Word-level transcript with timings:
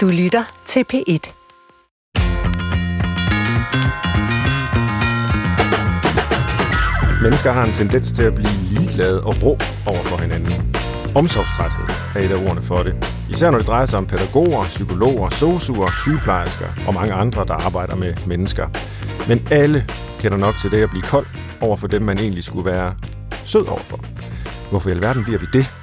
Du 0.00 0.08
lytter 0.08 0.44
til 0.66 0.84
P1. 0.92 1.32
Mennesker 7.22 7.52
har 7.52 7.64
en 7.64 7.72
tendens 7.72 8.12
til 8.12 8.22
at 8.22 8.34
blive 8.34 8.50
ligeglade 8.70 9.22
og 9.24 9.34
rå 9.42 9.58
over 9.86 10.02
for 10.10 10.22
hinanden. 10.22 10.76
Omsorgstræthed 11.14 11.86
er 12.16 12.26
et 12.26 12.32
af 12.36 12.46
ordene 12.46 12.62
for 12.62 12.82
det. 12.82 12.94
Især 13.30 13.50
når 13.50 13.58
det 13.58 13.66
drejer 13.66 13.86
sig 13.86 13.98
om 13.98 14.06
pædagoger, 14.06 14.64
psykologer, 14.64 15.28
sosuer, 15.28 15.90
sygeplejersker 16.04 16.66
og 16.88 16.94
mange 16.94 17.12
andre, 17.12 17.44
der 17.44 17.54
arbejder 17.54 17.96
med 17.96 18.14
mennesker. 18.26 18.66
Men 19.28 19.48
alle 19.50 19.86
kender 20.20 20.38
nok 20.38 20.54
til 20.60 20.70
det 20.70 20.82
at 20.82 20.90
blive 20.90 21.02
kold 21.02 21.26
over 21.60 21.76
for 21.76 21.86
dem, 21.86 22.02
man 22.02 22.18
egentlig 22.18 22.44
skulle 22.44 22.70
være 22.70 22.94
sød 23.44 23.68
overfor. 23.68 24.00
Hvorfor 24.70 24.88
i 24.88 24.92
alverden 24.92 25.24
bliver 25.24 25.38
vi 25.38 25.46
det? 25.52 25.79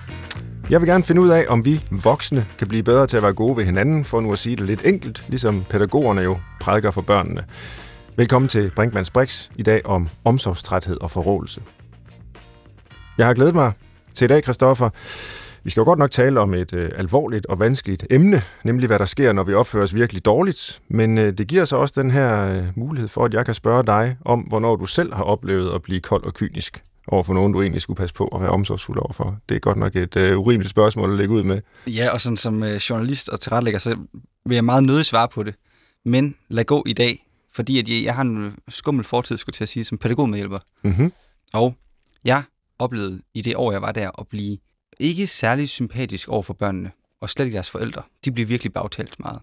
Jeg 0.69 0.81
vil 0.81 0.89
gerne 0.89 1.03
finde 1.03 1.21
ud 1.21 1.29
af, 1.29 1.45
om 1.49 1.65
vi 1.65 1.83
voksne 2.03 2.45
kan 2.57 2.67
blive 2.67 2.83
bedre 2.83 3.07
til 3.07 3.17
at 3.17 3.23
være 3.23 3.33
gode 3.33 3.57
ved 3.57 3.65
hinanden, 3.65 4.05
for 4.05 4.21
nu 4.21 4.31
at 4.31 4.39
sige 4.39 4.55
det 4.55 4.65
lidt 4.65 4.85
enkelt, 4.85 5.23
ligesom 5.29 5.63
pædagogerne 5.69 6.21
jo 6.21 6.37
prædiker 6.61 6.91
for 6.91 7.01
børnene. 7.01 7.43
Velkommen 8.15 8.49
til 8.49 8.71
Brinkmanns 8.75 9.11
Brix 9.11 9.49
i 9.55 9.63
dag 9.63 9.85
om 9.85 10.09
omsorgstræthed 10.25 10.97
og 11.01 11.11
forrådelse. 11.11 11.61
Jeg 13.17 13.25
har 13.25 13.33
glædet 13.33 13.55
mig 13.55 13.71
til 14.13 14.25
i 14.25 14.27
dag, 14.27 14.43
Christoffer. 14.43 14.89
Vi 15.63 15.69
skal 15.69 15.81
jo 15.81 15.85
godt 15.85 15.99
nok 15.99 16.11
tale 16.11 16.39
om 16.39 16.53
et 16.53 16.73
øh, 16.73 16.91
alvorligt 16.95 17.45
og 17.45 17.59
vanskeligt 17.59 18.07
emne, 18.09 18.41
nemlig 18.63 18.87
hvad 18.87 18.99
der 18.99 19.05
sker, 19.05 19.33
når 19.33 19.43
vi 19.43 19.53
opfører 19.53 19.83
os 19.83 19.95
virkelig 19.95 20.25
dårligt. 20.25 20.81
Men 20.89 21.17
øh, 21.17 21.37
det 21.37 21.47
giver 21.47 21.65
så 21.65 21.75
også 21.75 22.01
den 22.01 22.11
her 22.11 22.49
øh, 22.49 22.63
mulighed 22.75 23.07
for, 23.07 23.25
at 23.25 23.33
jeg 23.33 23.45
kan 23.45 23.53
spørge 23.53 23.83
dig 23.83 24.17
om, 24.25 24.39
hvornår 24.39 24.75
du 24.75 24.85
selv 24.85 25.13
har 25.13 25.23
oplevet 25.23 25.75
at 25.75 25.81
blive 25.81 25.99
kold 25.99 26.23
og 26.23 26.33
kynisk 26.33 26.83
over 27.07 27.23
for 27.23 27.33
nogen, 27.33 27.53
du 27.53 27.61
egentlig 27.61 27.81
skulle 27.81 27.97
passe 27.97 28.15
på 28.15 28.27
at 28.27 28.41
være 28.41 28.49
omsorgsfuld 28.49 28.99
overfor. 28.99 29.37
Det 29.49 29.55
er 29.55 29.59
godt 29.59 29.77
nok 29.77 29.95
et 29.95 30.15
øh, 30.15 30.39
urimeligt 30.39 30.71
spørgsmål 30.71 31.11
at 31.11 31.17
lægge 31.17 31.33
ud 31.33 31.43
med. 31.43 31.61
Ja, 31.87 32.09
og 32.13 32.21
sådan 32.21 32.37
som 32.37 32.63
øh, 32.63 32.75
journalist 32.75 33.29
og 33.29 33.39
tilrettelægger, 33.39 33.79
så 33.79 33.95
vil 34.45 34.55
jeg 34.55 34.65
meget 34.65 34.83
nødig 34.83 35.05
svare 35.05 35.27
på 35.27 35.43
det. 35.43 35.55
Men 36.05 36.35
lad 36.49 36.63
gå 36.63 36.83
i 36.87 36.93
dag, 36.93 37.27
fordi 37.53 37.79
at 37.79 37.89
jeg, 37.89 38.03
jeg 38.03 38.15
har 38.15 38.21
en 38.21 38.55
skummel 38.69 39.05
fortid, 39.05 39.37
skulle 39.37 39.53
til 39.53 39.63
at 39.63 39.69
sige, 39.69 39.83
som 39.83 39.97
pædagogmedhjælper. 39.97 40.59
Mm-hmm. 40.83 41.13
Og 41.53 41.75
jeg 42.25 42.43
oplevede 42.79 43.21
i 43.33 43.41
det 43.41 43.55
år, 43.55 43.71
jeg 43.71 43.81
var 43.81 43.91
der, 43.91 44.11
at 44.19 44.27
blive 44.27 44.57
ikke 44.99 45.27
særlig 45.27 45.69
sympatisk 45.69 46.27
over 46.27 46.41
for 46.41 46.53
børnene, 46.53 46.91
og 47.21 47.29
slet 47.29 47.45
ikke 47.45 47.55
deres 47.55 47.69
forældre. 47.69 48.01
De 48.25 48.31
blev 48.31 48.49
virkelig 48.49 48.73
bagtalt 48.73 49.19
meget. 49.19 49.39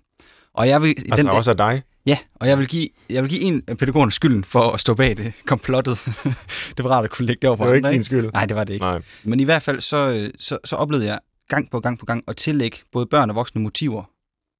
Og 0.55 0.69
jeg 0.69 0.83
vil, 0.83 0.95
Altså 1.13 1.31
også 1.31 1.51
af 1.51 1.57
dig? 1.57 1.83
Ja, 2.07 2.19
og 2.35 2.49
jeg 2.49 2.59
vil 2.59 2.69
give, 2.69 2.89
jeg 3.11 3.23
vil 3.23 3.31
give 3.31 3.41
en 3.41 3.63
af 3.69 3.79
pædagogerne 3.79 4.13
skylden 4.13 4.45
for 4.45 4.71
at 4.71 4.81
stå 4.81 4.95
bag 4.95 5.17
det 5.17 5.33
komplottet. 5.47 5.99
det 6.77 6.85
var 6.85 6.91
rart 6.91 7.05
at 7.05 7.11
kunne 7.11 7.27
lægge 7.27 7.41
det 7.41 7.49
over 7.49 7.57
for 7.57 7.65
Det 7.65 7.71
var 7.71 7.77
andre, 7.77 7.91
ikke 7.91 7.97
din 7.97 8.05
skyld. 8.05 8.31
Nej, 8.33 8.47
det 8.47 8.57
var 8.57 8.65
det 8.65 8.73
ikke. 8.73 8.85
Nej. 8.85 9.03
Men 9.25 9.41
i 9.41 9.45
hvert 9.45 9.63
fald 9.63 9.81
så, 9.81 10.11
øh, 10.11 10.31
så, 10.41 10.59
så 10.65 10.77
oplevede 10.77 11.07
jeg 11.07 11.19
gang 11.49 11.71
på 11.71 11.81
gang 11.81 11.99
på 11.99 12.07
gang 12.07 12.25
at 12.29 12.37
tillægge 12.37 12.79
både 12.93 13.07
børn 13.07 13.31
og 13.31 13.37
voksne 13.37 13.63
motiver, 13.63 14.11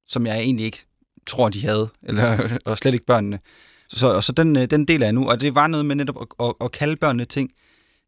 som 0.07 0.25
jeg 0.25 0.39
egentlig 0.39 0.65
ikke 0.65 0.85
tror, 1.27 1.49
de 1.49 1.61
havde, 1.61 1.89
eller, 2.03 2.49
og 2.65 2.77
slet 2.77 2.93
ikke 2.93 3.05
børnene. 3.05 3.39
Så, 3.89 4.07
og 4.07 4.23
så 4.23 4.31
den, 4.31 4.55
øh, 4.55 4.69
den 4.69 4.85
del 4.85 5.03
af 5.03 5.05
jeg 5.05 5.13
nu, 5.13 5.29
og 5.29 5.41
det 5.41 5.55
var 5.55 5.67
noget 5.67 5.85
med 5.85 5.95
netop 5.95 6.21
at, 6.21 6.47
at, 6.47 6.53
at 6.61 6.71
kalde 6.71 6.95
børnene 6.95 7.25
ting, 7.25 7.51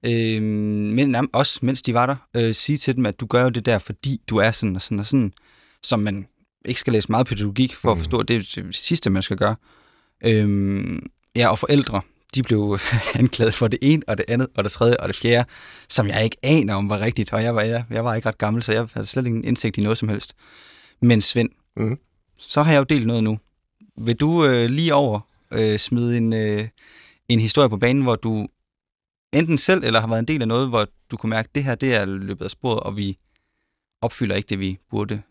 øh, 0.06 0.42
men 0.42 1.16
også 1.34 1.60
mens 1.62 1.82
de 1.82 1.94
var 1.94 2.06
der, 2.06 2.16
øh, 2.36 2.54
sige 2.54 2.78
til 2.78 2.96
dem, 2.96 3.06
at 3.06 3.20
du 3.20 3.26
gør 3.26 3.44
jo 3.44 3.50
det 3.50 3.66
der, 3.66 3.78
fordi 3.78 4.22
du 4.30 4.38
er 4.38 4.52
sådan 4.52 4.76
og 4.76 4.82
sådan 4.82 5.00
og 5.00 5.06
sådan, 5.06 5.34
som 5.84 6.00
man 6.00 6.28
ikke 6.68 6.80
skal 6.80 6.94
læse 6.94 7.12
meget 7.12 7.28
pædagogik 7.28 7.76
for 7.76 7.92
at 7.92 7.98
Mm. 7.98 8.04
forstå, 8.04 8.20
at 8.20 8.28
det 8.28 8.36
er 8.58 8.62
det 8.64 8.76
sidste, 8.76 9.10
man 9.10 9.24
skal 9.24 9.38
gøre. 9.38 9.56
Øh, 10.26 11.00
ja, 11.36 11.50
og 11.50 11.60
forældre, 11.60 12.02
de 12.36 12.44
blev 12.44 12.80
anklaget 13.16 13.54
for 13.54 13.68
det 13.68 13.80
ene, 13.82 14.04
og 14.08 14.18
det 14.18 14.26
andet, 14.28 14.48
og 14.58 14.64
det 14.64 14.72
tredje, 14.72 14.98
og 14.98 15.08
det 15.08 15.16
fjerde, 15.16 15.50
som 15.90 16.08
jeg 16.08 16.24
ikke 16.24 16.38
aner 16.44 16.74
om 16.76 16.90
var 16.90 17.00
rigtigt, 17.00 17.34
og 17.34 17.44
jeg 17.44 17.56
var, 17.56 17.62
jeg, 17.62 17.84
jeg 17.90 18.06
var 18.06 18.16
ikke 18.16 18.28
ret 18.28 18.38
gammel, 18.38 18.64
så 18.64 18.72
jeg 18.74 18.88
havde 18.94 19.08
slet 19.08 19.26
ingen 19.26 19.44
indsigt 19.44 19.78
i 19.78 19.82
noget 19.82 19.98
som 19.98 20.10
helst. 20.10 20.34
Men 21.02 21.22
Svend, 21.22 21.50
Mhm. 21.78 21.98
så 22.40 22.64
har 22.64 22.72
jeg 22.72 22.80
jo 22.80 22.84
delt 22.84 23.08
noget 23.08 23.24
nu. 23.24 23.40
Vil 23.98 24.16
du 24.16 24.46
øh, 24.46 24.70
lige 24.70 24.94
over 24.94 25.20
øh, 25.52 25.78
smide 25.78 26.18
en, 26.18 26.34
øh, 26.34 26.68
en 27.30 27.40
historie 27.40 27.70
på 27.70 27.78
banen, 27.78 28.04
hvor 28.04 28.16
du 28.16 28.48
enten 29.34 29.58
selv 29.58 29.84
eller 29.84 30.00
har 30.00 30.08
været 30.08 30.20
en 30.20 30.28
del 30.28 30.42
af 30.42 30.48
noget, 30.48 30.70
hvor 30.70 30.86
du 31.12 31.18
kunne 31.18 31.30
mærke, 31.30 31.48
at 31.50 31.56
det 31.56 31.64
her 31.64 31.76
det 31.76 31.96
er 31.96 32.06
løbet 32.06 32.46
af 32.46 32.52
sporet, 32.52 32.80
og 32.80 32.98
vi 32.98 33.18
opfylder 34.02 34.36
ikke 34.36 34.50
det, 34.50 34.60
vi 34.60 34.78
burde 34.90 35.22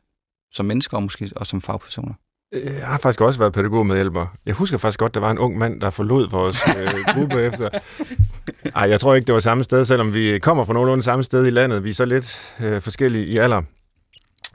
som 0.56 0.66
mennesker 0.66 0.96
og 0.96 1.02
måske 1.02 1.30
også 1.36 1.50
som 1.50 1.62
fagpersoner. 1.62 2.14
Jeg 2.52 2.86
har 2.86 2.98
faktisk 2.98 3.20
også 3.20 3.38
været 3.38 3.52
pædagogmedhjælper. 3.52 4.26
Jeg 4.46 4.54
husker 4.54 4.78
faktisk 4.78 4.98
godt, 4.98 5.14
der 5.14 5.20
var 5.20 5.30
en 5.30 5.38
ung 5.38 5.58
mand, 5.58 5.80
der 5.80 5.90
forlod 5.90 6.30
vores 6.30 6.68
øh, 6.68 7.14
gruppe 7.14 7.40
efter. 7.48 7.68
Ej, 8.74 8.88
jeg 8.90 9.00
tror 9.00 9.14
ikke, 9.14 9.26
det 9.26 9.34
var 9.34 9.40
samme 9.40 9.64
sted, 9.64 9.84
selvom 9.84 10.14
vi 10.14 10.38
kommer 10.38 10.64
fra 10.64 10.72
nogenlunde 10.72 11.02
samme 11.02 11.24
sted 11.24 11.46
i 11.46 11.50
landet. 11.50 11.84
Vi 11.84 11.90
er 11.90 11.94
så 11.94 12.04
lidt 12.04 12.54
øh, 12.60 12.80
forskellige 12.80 13.26
i 13.26 13.36
alder. 13.36 13.62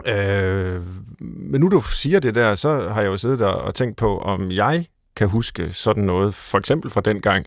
Øh, 0.08 0.82
men 1.20 1.62
nu 1.62 1.70
du 1.70 1.82
siger 1.82 2.20
det 2.20 2.36
der, 2.36 2.56
så 2.56 2.90
har 2.90 3.02
jeg 3.02 3.08
jo 3.08 3.18
siddet 3.18 3.40
der 3.40 3.48
og 3.48 3.76
tænkt 3.76 3.98
på, 3.98 4.18
om 4.18 4.52
jeg 4.52 4.86
kan 5.16 5.30
huske 5.30 5.74
sådan 5.74 6.04
noget, 6.04 6.36
for 6.36 6.58
eksempel 6.58 6.92
fra 6.92 7.02
den 7.02 7.22
gang. 7.22 7.46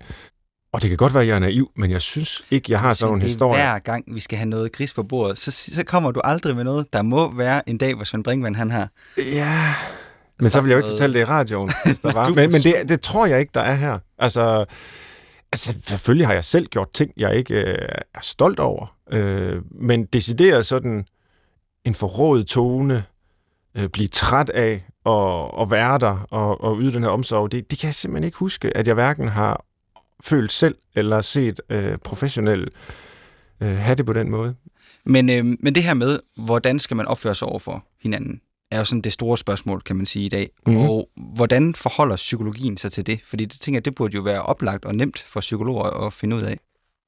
Og 0.75 0.83
det 0.83 0.91
kan 0.91 0.97
godt 0.97 1.15
være, 1.15 1.23
at 1.23 1.29
jeg 1.29 1.35
er 1.35 1.39
naiv, 1.39 1.71
men 1.77 1.91
jeg 1.91 2.01
synes 2.01 2.45
ikke, 2.51 2.73
jeg 2.73 2.81
har 2.81 2.93
sådan 2.93 3.11
nogle 3.11 3.23
er 3.23 3.27
historier. 3.27 3.63
Hver 3.63 3.79
gang 3.79 4.15
vi 4.15 4.21
skal 4.21 4.39
have 4.39 4.49
noget 4.49 4.73
gris 4.73 4.95
på 4.95 5.03
bordet, 5.03 5.39
så, 5.39 5.51
så 5.51 5.85
kommer 5.85 6.11
du 6.11 6.21
aldrig 6.25 6.57
med 6.57 6.65
noget. 6.65 6.93
Der 6.93 7.03
må 7.03 7.35
være 7.35 7.69
en 7.69 7.79
dag, 7.79 7.95
hvor 7.95 8.05
Svend 8.05 8.25
Brinkmann 8.25 8.55
han 8.55 8.71
har 8.71 8.89
Ja, 9.33 9.75
men 10.41 10.51
så 10.51 10.61
vil 10.61 10.69
jeg 10.69 10.77
jo 10.77 10.79
ikke 10.79 10.89
fortælle 10.89 11.15
det 11.15 11.21
i 11.21 11.25
radioen, 11.25 11.71
hvis 11.85 11.99
der 11.99 12.13
var. 12.13 12.29
Men, 12.29 12.51
men 12.51 12.61
det, 12.61 12.75
det 12.89 13.01
tror 13.01 13.27
jeg 13.27 13.41
ikke, 13.41 13.51
der 13.55 13.61
er 13.61 13.75
her. 13.75 13.99
Altså, 14.19 14.65
altså, 15.53 15.75
selvfølgelig 15.87 16.27
har 16.27 16.35
jeg 16.35 16.45
selv 16.45 16.67
gjort 16.67 16.93
ting, 16.93 17.11
jeg 17.17 17.37
ikke 17.37 17.55
øh, 17.55 17.89
er 18.15 18.21
stolt 18.23 18.61
over. 18.61 18.97
Øh, 19.13 19.63
men 19.71 20.05
decideret 20.05 20.67
sådan 20.67 21.07
en 21.85 21.95
forrådet 21.95 22.47
tone, 22.47 23.05
øh, 23.77 23.89
blive 23.89 24.09
træt 24.09 24.49
af 24.49 24.85
at, 25.07 25.63
at 25.63 25.71
være 25.71 25.99
der 25.99 26.27
og, 26.31 26.65
og 26.65 26.79
yde 26.81 26.93
den 26.93 27.03
her 27.03 27.11
omsorg, 27.11 27.53
det, 27.53 27.71
det 27.71 27.79
kan 27.79 27.87
jeg 27.87 27.95
simpelthen 27.95 28.25
ikke 28.25 28.39
huske, 28.39 28.77
at 28.77 28.87
jeg 28.87 28.95
hverken 28.95 29.29
har 29.29 29.65
følt 30.25 30.53
selv 30.53 30.75
eller 30.95 31.21
set 31.21 31.61
øh, 31.71 31.99
professionelt 31.99 32.69
øh, 33.61 33.69
have 33.69 33.97
det 33.97 34.07
på 34.07 34.13
den 34.13 34.31
måde. 34.31 34.55
Men, 35.07 35.31
øh, 35.31 35.45
men 35.45 35.75
det 35.75 35.83
her 35.83 35.95
med, 35.95 36.19
hvordan 36.37 36.79
skal 36.79 36.97
man 36.97 37.07
opføre 37.07 37.35
sig 37.35 37.49
over 37.49 37.59
for 37.59 37.85
hinanden, 38.03 38.41
er 38.71 38.79
jo 38.79 38.85
sådan 38.85 39.01
det 39.01 39.13
store 39.13 39.39
spørgsmål, 39.39 39.81
kan 39.81 39.97
man 39.97 40.07
sige 40.07 40.27
i 40.27 40.29
dag. 40.29 40.51
Mhm. 40.67 40.75
Mm-hmm. 40.77 40.91
Og 40.91 41.09
hvordan 41.17 41.75
forholder 41.75 42.17
psykologien 42.17 42.77
sig 42.77 42.93
til 42.93 43.07
det? 43.07 43.21
Fordi 43.25 43.45
det 43.45 43.61
tænker 43.61 43.77
jeg, 43.77 43.85
det 43.85 43.95
burde 43.95 44.15
jo 44.15 44.23
være 44.23 44.43
oplagt 44.43 44.85
og 44.85 44.95
nemt 44.95 45.25
for 45.29 45.41
psykologer 45.41 46.07
at 46.07 46.13
finde 46.13 46.37
ud 46.37 46.43
af. 46.43 46.59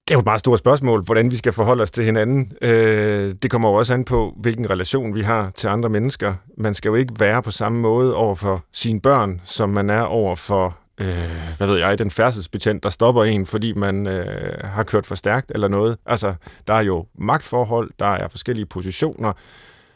Det 0.09 0.12
er 0.12 0.16
jo 0.16 0.21
et 0.21 0.25
meget 0.25 0.41
stort 0.41 0.59
spørgsmål, 0.59 1.05
hvordan 1.05 1.31
vi 1.31 1.37
skal 1.37 1.53
forholde 1.53 1.82
os 1.82 1.91
til 1.91 2.05
hinanden. 2.05 2.53
Øh, 2.62 3.34
det 3.43 3.50
kommer 3.50 3.69
jo 3.69 3.75
også 3.75 3.94
an 3.94 4.05
på, 4.05 4.34
hvilken 4.41 4.71
relation 4.71 5.15
vi 5.15 5.22
har 5.22 5.50
til 5.50 5.69
andre 5.69 5.88
mennesker. 5.88 6.34
Man 6.59 6.75
skal 6.75 6.88
jo 6.88 6.94
ikke 6.94 7.15
være 7.19 7.43
på 7.43 7.50
samme 7.50 7.81
måde 7.81 8.15
over 8.15 8.34
for 8.34 8.65
sine 8.72 9.00
børn, 9.00 9.41
som 9.44 9.69
man 9.69 9.91
er 9.91 10.00
over 10.00 10.34
for, 10.34 10.78
øh, 11.00 11.54
hvad 11.56 11.66
ved 11.66 11.78
jeg, 11.78 11.98
den 11.98 12.10
færdselsbetjent, 12.10 12.82
der 12.82 12.90
stopper 12.90 13.24
en, 13.24 13.46
fordi 13.46 13.72
man 13.72 14.06
øh, 14.06 14.64
har 14.64 14.82
kørt 14.82 15.06
for 15.06 15.14
stærkt 15.14 15.52
eller 15.54 15.68
noget. 15.68 15.96
Altså, 16.06 16.34
der 16.66 16.74
er 16.74 16.82
jo 16.82 17.06
magtforhold, 17.18 17.90
der 17.98 18.06
er 18.06 18.28
forskellige 18.28 18.66
positioner 18.66 19.32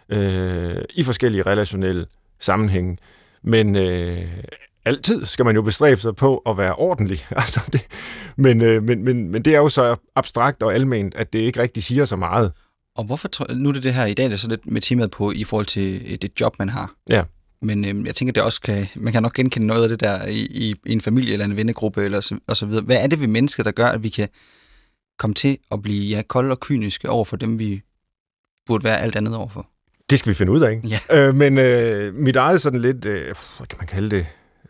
øh, 0.09 0.77
i 0.95 1.03
forskellige 1.03 1.43
relationelle 1.43 2.07
sammenhænge. 2.39 2.99
Men 3.43 3.77
øh, 3.77 4.29
altid 4.85 5.27
skal 5.27 5.45
man 5.45 5.55
jo 5.55 5.63
bestræbe 5.63 6.01
sig 6.01 6.17
på 6.17 6.37
at 6.37 6.59
være 6.59 6.75
ordentlig. 6.75 7.19
Altså 7.31 7.61
det, 7.73 7.87
men, 8.37 8.63
øh, 8.63 8.83
men, 8.83 9.05
men, 9.05 9.31
men 9.31 9.43
det 9.45 9.55
er 9.55 9.59
jo 9.59 9.69
så 9.69 9.97
abstrakt 10.17 10.63
og 10.63 10.75
alment, 10.75 11.15
at 11.15 11.33
det 11.33 11.39
ikke 11.39 11.63
rigtig 11.63 11.85
siger 11.85 12.05
så 12.05 12.17
meget. 12.17 12.53
Og 12.97 13.05
hvorfor, 13.05 13.55
nu 13.55 13.69
er 13.69 13.73
det 13.73 13.83
det 13.83 13.95
her 13.95 14.07
i 14.07 14.15
dag, 14.15 14.25
det 14.25 14.33
er 14.33 14.37
så 14.37 14.49
lidt 14.49 14.67
med 14.67 14.81
temaet 14.81 15.11
på 15.11 15.33
i 15.33 15.45
forhold 15.45 15.67
til 15.67 16.03
øh, 16.13 16.19
det 16.23 16.41
job, 16.41 16.59
man 16.59 16.69
har. 16.69 16.93
Ja. 17.09 17.23
Men 17.63 17.85
øh, 17.85 18.07
jeg 18.07 18.15
tænker, 18.15 18.33
det 18.33 18.43
også 18.43 18.61
kan, 18.61 18.87
man 18.97 19.13
kan 19.13 19.23
nok 19.23 19.35
genkende 19.35 19.67
noget 19.67 19.83
af 19.83 19.89
det 19.89 20.01
der 20.01 20.27
i, 20.27 20.41
i, 20.41 20.75
i 20.87 20.93
en 20.93 21.01
familie 21.01 21.33
eller 21.33 21.47
en 21.47 21.57
vennegruppe 21.57 22.05
eller 22.05 22.21
så, 22.21 22.39
og 22.47 22.57
så 22.57 22.67
videre. 22.67 22.85
Hvad 22.85 22.97
er 22.97 23.07
det 23.07 23.21
ved 23.21 23.27
mennesket, 23.27 23.65
der 23.65 23.71
gør, 23.71 23.87
at 23.87 24.03
vi 24.03 24.09
kan 24.09 24.29
komme 25.19 25.35
til 25.35 25.59
at 25.73 25.83
blive 25.83 26.17
ja, 26.17 26.23
kolde 26.23 26.51
og 26.51 26.61
kyniske 26.61 27.11
over 27.11 27.25
for 27.25 27.37
dem, 27.37 27.59
vi 27.59 27.83
burde 28.67 28.85
være 28.85 29.01
alt 29.01 29.17
andet 29.17 29.37
overfor? 29.37 29.69
Det 30.11 30.19
skal 30.19 30.31
vi 30.31 30.35
finde 30.35 30.53
ud 30.53 30.61
af. 30.61 30.81
Ja. 30.85 30.99
Øh, 31.17 31.35
men 31.35 31.59
øh, 31.59 32.15
mit 32.15 32.37
eget 32.37 32.61
sådan 32.61 32.81
lidt, 32.81 33.05
øh, 33.05 33.25
hvad 33.57 33.67
kan 33.67 33.79
man 33.79 33.87
kalde 33.87 34.17
det, 34.17 34.27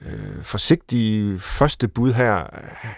øh, 0.06 0.42
forsigtige 0.42 1.38
første 1.38 1.88
bud 1.88 2.12
her, 2.12 2.36
øh, 2.36 2.90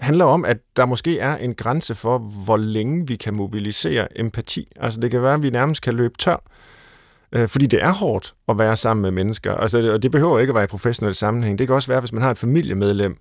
handler 0.00 0.24
om, 0.24 0.44
at 0.44 0.56
der 0.76 0.86
måske 0.86 1.18
er 1.18 1.36
en 1.36 1.54
grænse 1.54 1.94
for, 1.94 2.18
hvor 2.18 2.56
længe 2.56 3.06
vi 3.06 3.16
kan 3.16 3.34
mobilisere 3.34 4.18
empati. 4.18 4.68
Altså 4.76 5.00
det 5.00 5.10
kan 5.10 5.22
være, 5.22 5.34
at 5.34 5.42
vi 5.42 5.50
nærmest 5.50 5.82
kan 5.82 5.94
løbe 5.94 6.14
tør. 6.18 6.51
Øh, 7.32 7.48
fordi 7.48 7.66
det 7.66 7.82
er 7.82 7.92
hårdt 7.92 8.34
at 8.48 8.58
være 8.58 8.76
sammen 8.76 9.02
med 9.02 9.10
mennesker. 9.10 9.54
Altså, 9.54 9.92
og 9.92 10.02
det 10.02 10.10
behøver 10.10 10.38
ikke 10.38 10.50
at 10.50 10.54
være 10.54 10.64
i 10.64 10.66
professionel 10.66 11.14
sammenhæng. 11.14 11.58
Det 11.58 11.66
kan 11.66 11.76
også 11.76 11.88
være, 11.88 12.00
hvis 12.00 12.12
man 12.12 12.22
har 12.22 12.30
et 12.30 12.38
familiemedlem, 12.38 13.16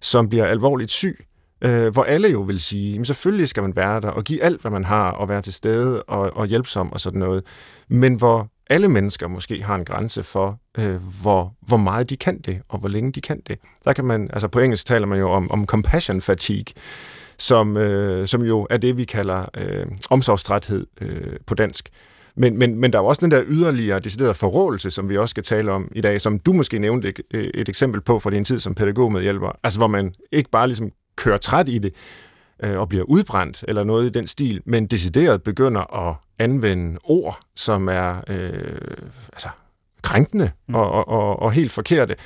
som 0.00 0.28
bliver 0.28 0.46
alvorligt 0.46 0.90
syg, 0.90 1.26
øh, 1.64 1.92
hvor 1.92 2.02
alle 2.02 2.28
jo 2.28 2.40
vil 2.40 2.60
sige, 2.60 2.92
jamen 2.92 3.04
selvfølgelig 3.04 3.48
skal 3.48 3.62
man 3.62 3.76
være 3.76 4.00
der 4.00 4.08
og 4.08 4.24
give 4.24 4.42
alt, 4.42 4.60
hvad 4.60 4.70
man 4.70 4.84
har, 4.84 5.10
og 5.10 5.28
være 5.28 5.42
til 5.42 5.52
stede 5.52 6.02
og, 6.02 6.36
og 6.36 6.46
hjælpsom 6.46 6.92
og 6.92 7.00
sådan 7.00 7.18
noget. 7.18 7.44
Men 7.88 8.14
hvor 8.14 8.48
alle 8.70 8.88
mennesker 8.88 9.28
måske 9.28 9.62
har 9.62 9.74
en 9.74 9.84
grænse 9.84 10.22
for, 10.22 10.60
øh, 10.78 10.96
hvor, 11.22 11.54
hvor 11.60 11.76
meget 11.76 12.10
de 12.10 12.16
kan 12.16 12.40
det, 12.40 12.60
og 12.68 12.78
hvor 12.78 12.88
længe 12.88 13.12
de 13.12 13.20
kan 13.20 13.40
det. 13.48 13.58
Der 13.84 13.92
kan 13.92 14.04
man, 14.04 14.30
altså 14.32 14.48
på 14.48 14.60
engelsk 14.60 14.86
taler 14.86 15.06
man 15.06 15.18
jo 15.18 15.30
om, 15.30 15.50
om 15.50 15.66
compassion 15.66 16.20
fatigue, 16.20 16.74
som, 17.38 17.76
øh, 17.76 18.28
som 18.28 18.42
jo 18.42 18.66
er 18.70 18.76
det, 18.76 18.96
vi 18.96 19.04
kalder 19.04 19.46
øh, 19.56 19.86
omsorgstræthed 20.10 20.86
øh, 21.00 21.36
på 21.46 21.54
dansk. 21.54 21.88
Men, 22.34 22.58
men, 22.58 22.80
men 22.80 22.92
der 22.92 22.98
er 22.98 23.02
jo 23.02 23.06
også 23.06 23.20
den 23.20 23.30
der 23.30 23.42
yderligere 23.46 23.98
deciderede 23.98 24.34
forrådelse, 24.34 24.90
som 24.90 25.08
vi 25.08 25.18
også 25.18 25.30
skal 25.30 25.42
tale 25.42 25.72
om 25.72 25.92
i 25.94 26.00
dag, 26.00 26.20
som 26.20 26.38
du 26.38 26.52
måske 26.52 26.78
nævnte 26.78 27.08
et, 27.08 27.50
et 27.54 27.68
eksempel 27.68 28.00
på 28.00 28.18
fra 28.18 28.30
din 28.30 28.44
tid 28.44 28.58
som 28.58 28.74
pædagogmedhjælper. 28.74 29.58
Altså 29.62 29.78
hvor 29.78 29.86
man 29.86 30.14
ikke 30.32 30.50
bare 30.50 30.66
ligesom 30.66 30.90
kører 31.16 31.38
træt 31.38 31.68
i 31.68 31.78
det 31.78 31.94
øh, 32.62 32.78
og 32.80 32.88
bliver 32.88 33.04
udbrændt 33.04 33.64
eller 33.68 33.84
noget 33.84 34.06
i 34.06 34.10
den 34.10 34.26
stil, 34.26 34.62
men 34.66 34.86
decideret 34.86 35.42
begynder 35.42 36.08
at 36.08 36.16
anvende 36.38 36.98
ord, 37.04 37.38
som 37.56 37.88
er 37.88 38.16
øh, 38.28 38.76
altså, 39.32 39.48
krænkende 40.02 40.50
mm. 40.68 40.74
og, 40.74 40.90
og, 40.90 41.08
og, 41.08 41.42
og 41.42 41.52
helt 41.52 41.72
forkerte. 41.72 42.16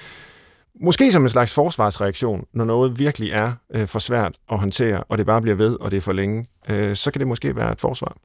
Måske 0.80 1.12
som 1.12 1.22
en 1.22 1.28
slags 1.28 1.54
forsvarsreaktion, 1.54 2.44
når 2.52 2.64
noget 2.64 2.98
virkelig 2.98 3.30
er 3.30 3.52
øh, 3.74 3.86
for 3.86 3.98
svært 3.98 4.34
at 4.52 4.58
håndtere, 4.58 5.02
og 5.02 5.18
det 5.18 5.26
bare 5.26 5.42
bliver 5.42 5.56
ved, 5.56 5.80
og 5.80 5.90
det 5.90 5.96
er 5.96 6.00
for 6.00 6.12
længe, 6.12 6.46
øh, 6.68 6.96
så 6.96 7.10
kan 7.10 7.18
det 7.18 7.28
måske 7.28 7.56
være 7.56 7.72
et 7.72 7.80
forsvar. 7.80 8.16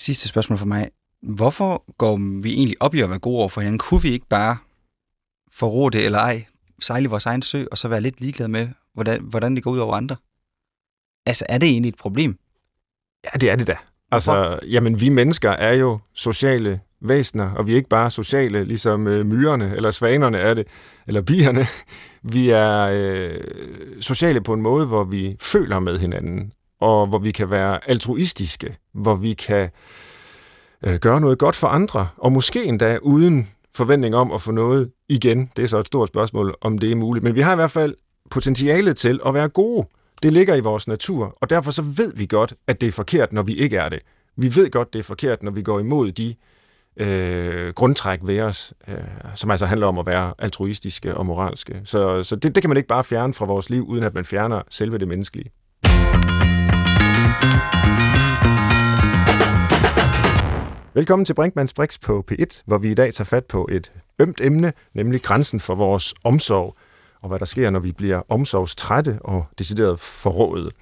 Sidste 0.00 0.28
spørgsmål 0.28 0.58
for 0.58 0.66
mig. 0.66 0.90
Hvorfor 1.22 1.84
går 1.98 2.40
vi 2.42 2.54
egentlig 2.54 2.82
op 2.82 2.94
i 2.94 3.00
at 3.00 3.10
være 3.10 3.18
gode 3.18 3.38
over 3.38 3.48
for 3.48 3.60
hinanden? 3.60 3.78
Kunne 3.78 4.02
vi 4.02 4.10
ikke 4.10 4.28
bare 4.28 4.56
forrå 5.52 5.88
det 5.88 6.04
eller 6.04 6.18
ej, 6.18 6.44
sejle 6.80 7.08
vores 7.08 7.26
egen 7.26 7.42
sø, 7.42 7.64
og 7.70 7.78
så 7.78 7.88
være 7.88 8.00
lidt 8.00 8.20
ligeglade 8.20 8.48
med, 8.48 8.68
hvordan, 8.94 9.22
hvordan 9.22 9.54
det 9.54 9.64
går 9.64 9.70
ud 9.70 9.78
over 9.78 9.94
andre? 9.94 10.16
Altså, 11.26 11.44
er 11.48 11.58
det 11.58 11.68
egentlig 11.68 11.88
et 11.88 11.96
problem? 11.96 12.38
Ja, 13.24 13.38
det 13.38 13.50
er 13.50 13.56
det 13.56 13.66
da. 13.66 13.76
Altså, 14.12 14.58
jamen, 14.68 15.00
vi 15.00 15.08
mennesker 15.08 15.50
er 15.50 15.72
jo 15.72 15.98
sociale 16.12 16.80
væsener, 17.00 17.50
og 17.54 17.66
vi 17.66 17.72
er 17.72 17.76
ikke 17.76 17.88
bare 17.88 18.10
sociale, 18.10 18.64
ligesom 18.64 19.06
øh, 19.06 19.26
myrerne 19.26 19.76
eller 19.76 19.90
svanerne 19.90 20.38
er 20.38 20.54
det, 20.54 20.66
eller 21.06 21.22
bierne. 21.22 21.66
Vi 22.32 22.50
er 22.50 22.88
øh, 22.92 23.40
sociale 24.00 24.40
på 24.40 24.52
en 24.52 24.62
måde, 24.62 24.86
hvor 24.86 25.04
vi 25.04 25.36
føler 25.40 25.80
med 25.80 25.98
hinanden, 25.98 26.52
og 26.86 27.06
hvor 27.06 27.18
vi 27.18 27.30
kan 27.30 27.50
være 27.50 27.88
altruistiske, 27.90 28.76
hvor 28.94 29.14
vi 29.14 29.34
kan 29.34 29.70
øh, 30.86 30.94
gøre 30.94 31.20
noget 31.20 31.38
godt 31.38 31.56
for 31.56 31.66
andre, 31.66 32.08
og 32.16 32.32
måske 32.32 32.64
endda 32.64 32.98
uden 33.02 33.48
forventning 33.74 34.16
om 34.16 34.32
at 34.32 34.42
få 34.42 34.50
noget 34.50 34.90
igen. 35.08 35.50
Det 35.56 35.64
er 35.64 35.68
så 35.68 35.78
et 35.78 35.86
stort 35.86 36.08
spørgsmål, 36.08 36.54
om 36.60 36.78
det 36.78 36.92
er 36.92 36.96
muligt. 36.96 37.22
Men 37.22 37.34
vi 37.34 37.40
har 37.40 37.52
i 37.52 37.56
hvert 37.56 37.70
fald 37.70 37.94
potentiale 38.30 38.92
til 38.94 39.20
at 39.26 39.34
være 39.34 39.48
gode. 39.48 39.88
Det 40.22 40.32
ligger 40.32 40.54
i 40.54 40.60
vores 40.60 40.88
natur, 40.88 41.36
og 41.40 41.50
derfor 41.50 41.70
så 41.70 41.82
ved 41.82 42.14
vi 42.14 42.26
godt, 42.26 42.54
at 42.66 42.80
det 42.80 42.86
er 42.86 42.92
forkert, 42.92 43.32
når 43.32 43.42
vi 43.42 43.54
ikke 43.54 43.76
er 43.76 43.88
det. 43.88 43.98
Vi 44.36 44.56
ved 44.56 44.70
godt, 44.70 44.92
det 44.92 44.98
er 44.98 45.02
forkert, 45.02 45.42
når 45.42 45.50
vi 45.50 45.62
går 45.62 45.80
imod 45.80 46.12
de 46.12 46.34
øh, 46.96 47.72
grundtræk 47.74 48.18
ved 48.22 48.40
os, 48.40 48.74
øh, 48.88 48.96
som 49.34 49.50
altså 49.50 49.66
handler 49.66 49.86
om 49.86 49.98
at 49.98 50.06
være 50.06 50.34
altruistiske 50.38 51.16
og 51.16 51.26
moralske. 51.26 51.80
Så, 51.84 52.22
så 52.22 52.36
det, 52.36 52.54
det 52.54 52.62
kan 52.62 52.70
man 52.70 52.76
ikke 52.76 52.88
bare 52.88 53.04
fjerne 53.04 53.34
fra 53.34 53.46
vores 53.46 53.70
liv, 53.70 53.86
uden 53.86 54.04
at 54.04 54.14
man 54.14 54.24
fjerner 54.24 54.62
selve 54.70 54.98
det 54.98 55.08
menneskelige. 55.08 55.50
Velkommen 60.94 61.24
til 61.24 61.34
Brinkmanns 61.34 61.74
Brix 61.74 62.00
på 62.00 62.24
P1, 62.30 62.62
hvor 62.66 62.78
vi 62.78 62.90
i 62.90 62.94
dag 62.94 63.14
tager 63.14 63.26
fat 63.26 63.44
på 63.44 63.68
et 63.70 63.92
ømt 64.20 64.40
emne, 64.40 64.72
nemlig 64.94 65.22
grænsen 65.22 65.60
for 65.60 65.74
vores 65.74 66.14
omsorg, 66.24 66.76
og 67.22 67.28
hvad 67.28 67.38
der 67.38 67.44
sker, 67.44 67.70
når 67.70 67.80
vi 67.80 67.92
bliver 67.92 68.22
omsorgstrætte 68.28 69.18
og 69.20 69.46
decideret 69.58 70.00
forrådet. 70.00 70.72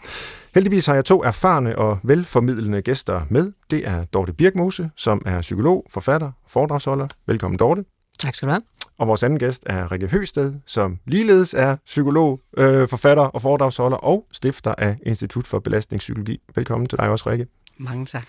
Heldigvis 0.54 0.86
har 0.86 0.94
jeg 0.94 1.04
to 1.04 1.22
erfarne 1.22 1.78
og 1.78 1.98
velformidlende 2.02 2.82
gæster 2.82 3.22
med. 3.30 3.52
Det 3.70 3.88
er 3.88 4.04
Dorte 4.04 4.32
Birkmose, 4.32 4.90
som 4.96 5.22
er 5.26 5.40
psykolog, 5.40 5.86
forfatter 5.90 6.26
og 6.26 6.50
foredragsholder. 6.50 7.08
Velkommen, 7.26 7.58
Dorte. 7.58 7.84
Tak 8.18 8.34
skal 8.34 8.48
du 8.48 8.52
have. 8.52 8.62
Og 8.98 9.08
vores 9.08 9.22
anden 9.22 9.38
gæst 9.38 9.62
er 9.66 9.92
Rikke 9.92 10.06
Høsted, 10.06 10.54
som 10.66 10.98
ligeledes 11.06 11.54
er 11.54 11.76
psykolog, 11.84 12.40
øh, 12.56 12.88
forfatter 12.88 13.22
og 13.22 13.42
foredragsholder 13.42 13.96
og 13.96 14.26
stifter 14.32 14.74
af 14.78 14.96
Institut 15.02 15.46
for 15.46 15.58
Belastningspsykologi. 15.58 16.40
Velkommen 16.54 16.86
til 16.86 16.98
dig 16.98 17.08
også, 17.08 17.30
Rikke. 17.30 17.46
Mange 17.78 18.06
tak. 18.06 18.26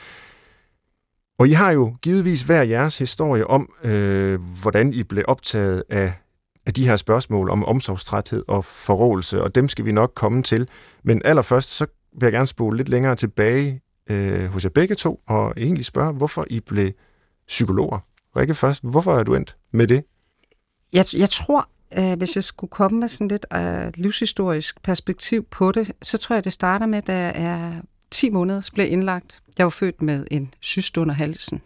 Og 1.39 1.47
I 1.47 1.51
har 1.51 1.71
jo 1.71 1.95
givetvis 2.01 2.41
hver 2.41 2.61
jeres 2.61 2.97
historie 2.97 3.47
om, 3.47 3.69
øh, 3.83 4.39
hvordan 4.61 4.93
I 4.93 5.03
blev 5.03 5.23
optaget 5.27 5.83
af, 5.89 6.13
af 6.65 6.73
de 6.73 6.87
her 6.87 6.95
spørgsmål 6.95 7.49
om 7.49 7.65
omsorgstræthed 7.65 8.43
og 8.47 8.65
forrådelse, 8.65 9.41
og 9.41 9.55
dem 9.55 9.67
skal 9.67 9.85
vi 9.85 9.91
nok 9.91 10.11
komme 10.15 10.43
til. 10.43 10.67
Men 11.03 11.21
allerførst, 11.25 11.69
så 11.69 11.85
vil 12.19 12.25
jeg 12.25 12.31
gerne 12.31 12.47
spole 12.47 12.77
lidt 12.77 12.89
længere 12.89 13.15
tilbage 13.15 13.81
øh, 14.09 14.45
hos 14.45 14.63
jer 14.63 14.69
begge 14.69 14.95
to, 14.95 15.19
og 15.27 15.53
egentlig 15.57 15.85
spørge, 15.85 16.13
hvorfor 16.13 16.45
I 16.49 16.59
blev 16.59 16.91
psykologer. 17.47 17.99
Rikke 18.37 18.55
først, 18.55 18.83
hvorfor 18.83 19.17
er 19.17 19.23
du 19.23 19.35
endt 19.35 19.57
med 19.71 19.87
det? 19.87 20.03
Jeg, 20.95 21.05
jeg 21.13 21.29
tror, 21.29 21.69
øh, 21.97 22.17
hvis 22.17 22.35
jeg 22.35 22.43
skulle 22.43 22.71
komme 22.71 22.99
med 22.99 23.09
sådan 23.09 23.27
lidt 23.27 23.45
øh, 23.53 23.91
livshistorisk 23.95 24.81
perspektiv 24.81 25.43
på 25.43 25.71
det, 25.71 25.91
så 26.01 26.17
tror 26.17 26.35
jeg, 26.35 26.43
det 26.43 26.53
starter 26.53 26.85
med, 26.85 27.01
da 27.01 27.17
jeg 27.17 27.33
er 27.35 27.81
10 28.11 28.29
måneder, 28.29 28.61
så 28.61 28.71
blev 28.71 28.83
jeg 28.83 28.91
indlagt. 28.91 29.41
Jeg 29.57 29.65
var 29.65 29.69
født 29.69 30.01
med 30.01 30.25
en 30.31 30.53
syst 30.59 30.97
under 30.97 31.13
halsen. 31.13 31.61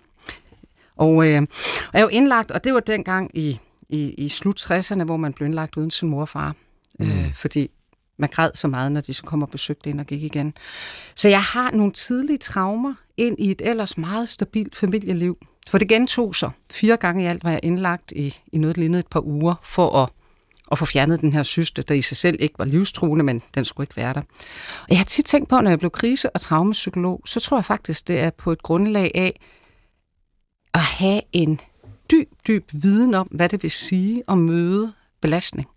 Og, 0.95 1.27
øh, 1.27 1.47
jeg 1.93 2.03
var 2.03 2.09
indlagt, 2.09 2.51
og 2.51 2.63
det 2.63 2.73
var 2.73 2.79
dengang 2.79 3.31
i, 3.33 3.59
i, 3.89 4.13
i 4.13 4.27
slut 4.27 4.71
60'erne, 4.71 5.03
hvor 5.03 5.17
man 5.17 5.33
blev 5.33 5.45
indlagt 5.45 5.77
uden 5.77 5.91
sin 5.91 6.09
mor 6.09 6.21
og 6.21 6.29
far. 6.29 6.55
Mm. 6.99 7.09
Øh, 7.09 7.33
fordi 7.33 7.71
man 8.17 8.29
græd 8.29 8.51
så 8.53 8.67
meget, 8.67 8.91
når 8.91 9.01
de 9.01 9.13
så 9.13 9.23
kom 9.23 9.41
og 9.41 9.49
besøgte 9.49 9.89
ind 9.89 9.99
og 9.99 10.05
gik 10.05 10.23
igen. 10.23 10.53
Så 11.15 11.29
jeg 11.29 11.43
har 11.43 11.71
nogle 11.71 11.91
tidlige 11.91 12.37
traumer 12.37 12.93
ind 13.17 13.39
i 13.39 13.51
et 13.51 13.61
ellers 13.65 13.97
meget 13.97 14.29
stabilt 14.29 14.75
familieliv. 14.75 15.37
For 15.67 15.77
det 15.77 15.89
gentog 15.89 16.35
sig. 16.35 16.51
Fire 16.71 16.97
gange 16.97 17.23
i 17.23 17.25
alt 17.25 17.43
var 17.43 17.51
jeg 17.51 17.59
indlagt 17.63 18.11
i, 18.11 18.37
i 18.53 18.57
noget, 18.57 18.77
lignende 18.77 18.99
et 18.99 19.07
par 19.07 19.25
uger, 19.25 19.55
for 19.63 20.03
at, 20.03 20.09
at 20.71 20.77
få 20.77 20.85
fjernet 20.85 21.21
den 21.21 21.33
her 21.33 21.43
syste, 21.43 21.81
der 21.81 21.95
i 21.95 22.01
sig 22.01 22.17
selv 22.17 22.37
ikke 22.39 22.55
var 22.59 22.65
livstruende, 22.65 23.25
men 23.25 23.41
den 23.55 23.65
skulle 23.65 23.85
ikke 23.85 23.97
være 23.97 24.13
der. 24.13 24.21
Og 24.81 24.89
jeg 24.89 24.97
har 24.97 25.05
tit 25.05 25.25
tænkt 25.25 25.49
på, 25.49 25.61
når 25.61 25.69
jeg 25.69 25.79
blev 25.79 25.91
krise- 25.91 26.29
og 26.29 26.41
traumapsykolog, 26.41 27.21
så 27.25 27.39
tror 27.39 27.57
jeg 27.57 27.65
faktisk, 27.65 28.07
det 28.07 28.19
er 28.19 28.29
på 28.29 28.51
et 28.51 28.63
grundlag 28.63 29.11
af 29.15 29.39
at 30.73 30.81
have 30.81 31.21
en 31.31 31.59
dyb, 32.11 32.29
dyb 32.47 32.65
viden 32.73 33.13
om, 33.13 33.27
hvad 33.31 33.49
det 33.49 33.63
vil 33.63 33.71
sige 33.71 34.23
at 34.27 34.37
møde 34.37 34.93
belastning, 35.21 35.69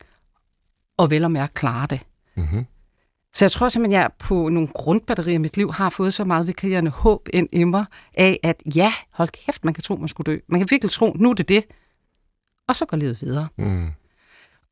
og 0.98 1.10
vel 1.10 1.24
og 1.24 1.32
mærke 1.32 1.54
klare 1.54 1.86
det. 1.86 2.00
Mm-hmm. 2.36 2.66
Så 3.34 3.44
jeg 3.44 3.52
tror 3.52 3.68
simpelthen, 3.68 3.98
at 3.98 4.02
jeg 4.02 4.10
på 4.18 4.48
nogle 4.48 4.68
grundbatterier 4.68 5.34
i 5.34 5.38
mit 5.38 5.56
liv 5.56 5.72
har 5.72 5.90
fået 5.90 6.14
så 6.14 6.24
meget 6.24 6.46
vikarierende 6.46 6.90
håb 6.90 7.28
ind 7.32 7.48
i 7.52 7.64
mig 7.64 7.84
af, 8.14 8.40
at 8.42 8.62
ja, 8.74 8.92
hold 9.10 9.28
kæft, 9.28 9.64
man 9.64 9.74
kan 9.74 9.82
tro, 9.82 9.96
man 9.96 10.08
skulle 10.08 10.32
dø. 10.32 10.38
Man 10.48 10.60
kan 10.60 10.70
virkelig 10.70 10.90
tro, 10.90 11.12
nu 11.16 11.30
er 11.30 11.34
det 11.34 11.48
det. 11.48 11.64
Og 12.68 12.76
så 12.76 12.86
går 12.86 12.96
livet 12.96 13.22
videre. 13.22 13.48
Mm. 13.56 13.88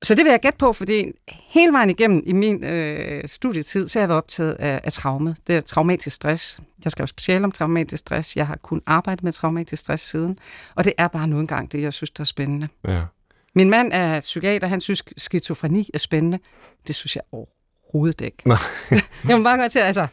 Så 0.03 0.15
det 0.15 0.25
vil 0.25 0.31
jeg 0.31 0.41
gætte 0.41 0.59
på, 0.59 0.73
fordi 0.73 1.13
hele 1.29 1.73
vejen 1.73 1.91
igennem 1.91 2.23
i 2.27 2.33
min 2.33 2.65
øh, 2.65 3.29
studietid, 3.29 3.89
så 3.89 3.99
har 3.99 4.03
jeg 4.03 4.09
været 4.09 4.19
optaget 4.19 4.53
af, 4.53 4.81
af 4.85 4.93
traumet. 4.93 5.37
Det 5.47 5.57
er 5.57 5.61
traumatisk 5.61 6.17
stress. 6.17 6.61
Jeg 6.85 6.93
skal 6.93 7.03
jo 7.03 7.07
specielt 7.07 7.45
om 7.45 7.53
traumatisk 7.53 8.01
stress. 8.01 8.37
Jeg 8.37 8.47
har 8.47 8.57
kun 8.57 8.83
arbejdet 8.87 9.25
med 9.25 9.33
traumatisk 9.33 9.81
stress 9.81 10.11
siden. 10.11 10.39
Og 10.75 10.85
det 10.85 10.93
er 10.99 11.09
bare 11.09 11.27
nu 11.27 11.41
engang 11.41 11.73
det, 11.73 11.83
jeg 11.83 11.93
synes, 11.93 12.11
der 12.11 12.21
er 12.21 12.25
spændende. 12.25 12.69
Ja. 12.89 13.03
Min 13.55 13.71
mand 13.71 13.93
er 13.93 14.21
psykiater, 14.21 14.69
han 14.69 14.81
synes, 14.81 15.03
skizofreni 15.17 15.91
er 15.95 15.99
spændende. 15.99 16.39
Det 16.87 16.95
synes 16.95 17.17
jeg 17.17 17.23
overhovedet 17.33 17.60
ikke. 18.21 18.43
jeg 19.29 19.39
må 19.39 19.43
bare 19.43 19.59
godt 19.59 19.73
til, 19.73 19.79
altså... 19.79 20.07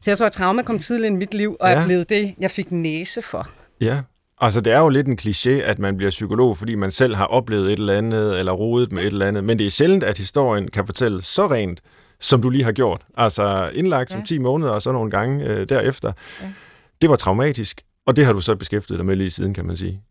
Så 0.00 0.10
jeg 0.10 0.18
tror, 0.18 0.26
at 0.26 0.32
traume 0.32 0.62
kom 0.62 0.78
tidligt 0.78 1.10
i 1.12 1.14
mit 1.16 1.34
liv, 1.34 1.56
og 1.60 1.70
ja. 1.70 1.80
er 1.80 1.84
blevet 1.84 2.08
det, 2.08 2.34
jeg 2.38 2.50
fik 2.50 2.72
næse 2.72 3.22
for. 3.22 3.48
Ja, 3.80 4.00
altså 4.40 4.60
det 4.60 4.72
er 4.72 4.80
jo 4.80 4.88
lidt 4.88 5.06
en 5.06 5.18
kliché, 5.20 5.50
at 5.50 5.78
man 5.78 5.96
bliver 5.96 6.10
psykolog, 6.10 6.58
fordi 6.58 6.74
man 6.74 6.90
selv 6.90 7.14
har 7.14 7.24
oplevet 7.24 7.72
et 7.72 7.78
eller 7.78 7.98
andet, 7.98 8.38
eller 8.38 8.52
rodet 8.52 8.92
med 8.92 9.02
et 9.02 9.06
eller 9.06 9.26
andet. 9.26 9.44
Men 9.44 9.58
det 9.58 9.66
er 9.66 9.70
sjældent, 9.70 10.04
at 10.04 10.18
historien 10.18 10.70
kan 10.70 10.86
fortælle 10.86 11.22
så 11.22 11.46
rent, 11.46 11.80
som 12.20 12.42
du 12.42 12.50
lige 12.50 12.64
har 12.64 12.72
gjort. 12.72 13.02
Altså 13.16 13.70
indlagt 13.74 14.10
ja. 14.10 14.16
som 14.16 14.24
10 14.24 14.38
måneder, 14.38 14.70
og 14.70 14.82
så 14.82 14.92
nogle 14.92 15.10
gange 15.10 15.44
øh, 15.44 15.68
derefter. 15.68 16.12
Ja. 16.42 16.46
Det 17.00 17.10
var 17.10 17.16
traumatisk, 17.16 17.82
og 18.06 18.16
det 18.16 18.26
har 18.26 18.32
du 18.32 18.40
så 18.40 18.56
beskæftiget 18.56 18.98
dig 18.98 19.06
med 19.06 19.16
lige 19.16 19.30
siden, 19.30 19.54
kan 19.54 19.66
man 19.66 19.76
sige. 19.76 20.02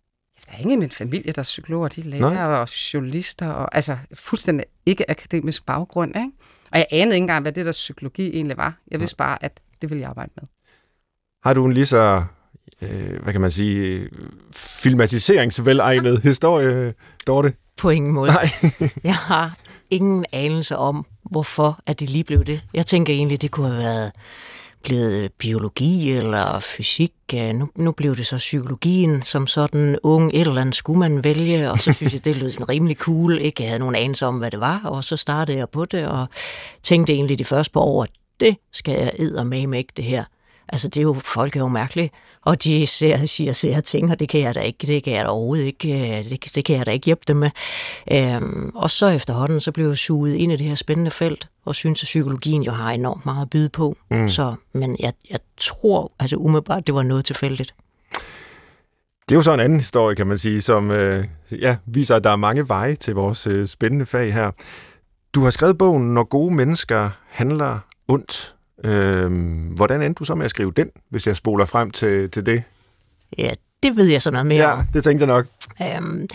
Der 0.47 0.53
er 0.53 0.57
ingen 0.57 0.71
i 0.71 0.79
min 0.79 0.91
familie, 0.91 1.31
der 1.31 1.39
er 1.39 1.43
psykologer, 1.43 1.87
de 1.87 2.01
er 2.01 2.05
læger 2.05 2.29
Nej. 2.29 2.43
og 2.43 2.69
journalister, 2.93 3.47
og 3.47 3.75
altså 3.75 3.97
fuldstændig 4.13 4.65
ikke 4.85 5.11
akademisk 5.11 5.65
baggrund. 5.65 6.15
Ikke? 6.15 6.31
Og 6.71 6.77
jeg 6.77 6.85
anede 6.91 7.15
ikke 7.15 7.23
engang, 7.23 7.41
hvad 7.41 7.51
det 7.51 7.65
der 7.65 7.71
psykologi 7.71 8.29
egentlig 8.35 8.57
var. 8.57 8.77
Jeg 8.91 8.99
vidste 8.99 9.15
bare, 9.17 9.43
at 9.43 9.59
det 9.81 9.89
ville 9.89 10.01
jeg 10.01 10.09
arbejde 10.09 10.31
med. 10.35 10.43
Har 11.43 11.53
du 11.53 11.65
en 11.65 11.73
lige 11.73 11.85
så, 11.85 12.23
øh, 12.81 13.23
hvad 13.23 13.33
kan 13.33 13.41
man 13.41 13.51
sige, 13.51 14.09
filmatiseringsvelegnet 14.55 16.21
historie, 16.21 16.93
Dorte? 17.27 17.53
På 17.77 17.89
ingen 17.89 18.11
måde. 18.11 18.31
Nej. 18.31 18.49
jeg 19.03 19.15
har 19.15 19.57
ingen 19.89 20.25
anelse 20.31 20.77
om, 20.77 21.05
hvorfor 21.31 21.79
at 21.85 21.99
det 21.99 22.09
lige 22.09 22.23
blev 22.23 22.45
det. 22.45 22.63
Jeg 22.73 22.85
tænker 22.85 23.13
egentlig, 23.13 23.41
det 23.41 23.51
kunne 23.51 23.67
have 23.67 23.83
været 23.83 24.11
blevet 24.87 25.23
øh, 25.23 25.29
biologi 25.37 26.11
eller 26.11 26.59
fysik. 26.59 27.13
Øh, 27.33 27.55
nu, 27.55 27.69
nu 27.75 27.91
blev 27.91 28.15
det 28.15 28.27
så 28.27 28.37
psykologien 28.37 29.21
som 29.21 29.47
sådan 29.47 29.97
ung 30.03 30.31
et 30.33 30.41
eller 30.41 30.61
andet 30.61 30.75
skulle 30.75 30.99
man 30.99 31.23
vælge, 31.23 31.71
og 31.71 31.79
så 31.79 31.93
synes 31.93 32.13
jeg, 32.13 32.25
det 32.25 32.35
lød 32.35 32.49
sådan 32.49 32.69
rimelig 32.69 32.97
cool. 32.97 33.39
Ikke 33.39 33.63
jeg 33.63 33.69
havde 33.69 33.79
nogen 33.79 33.95
anelse 33.95 34.25
om, 34.25 34.37
hvad 34.37 34.51
det 34.51 34.59
var, 34.59 34.81
og 34.85 35.03
så 35.03 35.17
startede 35.17 35.57
jeg 35.57 35.69
på 35.69 35.85
det, 35.85 36.07
og 36.07 36.27
tænkte 36.83 37.13
egentlig 37.13 37.39
de 37.39 37.45
første 37.45 37.73
par 37.73 37.79
år, 37.79 38.05
det 38.39 38.57
skal 38.73 39.13
jeg 39.35 39.47
med 39.47 39.77
ikke 39.77 39.93
det 39.97 40.05
her. 40.05 40.23
Altså, 40.69 40.87
det 40.87 40.97
er 40.97 41.03
jo, 41.03 41.13
folk 41.13 41.55
er 41.55 41.59
jo 41.59 41.67
mærkelige, 41.67 42.11
og 42.41 42.63
de 42.63 42.87
ser, 42.87 43.25
siger, 43.25 43.51
ser 43.51 43.81
ting, 43.81 44.11
og 44.11 44.19
det 44.19 44.29
kan 44.29 44.41
jeg 44.41 44.55
da 44.55 44.59
ikke, 44.59 44.87
det 44.87 45.03
kan 45.03 45.13
jeg 45.13 45.25
da 45.25 45.29
overhovedet 45.29 45.65
ikke, 45.65 46.17
øh, 46.17 46.29
det, 46.29 46.55
det 46.55 46.65
kan 46.65 46.77
jeg 46.77 46.85
da 46.85 46.91
ikke 46.91 47.05
hjælpe 47.05 47.23
dem 47.27 47.37
med. 47.37 47.49
Øhm, 48.11 48.71
og 48.75 48.91
så 48.91 49.07
efterhånden, 49.07 49.61
så 49.61 49.71
blev 49.71 49.87
jeg 49.87 49.97
suget 49.97 50.35
ind 50.35 50.51
i 50.51 50.55
det 50.55 50.65
her 50.65 50.75
spændende 50.75 51.11
felt, 51.11 51.47
og 51.67 51.75
synes, 51.75 52.03
at 52.03 52.05
psykologien 52.05 52.63
jo 52.63 52.71
har 52.71 52.91
enormt 52.91 53.25
meget 53.25 53.41
at 53.41 53.49
byde 53.49 53.69
på. 53.69 53.97
Mm. 54.11 54.29
Så, 54.29 54.55
men 54.73 54.95
jeg, 54.99 55.13
jeg 55.29 55.39
tror, 55.57 56.11
altså 56.19 56.35
umiddelbart, 56.35 56.87
det 56.87 56.95
var 56.95 57.03
noget 57.03 57.25
tilfældigt. 57.25 57.73
Det 59.29 59.31
er 59.31 59.35
jo 59.35 59.41
så 59.41 59.53
en 59.53 59.59
anden 59.59 59.79
historie, 59.79 60.15
kan 60.15 60.27
man 60.27 60.37
sige, 60.37 60.61
som 60.61 60.91
øh, 60.91 61.25
ja, 61.51 61.77
viser, 61.85 62.15
at 62.15 62.23
der 62.23 62.29
er 62.29 62.35
mange 62.35 62.69
veje 62.69 62.95
til 62.95 63.13
vores 63.13 63.47
øh, 63.47 63.67
spændende 63.67 64.05
fag 64.05 64.33
her. 64.33 64.51
Du 65.35 65.43
har 65.43 65.49
skrevet 65.49 65.77
bogen, 65.77 66.13
Når 66.13 66.23
gode 66.23 66.53
mennesker 66.53 67.09
handler 67.29 67.79
ondt. 68.07 68.55
Øh, 68.83 69.31
hvordan 69.75 70.01
endte 70.01 70.19
du 70.19 70.25
så 70.25 70.35
med 70.35 70.45
at 70.45 70.51
skrive 70.51 70.71
den, 70.71 70.89
hvis 71.09 71.27
jeg 71.27 71.35
spoler 71.35 71.65
frem 71.65 71.91
til, 71.91 72.31
til 72.31 72.45
det? 72.45 72.63
Ja, 73.37 73.51
det 73.83 73.97
ved 73.97 74.05
jeg 74.05 74.21
så 74.21 74.31
noget 74.31 74.47
mere 74.47 74.69
Ja, 74.69 74.81
det 74.93 75.03
tænkte 75.03 75.25
jeg 75.25 75.35
nok. 75.35 75.45
Øhm, 75.81 76.27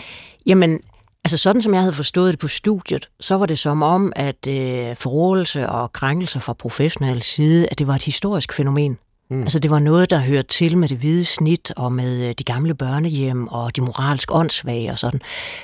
jamen, 0.45 0.79
altså 1.23 1.37
sådan 1.37 1.61
som 1.61 1.73
jeg 1.73 1.81
havde 1.81 1.93
forstået 1.93 2.31
det 2.31 2.39
på 2.39 2.47
studiet, 2.47 3.09
så 3.19 3.35
var 3.35 3.45
det 3.45 3.59
som 3.59 3.83
om, 3.83 4.13
at 4.15 4.47
øh, 4.47 4.95
forrådelse 4.95 5.69
og 5.69 5.93
krænkelser 5.93 6.39
fra 6.39 6.53
professionel 6.53 7.21
side, 7.21 7.67
at 7.71 7.79
det 7.79 7.87
var 7.87 7.95
et 7.95 8.03
historisk 8.03 8.53
fænomen. 8.53 8.97
Mm. 9.29 9.41
Altså 9.41 9.59
det 9.59 9.71
var 9.71 9.79
noget, 9.79 10.09
der 10.09 10.19
hørte 10.19 10.47
til 10.47 10.77
med 10.77 10.89
det 10.89 10.97
hvide 10.97 11.25
snit 11.25 11.71
og 11.77 11.91
med 11.91 12.29
øh, 12.29 12.35
de 12.39 12.43
gamle 12.43 12.75
børnehjem 12.75 13.47
og 13.47 13.75
de 13.75 13.81
moralsk 13.81 14.35
åndssvage 14.35 14.91
og 14.91 14.99
sådan. 14.99 15.21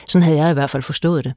Sådan 0.08 0.24
havde 0.24 0.38
jeg 0.38 0.50
i 0.50 0.54
hvert 0.54 0.70
fald 0.70 0.84
forstået 0.84 1.25
det. 1.25 1.34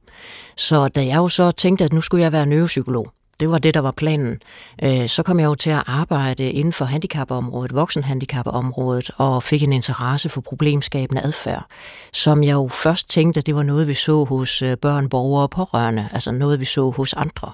Så 0.56 0.88
da 0.88 1.06
jeg 1.06 1.16
jo 1.16 1.28
så 1.28 1.50
tænkte, 1.50 1.84
at 1.84 1.92
nu 1.92 2.00
skulle 2.00 2.22
jeg 2.22 2.32
være 2.32 2.46
neuropsykolog, 2.46 3.12
det 3.42 3.50
var 3.50 3.58
det, 3.58 3.74
der 3.74 3.80
var 3.80 3.90
planen. 3.90 4.42
Øh, 4.82 5.08
Så 5.08 5.22
kom 5.22 5.40
jeg 5.40 5.46
jo 5.46 5.54
til 5.54 5.70
at 5.70 5.82
arbejde 5.86 6.50
inden 6.50 6.72
for 6.72 6.84
handicapområdet, 6.84 7.74
voksenhandicapområdet, 7.74 9.10
og 9.16 9.42
fik 9.42 9.62
en 9.62 9.72
interesse 9.72 10.28
for 10.28 10.40
problemskabende 10.40 11.22
adfærd, 11.22 11.64
som 12.12 12.42
jeg 12.42 12.52
jo 12.52 12.68
først 12.68 13.08
tænkte, 13.10 13.38
at 13.38 13.46
det 13.46 13.54
var 13.54 13.62
noget, 13.62 13.88
vi 13.88 13.94
så 13.94 14.24
hos 14.24 14.62
øh, 14.62 14.76
børn, 14.76 15.08
borgere 15.08 15.42
og 15.42 15.50
pårørende, 15.50 16.08
altså 16.12 16.32
noget, 16.32 16.60
vi 16.60 16.64
så 16.64 16.90
hos 16.90 17.12
andre. 17.12 17.52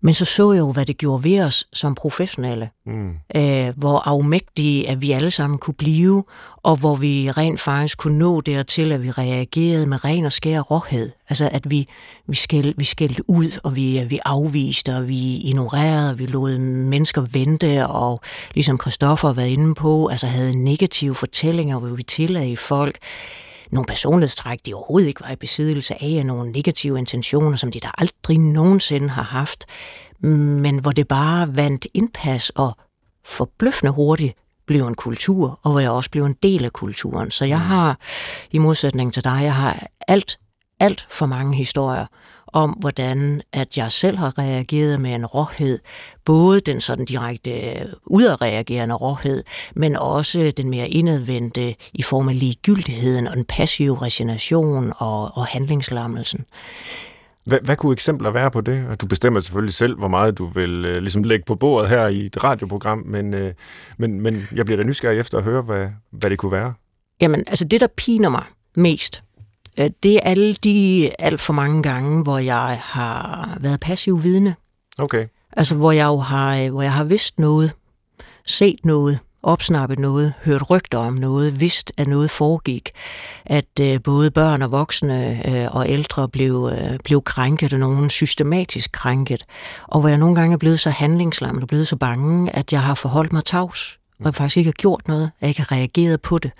Men 0.00 0.14
så 0.14 0.24
så 0.24 0.52
jeg 0.52 0.58
jo, 0.58 0.72
hvad 0.72 0.86
det 0.86 0.98
gjorde 0.98 1.24
ved 1.24 1.40
os 1.40 1.66
som 1.72 1.94
professionelle. 1.94 2.70
Mm. 2.86 3.10
Øh, 3.36 3.72
hvor 3.76 3.98
afmægtige 3.98 4.88
at 4.88 5.00
vi 5.00 5.12
alle 5.12 5.30
sammen 5.30 5.58
kunne 5.58 5.74
blive, 5.74 6.24
og 6.56 6.76
hvor 6.76 6.96
vi 6.96 7.30
rent 7.30 7.60
faktisk 7.60 7.98
kunne 7.98 8.18
nå 8.18 8.40
dertil, 8.40 8.92
at 8.92 9.02
vi 9.02 9.10
reagerede 9.10 9.86
med 9.86 10.04
ren 10.04 10.24
og 10.24 10.32
skær 10.32 10.60
råhed. 10.60 11.10
Altså 11.28 11.48
at 11.52 11.70
vi, 11.70 11.88
vi, 12.26 12.36
skæld, 12.36 12.74
vi 12.76 12.84
skældte 12.84 13.30
ud, 13.30 13.60
og 13.62 13.76
vi, 13.76 14.04
vi 14.08 14.18
afviste, 14.24 14.96
og 14.96 15.08
vi 15.08 15.36
ignorerede, 15.36 16.10
og 16.10 16.18
vi 16.18 16.26
lod 16.26 16.58
mennesker 16.58 17.20
vente, 17.32 17.86
og 17.86 18.20
ligesom 18.54 18.80
Christoffer 18.80 19.32
været 19.32 19.48
inde 19.48 19.74
på, 19.74 20.08
altså 20.08 20.26
havde 20.26 20.64
negative 20.64 21.14
fortællinger, 21.14 21.78
hvor 21.78 21.88
vi 21.88 22.02
tillagde 22.02 22.56
folk 22.56 22.98
nogle 23.70 23.86
personlighedstræk, 23.86 24.58
de 24.66 24.74
overhovedet 24.74 25.08
ikke 25.08 25.20
var 25.20 25.30
i 25.30 25.36
besiddelse 25.36 26.02
af, 26.02 26.26
nogle 26.26 26.52
negative 26.52 26.98
intentioner, 26.98 27.56
som 27.56 27.70
de 27.70 27.80
der 27.80 28.00
aldrig 28.00 28.38
nogensinde 28.38 29.08
har 29.08 29.22
haft, 29.22 29.64
men 30.20 30.78
hvor 30.78 30.90
det 30.90 31.08
bare 31.08 31.56
vandt 31.56 31.86
indpas 31.94 32.50
og 32.50 32.76
forbløffende 33.24 33.92
hurtigt 33.92 34.34
blev 34.66 34.86
en 34.86 34.94
kultur, 34.94 35.60
og 35.62 35.70
hvor 35.70 35.80
jeg 35.80 35.90
også 35.90 36.10
blev 36.10 36.24
en 36.24 36.36
del 36.42 36.64
af 36.64 36.72
kulturen. 36.72 37.30
Så 37.30 37.44
jeg 37.44 37.60
har, 37.60 37.98
i 38.50 38.58
modsætning 38.58 39.14
til 39.14 39.24
dig, 39.24 39.40
jeg 39.42 39.54
har 39.54 39.86
alt, 40.08 40.38
alt 40.80 41.06
for 41.10 41.26
mange 41.26 41.56
historier 41.56 42.06
om, 42.52 42.70
hvordan 42.70 43.42
at 43.52 43.78
jeg 43.78 43.92
selv 43.92 44.16
har 44.16 44.38
reageret 44.38 45.00
med 45.00 45.14
en 45.14 45.26
råhed, 45.26 45.78
både 46.24 46.60
den 46.60 46.80
sådan 46.80 47.04
direkte 47.04 47.50
øh, 47.50 47.86
udadreagerende 48.06 48.94
råhed, 48.94 49.42
men 49.76 49.96
også 49.96 50.52
den 50.56 50.70
mere 50.70 50.88
indadvendte 50.88 51.74
i 51.92 52.02
form 52.02 52.28
af 52.28 52.38
ligegyldigheden 52.40 53.26
og 53.26 53.36
den 53.36 53.44
passive 53.44 54.02
resignation 54.02 54.92
og, 54.96 55.36
og 55.36 55.46
handlingslammelsen. 55.46 56.44
Hvad, 57.44 57.58
hvad 57.64 57.76
kunne 57.76 57.92
eksempler 57.92 58.30
være 58.30 58.50
på 58.50 58.60
det? 58.60 58.86
Og 58.88 59.00
Du 59.00 59.06
bestemmer 59.06 59.40
selvfølgelig 59.40 59.74
selv, 59.74 59.98
hvor 59.98 60.08
meget 60.08 60.38
du 60.38 60.46
vil 60.46 60.84
øh, 60.84 61.02
ligesom 61.02 61.22
lægge 61.22 61.44
på 61.46 61.54
bordet 61.54 61.90
her 61.90 62.06
i 62.06 62.26
et 62.26 62.44
radioprogram, 62.44 62.98
men, 63.06 63.34
øh, 63.34 63.52
men, 63.98 64.20
men 64.20 64.48
jeg 64.54 64.64
bliver 64.64 64.76
da 64.76 64.82
nysgerrig 64.82 65.18
efter 65.18 65.38
at 65.38 65.44
høre, 65.44 65.62
hvad, 65.62 65.88
hvad 66.10 66.30
det 66.30 66.38
kunne 66.38 66.52
være. 66.52 66.74
Jamen, 67.20 67.44
altså 67.46 67.64
det, 67.64 67.80
der 67.80 67.86
piner 67.96 68.28
mig 68.28 68.44
mest, 68.74 69.22
det 69.78 70.14
er 70.14 70.20
alle 70.22 70.54
de 70.54 71.10
alt 71.18 71.40
for 71.40 71.52
mange 71.52 71.82
gange, 71.82 72.22
hvor 72.22 72.38
jeg 72.38 72.80
har 72.82 73.56
været 73.60 73.80
passiv 73.80 74.22
vidne. 74.22 74.54
Okay. 74.98 75.26
Altså, 75.52 75.74
hvor 75.74 75.92
jeg 75.92 76.06
jo 76.06 76.18
har, 76.18 76.56
øh, 76.56 76.70
hvor 76.70 76.82
jeg 76.82 76.92
har 76.92 77.04
vidst 77.04 77.38
noget, 77.38 77.72
set 78.46 78.78
noget, 78.84 79.18
opsnappet 79.42 79.98
noget, 79.98 80.34
hørt 80.44 80.70
rygter 80.70 80.98
om 80.98 81.12
noget, 81.12 81.60
vidst, 81.60 81.92
at 81.96 82.06
noget 82.06 82.30
foregik, 82.30 82.90
at 83.46 83.80
øh, 83.80 84.02
både 84.02 84.30
børn 84.30 84.62
og 84.62 84.72
voksne 84.72 85.42
øh, 85.48 85.76
og 85.76 85.88
ældre 85.88 86.28
blev, 86.28 86.70
øh, 86.72 86.98
blev 87.04 87.22
krænket, 87.22 87.72
og 87.72 87.78
nogen 87.78 88.10
systematisk 88.10 88.92
krænket, 88.92 89.44
og 89.86 90.00
hvor 90.00 90.08
jeg 90.08 90.18
nogle 90.18 90.34
gange 90.34 90.54
er 90.54 90.58
blevet 90.58 90.80
så 90.80 90.90
handlingslammet 90.90 91.62
og 91.62 91.68
blevet 91.68 91.88
så 91.88 91.96
bange, 91.96 92.56
at 92.56 92.72
jeg 92.72 92.82
har 92.82 92.94
forholdt 92.94 93.32
mig 93.32 93.44
tavs, 93.44 93.98
og 94.18 94.24
jeg 94.24 94.34
faktisk 94.34 94.56
ikke 94.56 94.68
har 94.68 94.72
gjort 94.72 95.08
noget, 95.08 95.24
at 95.24 95.32
jeg 95.40 95.48
ikke 95.48 95.60
har 95.60 95.72
reageret 95.72 96.20
på 96.20 96.38
det. 96.38 96.50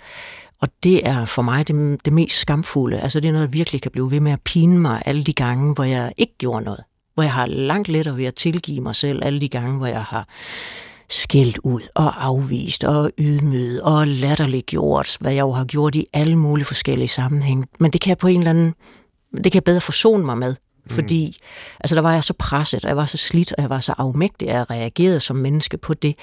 Og 0.61 0.67
det 0.83 1.07
er 1.07 1.25
for 1.25 1.41
mig 1.41 1.67
det, 1.67 2.05
det 2.05 2.13
mest 2.13 2.35
skamfulde. 2.39 2.99
Altså 2.99 3.19
det 3.19 3.27
er 3.27 3.31
noget, 3.31 3.47
der 3.47 3.51
virkelig 3.51 3.81
kan 3.81 3.91
blive 3.91 4.11
ved 4.11 4.19
med 4.19 4.31
at 4.31 4.41
pine 4.41 4.79
mig 4.79 5.01
alle 5.05 5.23
de 5.23 5.33
gange, 5.33 5.73
hvor 5.73 5.83
jeg 5.83 6.13
ikke 6.17 6.33
gjorde 6.37 6.65
noget. 6.65 6.83
Hvor 7.13 7.23
jeg 7.23 7.33
har 7.33 7.45
langt 7.45 7.89
lettere 7.89 8.17
ved 8.17 8.25
at 8.25 8.35
tilgive 8.35 8.81
mig 8.81 8.95
selv 8.95 9.23
alle 9.23 9.41
de 9.41 9.49
gange, 9.49 9.77
hvor 9.77 9.87
jeg 9.87 10.03
har 10.03 10.27
skældt 11.09 11.57
ud 11.57 11.81
og 11.95 12.25
afvist 12.25 12.83
og 12.83 13.11
ydmyget 13.17 13.81
og 13.81 14.07
latterliggjort, 14.07 15.17
hvad 15.19 15.31
jeg 15.31 15.41
jo 15.41 15.51
har 15.51 15.65
gjort 15.65 15.95
i 15.95 16.05
alle 16.13 16.35
mulige 16.35 16.65
forskellige 16.65 17.07
sammenhænge. 17.07 17.67
Men 17.79 17.91
det 17.91 18.01
kan 18.01 18.09
jeg 18.09 18.17
på 18.17 18.27
en 18.27 18.39
eller 18.39 18.49
anden, 18.49 18.73
det 19.35 19.43
kan 19.43 19.53
jeg 19.53 19.63
bedre 19.63 19.81
forsone 19.81 20.25
mig 20.25 20.37
med. 20.37 20.55
Fordi 20.87 21.27
mm. 21.27 21.45
altså, 21.79 21.95
der 21.95 22.01
var 22.01 22.13
jeg 22.13 22.23
så 22.23 22.33
presset, 22.33 22.85
og 22.85 22.89
jeg 22.89 22.97
var 22.97 23.05
så 23.05 23.17
slidt, 23.17 23.53
og 23.57 23.61
jeg 23.61 23.69
var 23.69 23.79
så 23.79 23.93
afmægtig, 23.97 24.49
at 24.49 24.55
jeg 24.55 24.69
reagerede 24.69 25.19
som 25.19 25.35
menneske 25.35 25.77
på 25.77 25.93
det. 25.93 26.15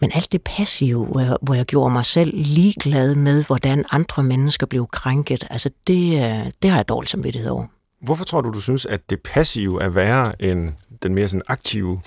Men 0.00 0.10
alt 0.14 0.32
det 0.32 0.42
passive, 0.42 1.06
hvor 1.06 1.20
jeg, 1.20 1.36
hvor 1.42 1.54
jeg 1.54 1.64
gjorde 1.64 1.90
mig 1.92 2.04
selv 2.04 2.30
ligeglad 2.34 3.14
med, 3.14 3.44
hvordan 3.44 3.84
andre 3.90 4.22
mennesker 4.22 4.66
blev 4.66 4.86
krænket, 4.92 5.44
altså 5.50 5.70
det, 5.86 6.12
øh, 6.14 6.50
det 6.62 6.70
har 6.70 6.76
jeg 6.78 6.88
dårligt 6.88 7.10
samvittighed 7.10 7.50
over. 7.50 7.66
Hvorfor 8.02 8.24
tror 8.24 8.40
du, 8.40 8.50
du 8.50 8.60
synes, 8.60 8.86
at 8.86 9.10
det 9.10 9.20
passive 9.22 9.82
er 9.82 9.88
værre 9.88 10.42
end 10.42 10.72
den 11.02 11.14
mere 11.14 11.28
sådan 11.28 11.42
aktive 11.48 12.00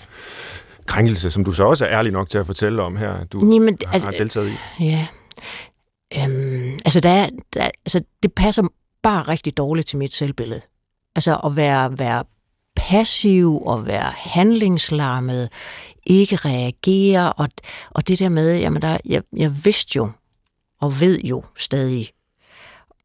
krænkelse, 0.86 1.32
som 1.32 1.44
du 1.46 1.54
så 1.54 1.64
også 1.64 1.86
er 1.86 1.98
ærlig 1.98 2.12
nok 2.12 2.30
til 2.30 2.38
at 2.38 2.46
fortælle 2.46 2.82
om 2.82 2.96
her, 2.98 3.24
du 3.24 3.40
Jamen, 3.54 3.78
har 3.86 3.94
altså, 3.94 4.12
deltaget 4.18 4.50
i? 4.80 4.84
Ja. 4.86 5.08
Øhm, 6.18 6.80
altså, 6.86 7.00
der, 7.00 7.10
er- 7.10 7.30
der, 7.54 7.64
altså, 7.86 8.02
det 8.24 8.34
passer 8.34 8.64
bare 9.04 9.22
rigtig 9.22 9.58
dårligt 9.58 9.88
til 9.88 9.98
mit 9.98 10.14
selvbillede. 10.16 10.62
Altså 11.16 11.36
at 11.36 11.56
være, 11.56 12.00
være 12.00 12.24
passiv 12.76 13.62
og 13.66 13.86
være 13.86 14.12
handlingslammet, 14.16 15.50
ikke 16.06 16.36
reagere, 16.36 17.34
og, 17.34 17.48
og 17.90 18.08
det 18.08 18.20
der 18.20 18.30
med, 18.30 18.60
jamen 18.60 18.82
der, 18.82 18.98
jeg, 19.06 19.24
jeg 19.38 19.66
vidste 19.66 19.98
jo, 19.98 20.12
og 20.82 21.00
ved 21.00 21.20
jo 21.20 21.44
stadig, 21.58 22.10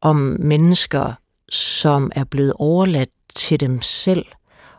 om 0.01 0.15
mennesker, 0.39 1.13
som 1.49 2.11
er 2.15 2.23
blevet 2.23 2.53
overladt 2.55 3.09
til 3.35 3.59
dem 3.59 3.81
selv, 3.81 4.25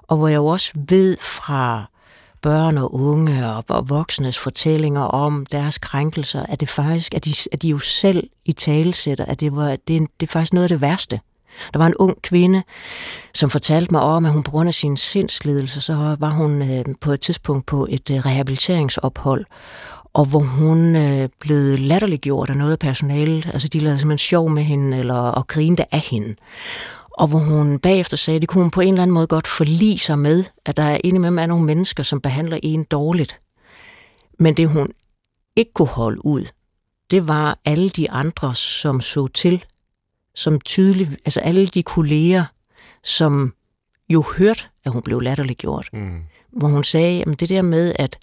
og 0.03 0.17
hvor 0.17 0.29
jeg 0.29 0.37
jo 0.37 0.47
også 0.47 0.73
ved 0.89 1.17
fra 1.21 1.91
børn 2.43 2.79
og 2.79 2.95
unge 2.95 3.51
og, 3.51 3.65
og 3.69 3.89
voksnes 3.89 4.39
fortællinger 4.39 5.03
om 5.03 5.47
deres 5.47 5.79
krænkelser, 5.79 6.43
at 6.43 6.61
det 6.61 6.69
faktisk, 6.69 7.15
at 7.15 7.25
de, 7.25 7.31
at 7.53 7.63
de 7.63 7.69
jo 7.69 7.79
selv 7.79 8.31
i 8.45 8.53
talesætter, 8.53 9.25
at 9.25 9.41
det, 9.41 9.57
var, 9.57 9.71
det, 9.71 10.07
det 10.21 10.27
er 10.27 10.31
faktisk 10.31 10.53
noget 10.53 10.65
af 10.65 10.69
det 10.69 10.81
værste. 10.81 11.21
Der 11.73 11.79
var 11.79 11.87
en 11.87 11.95
ung 11.95 12.23
kvinde, 12.23 12.63
som 13.35 13.51
fortalte 13.51 13.93
mig 13.93 14.01
om, 14.01 14.27
at 14.27 14.33
hun 14.33 14.43
på 14.43 14.51
grund 14.51 14.69
af 14.69 14.75
sin 14.75 14.97
sindslidelse, 14.97 15.81
så 15.81 16.17
var 16.19 16.31
hun 16.31 16.63
øh, 16.63 16.85
på 17.01 17.13
et 17.13 17.21
tidspunkt 17.21 17.67
på 17.67 17.87
et 17.91 18.11
øh, 18.11 18.17
rehabiliteringsophold, 18.17 19.45
og 20.13 20.25
hvor 20.25 20.39
hun 20.41 20.97
øh, 20.97 21.29
blev 21.41 21.79
latterliggjort 21.79 22.51
af 22.51 22.57
noget 22.57 22.73
af 22.73 22.79
personalet. 22.79 23.47
Altså 23.53 23.69
de 23.69 23.79
lavede 23.79 23.99
simpelthen 23.99 24.19
sjov 24.19 24.51
med 24.51 24.63
hende, 24.63 24.99
eller 24.99 25.15
og 25.15 25.47
grinte 25.47 25.95
af 25.95 26.01
hende. 26.01 26.35
Og 27.11 27.27
hvor 27.27 27.39
hun 27.39 27.79
bagefter 27.79 28.17
sagde, 28.17 28.37
at 28.37 28.43
det 28.43 28.49
kunne 28.49 28.63
hun 28.63 28.71
på 28.71 28.81
en 28.81 28.89
eller 28.89 29.03
anden 29.03 29.15
måde 29.15 29.27
godt 29.27 29.47
forlige 29.47 29.99
sig 29.99 30.19
med, 30.19 30.45
at 30.67 30.77
der 30.77 30.99
indimellem 31.05 31.39
er 31.39 31.47
nogle 31.47 31.65
mennesker, 31.65 32.03
som 32.03 32.21
behandler 32.21 32.59
en 32.63 32.85
dårligt. 32.85 33.41
Men 34.39 34.55
det 34.55 34.69
hun 34.69 34.89
ikke 35.57 35.73
kunne 35.73 35.89
holde 35.89 36.25
ud, 36.25 36.45
det 37.11 37.29
var 37.29 37.59
alle 37.65 37.89
de 37.89 38.11
andre, 38.11 38.55
som 38.55 39.01
så 39.01 39.27
til, 39.27 39.65
som 40.39 40.61
tydeligt, 40.61 41.11
altså 41.11 41.41
alle 41.41 41.67
de 41.67 41.83
kolleger, 41.83 42.45
som 43.05 43.55
jo 44.09 44.25
hørte, 44.37 44.65
at 44.85 44.93
hun 44.93 45.03
blev 45.03 45.21
latterliggjort. 45.21 45.89
Mm. 45.93 46.21
Hvor 46.51 46.69
hun 46.69 46.85
sagde, 46.85 47.23
at 47.23 47.41
det 47.41 47.49
der 47.49 47.63
med, 47.63 47.93
at 47.99 48.19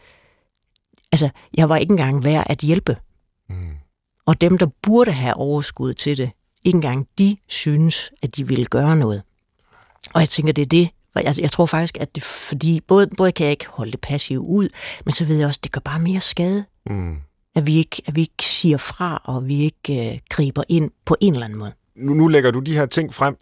altså, 1.12 1.30
jeg 1.54 1.70
var 1.70 1.78
ikke 1.78 1.92
engang 1.92 2.26
værd 2.26 2.44
at 2.50 2.60
hjælpe. 2.60 2.98
Mm. 3.50 3.70
Og 4.26 4.42
dem, 4.42 4.58
der 4.58 4.68
burde 4.82 5.12
have 5.12 5.34
overskud 5.34 5.94
til 5.94 6.18
det, 6.18 6.32
ikke 6.64 6.76
engang 6.76 7.08
de 7.18 7.38
synes, 7.48 8.12
at 8.22 8.36
de 8.36 8.48
ville 8.48 8.66
gøre 8.66 8.96
noget. 8.96 9.24
Og 10.14 10.20
jeg 10.20 10.30
tænker, 10.30 10.54
det 10.54 10.62
er 10.62 10.66
det. 10.66 10.90
Jeg, 11.16 11.36
jeg 11.40 11.52
tror 11.52 11.66
faktisk, 11.66 11.98
at 12.00 12.16
det 12.16 12.24
fordi, 12.24 12.82
både, 12.88 13.08
både 13.08 13.32
kan 13.32 13.44
jeg 13.44 13.52
ikke 13.52 13.68
holde 13.68 13.92
det 13.92 14.02
passivt 14.02 14.46
ud, 14.48 14.70
men 15.06 15.14
så 15.14 15.26
ved 15.26 15.38
jeg 15.38 15.48
også, 15.48 15.60
at 15.60 15.64
det 15.64 15.72
gør 15.72 15.80
bare 15.80 16.00
mere 16.00 16.22
skade. 16.22 16.66
Mm. 16.86 17.18
At 17.56 17.66
vi 17.66 17.76
ikke, 17.76 18.02
at 18.06 18.16
vi 18.16 18.22
ikke 18.22 18.46
siger 18.46 18.78
fra, 18.78 19.22
og 19.24 19.48
vi 19.48 19.62
ikke 19.64 20.12
øh, 20.14 20.20
griber 20.30 20.64
ind 20.70 20.92
på 21.06 21.16
en 21.22 21.34
eller 21.34 21.46
anden 21.46 21.60
måde. 21.60 21.74
Nu, 21.96 22.14
nu 22.14 22.28
lægger 22.28 22.52
du 22.52 22.60
de 22.60 22.74
her 22.74 22.86
ting 22.86 23.14
frem, 23.14 23.36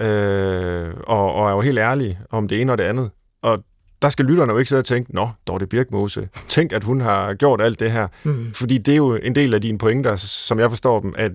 øh, 0.00 0.94
og, 1.06 1.34
og 1.34 1.48
er 1.48 1.52
jo 1.52 1.60
helt 1.60 1.78
ærlig 1.78 2.20
om 2.30 2.48
det 2.48 2.60
ene 2.60 2.72
og 2.72 2.78
det 2.78 2.84
andet. 2.84 3.10
Og 3.42 3.64
der 4.02 4.08
skal 4.08 4.24
lytterne 4.24 4.52
jo 4.52 4.58
ikke 4.58 4.68
sidde 4.68 4.80
og 4.80 4.84
tænke, 4.84 5.14
nå, 5.14 5.28
Dorte 5.46 5.66
Birkmose, 5.66 6.28
tænk, 6.48 6.72
at 6.72 6.84
hun 6.84 7.00
har 7.00 7.34
gjort 7.34 7.60
alt 7.60 7.80
det 7.80 7.92
her. 7.92 8.08
Mm. 8.24 8.52
Fordi 8.54 8.78
det 8.78 8.92
er 8.92 8.96
jo 8.96 9.14
en 9.14 9.34
del 9.34 9.54
af 9.54 9.60
dine 9.60 9.78
pointer, 9.78 10.16
som 10.16 10.58
jeg 10.58 10.70
forstår 10.70 11.00
dem, 11.00 11.14
at 11.18 11.32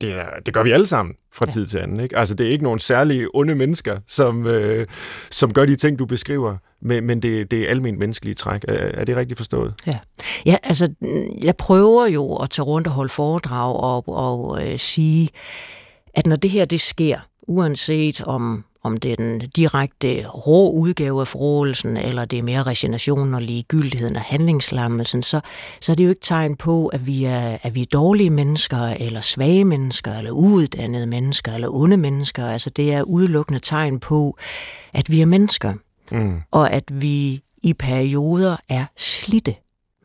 det, 0.00 0.12
er, 0.12 0.40
det 0.46 0.54
gør 0.54 0.62
vi 0.62 0.70
alle 0.70 0.86
sammen 0.86 1.14
fra 1.32 1.46
ja. 1.48 1.52
tid 1.52 1.66
til 1.66 1.78
anden. 1.78 2.00
Ikke? 2.00 2.18
Altså, 2.18 2.34
det 2.34 2.46
er 2.46 2.50
ikke 2.50 2.64
nogen 2.64 2.78
særlige 2.78 3.28
onde 3.34 3.54
mennesker, 3.54 3.98
som, 4.06 4.46
øh, 4.46 4.86
som 5.30 5.52
gør 5.52 5.66
de 5.66 5.76
ting, 5.76 5.98
du 5.98 6.06
beskriver, 6.06 6.56
men, 6.80 7.04
men 7.04 7.22
det, 7.22 7.50
det 7.50 7.62
er 7.62 7.70
almindeligt 7.70 7.98
menneskelige 7.98 8.34
træk. 8.34 8.64
Er, 8.68 8.72
er 8.74 9.04
det 9.04 9.16
rigtigt 9.16 9.38
forstået? 9.38 9.74
Ja. 9.86 9.98
ja, 10.46 10.56
altså, 10.62 10.94
jeg 11.42 11.56
prøver 11.56 12.06
jo 12.06 12.36
at 12.36 12.50
tage 12.50 12.66
rundt 12.66 12.86
og 12.86 12.92
holde 12.92 13.12
foredrag 13.12 13.76
og, 13.76 14.08
og 14.08 14.66
øh, 14.66 14.78
sige, 14.78 15.28
at 16.14 16.26
når 16.26 16.36
det 16.36 16.50
her 16.50 16.64
det 16.64 16.80
sker, 16.80 17.18
uanset 17.42 18.22
om 18.22 18.64
om 18.84 18.96
det 18.96 19.12
er 19.12 19.16
den 19.16 19.38
direkte 19.38 20.26
rå 20.26 20.70
udgave 20.70 21.20
af 21.20 21.28
forrådelsen, 21.28 21.96
eller 21.96 22.24
det 22.24 22.38
er 22.38 22.42
mere 22.42 22.62
resignationen 22.62 23.34
og 23.34 23.42
ligegyldigheden 23.42 24.16
og 24.16 24.22
handlingslammelsen, 24.22 25.22
så, 25.22 25.40
så 25.80 25.92
er 25.92 25.96
det 25.96 26.04
jo 26.04 26.08
ikke 26.08 26.20
tegn 26.20 26.56
på, 26.56 26.86
at 26.86 27.06
vi, 27.06 27.24
er, 27.24 27.58
at 27.62 27.74
vi 27.74 27.82
er 27.82 27.86
dårlige 27.92 28.30
mennesker, 28.30 28.78
eller 28.78 29.20
svage 29.20 29.64
mennesker, 29.64 30.14
eller 30.18 30.30
uuddannede 30.30 31.06
mennesker, 31.06 31.52
eller 31.52 31.68
onde 31.74 31.96
mennesker. 31.96 32.46
Altså 32.46 32.70
det 32.70 32.92
er 32.92 33.02
udelukkende 33.02 33.58
tegn 33.58 34.00
på, 34.00 34.36
at 34.94 35.10
vi 35.10 35.20
er 35.20 35.26
mennesker, 35.26 35.74
mm. 36.12 36.40
og 36.50 36.72
at 36.72 36.84
vi 36.92 37.42
i 37.62 37.72
perioder 37.72 38.56
er 38.68 38.84
slitte 38.96 39.54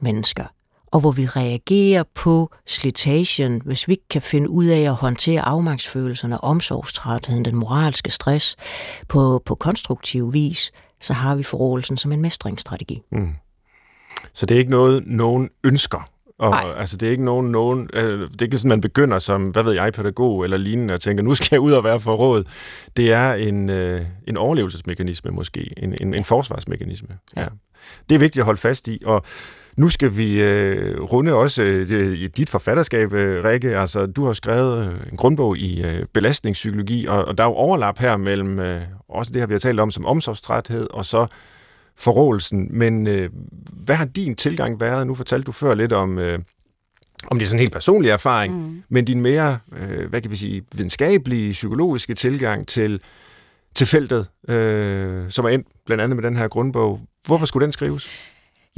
mennesker 0.02 0.46
og 0.92 1.00
hvor 1.00 1.12
vi 1.12 1.26
reagerer 1.26 2.04
på 2.16 2.52
slitagen, 2.68 3.62
hvis 3.66 3.88
vi 3.88 3.94
ikke 3.94 4.08
kan 4.10 4.22
finde 4.22 4.50
ud 4.50 4.66
af 4.66 4.82
at 4.82 4.94
håndtere 4.94 5.42
afmagtsfølelserne, 5.42 6.44
omsorgstrætheden, 6.44 7.46
den 7.46 7.56
moralske 7.56 8.10
stress 8.10 8.56
på, 9.08 9.42
på 9.46 9.56
konstruktiv 9.56 10.34
vis, 10.34 10.72
så 11.02 11.14
har 11.14 11.36
vi 11.36 11.44
forrådelsen 11.44 11.98
som 11.98 12.12
en 12.12 12.22
mestringsstrategi. 12.22 13.02
Mm. 13.12 13.36
Så 14.34 14.46
det 14.46 14.56
er 14.56 14.60
ikke 14.60 14.72
noget, 14.72 15.04
nogen 15.08 15.50
ønsker? 15.64 16.10
Og, 16.40 16.50
Nej. 16.50 16.74
altså, 16.78 16.98
det 16.98 17.08
er 17.08 17.12
ikke 17.12 17.26
nogen, 17.26 17.52
nogen 17.52 17.90
øh, 17.94 18.20
det 18.20 18.42
er 18.42 18.46
ikke 18.46 18.58
sådan, 18.58 18.70
man 18.70 18.82
begynder 18.82 19.20
som, 19.20 19.44
hvad 19.44 19.64
ved 19.64 19.74
jeg, 19.74 19.94
pædagog 19.94 20.44
eller 20.44 20.58
lignende, 20.58 20.94
og 20.94 21.02
tænker, 21.02 21.24
nu 21.24 21.34
skal 21.36 21.48
jeg 21.52 21.60
ud 21.60 21.72
og 21.72 21.84
være 21.84 22.00
forråd. 22.00 22.44
Det 22.98 23.12
er 23.12 23.34
en, 23.34 23.70
øh, 23.70 24.06
en 24.28 24.38
overlevelsesmekanisme 24.38 25.32
måske, 25.32 25.74
en, 25.78 25.96
en, 26.02 26.14
en 26.14 26.24
forsvarsmekanisme. 26.24 27.18
Ja. 27.36 27.42
ja. 27.42 27.48
Det 28.10 28.16
er 28.16 28.20
vigtigt 28.20 28.42
at 28.42 28.46
holde 28.46 28.60
fast 28.60 28.88
i, 28.88 29.02
og 29.06 29.24
nu 29.80 29.90
skal 29.90 30.18
vi 30.18 30.42
øh, 30.42 31.02
runde 31.02 31.34
også 31.34 31.64
øh, 31.64 32.30
dit 32.38 32.50
forfatterskab, 32.50 33.14
øh, 33.14 33.44
Rikke. 33.44 33.78
Altså, 33.78 34.06
du 34.06 34.26
har 34.26 34.34
skrevet 34.34 34.86
øh, 34.86 35.12
en 35.12 35.18
grundbog 35.18 35.58
i 35.58 35.84
øh, 35.84 36.06
belastningspsykologi, 36.14 37.06
og, 37.06 37.26
og 37.26 37.38
der 37.38 37.44
er 37.44 37.48
jo 37.48 37.54
overlap 37.54 38.00
her 38.00 38.18
mellem 38.18 38.60
øh, 38.60 38.82
også 39.10 39.32
det 39.34 39.42
her, 39.42 39.48
vi 39.48 39.54
har 39.54 39.60
talt 39.60 39.80
om 39.80 39.92
som 39.92 40.06
omsorgstræthed, 40.06 40.88
og 40.90 41.06
så 41.06 41.28
forrådelsen. 41.98 42.68
Men 42.78 43.08
øh, 43.08 43.30
hvad 43.74 43.96
har 43.96 44.06
din 44.06 44.36
tilgang 44.36 44.80
været? 44.80 45.08
Nu 45.08 45.16
fortalte 45.16 45.46
du 45.46 45.52
før 45.52 45.76
lidt 45.76 45.92
om... 45.94 46.20
Øh, 46.20 46.40
om 47.28 47.38
det 47.38 47.46
er 47.46 47.48
sådan 47.48 47.58
en 47.58 47.62
helt 47.62 47.74
personlig 47.74 48.10
erfaring, 48.10 48.54
mm. 48.54 48.84
men 48.90 49.06
din 49.06 49.22
mere, 49.22 49.60
øh, 49.78 50.10
hvad 50.10 50.22
kan 50.22 50.32
vi 50.32 50.36
sige, 50.36 50.64
videnskabelige, 50.76 51.52
psykologiske 51.52 52.14
tilgang 52.14 52.68
til, 52.68 53.02
til 53.76 53.88
feltet, 53.88 54.30
øh, 54.50 55.32
som 55.32 55.46
er 55.46 55.50
endt 55.50 55.68
blandt 55.86 56.04
andet 56.04 56.16
med 56.16 56.24
den 56.24 56.36
her 56.36 56.48
grundbog. 56.48 57.02
Hvorfor 57.28 57.46
skulle 57.46 57.64
den 57.66 57.72
skrives? 57.72 58.10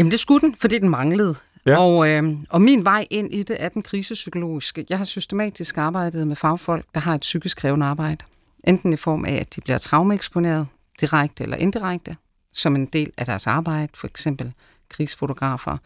Jamen 0.01 0.11
det 0.11 0.19
skulle 0.19 0.41
den, 0.41 0.55
fordi 0.55 0.79
den 0.79 0.89
manglede. 0.89 1.35
Ja. 1.65 1.79
Og, 1.79 2.09
øh, 2.09 2.23
og 2.49 2.61
min 2.61 2.85
vej 2.85 3.07
ind 3.09 3.33
i 3.33 3.43
det 3.43 3.63
er 3.63 3.69
den 3.69 3.81
krisepsykologiske. 3.81 4.85
Jeg 4.89 4.97
har 4.97 5.05
systematisk 5.05 5.77
arbejdet 5.77 6.27
med 6.27 6.35
fagfolk, 6.35 6.85
der 6.93 6.99
har 6.99 7.15
et 7.15 7.21
psykisk 7.21 7.57
krævende 7.57 7.85
arbejde. 7.85 8.25
Enten 8.67 8.93
i 8.93 8.95
form 8.95 9.25
af, 9.25 9.33
at 9.33 9.55
de 9.55 9.61
bliver 9.61 9.77
traumeeksponeret, 9.77 10.67
direkte 11.01 11.43
eller 11.43 11.57
indirekte, 11.57 12.17
som 12.53 12.75
en 12.75 12.85
del 12.85 13.11
af 13.17 13.25
deres 13.25 13.47
arbejde, 13.47 13.87
for 13.93 14.07
eksempel 14.07 14.53
krigsfotografer, 14.89 15.77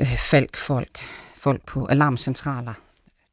øh, 0.00 0.16
falkfolk, 0.18 0.98
folk 1.36 1.66
på 1.66 1.86
alarmcentraler, 1.86 2.74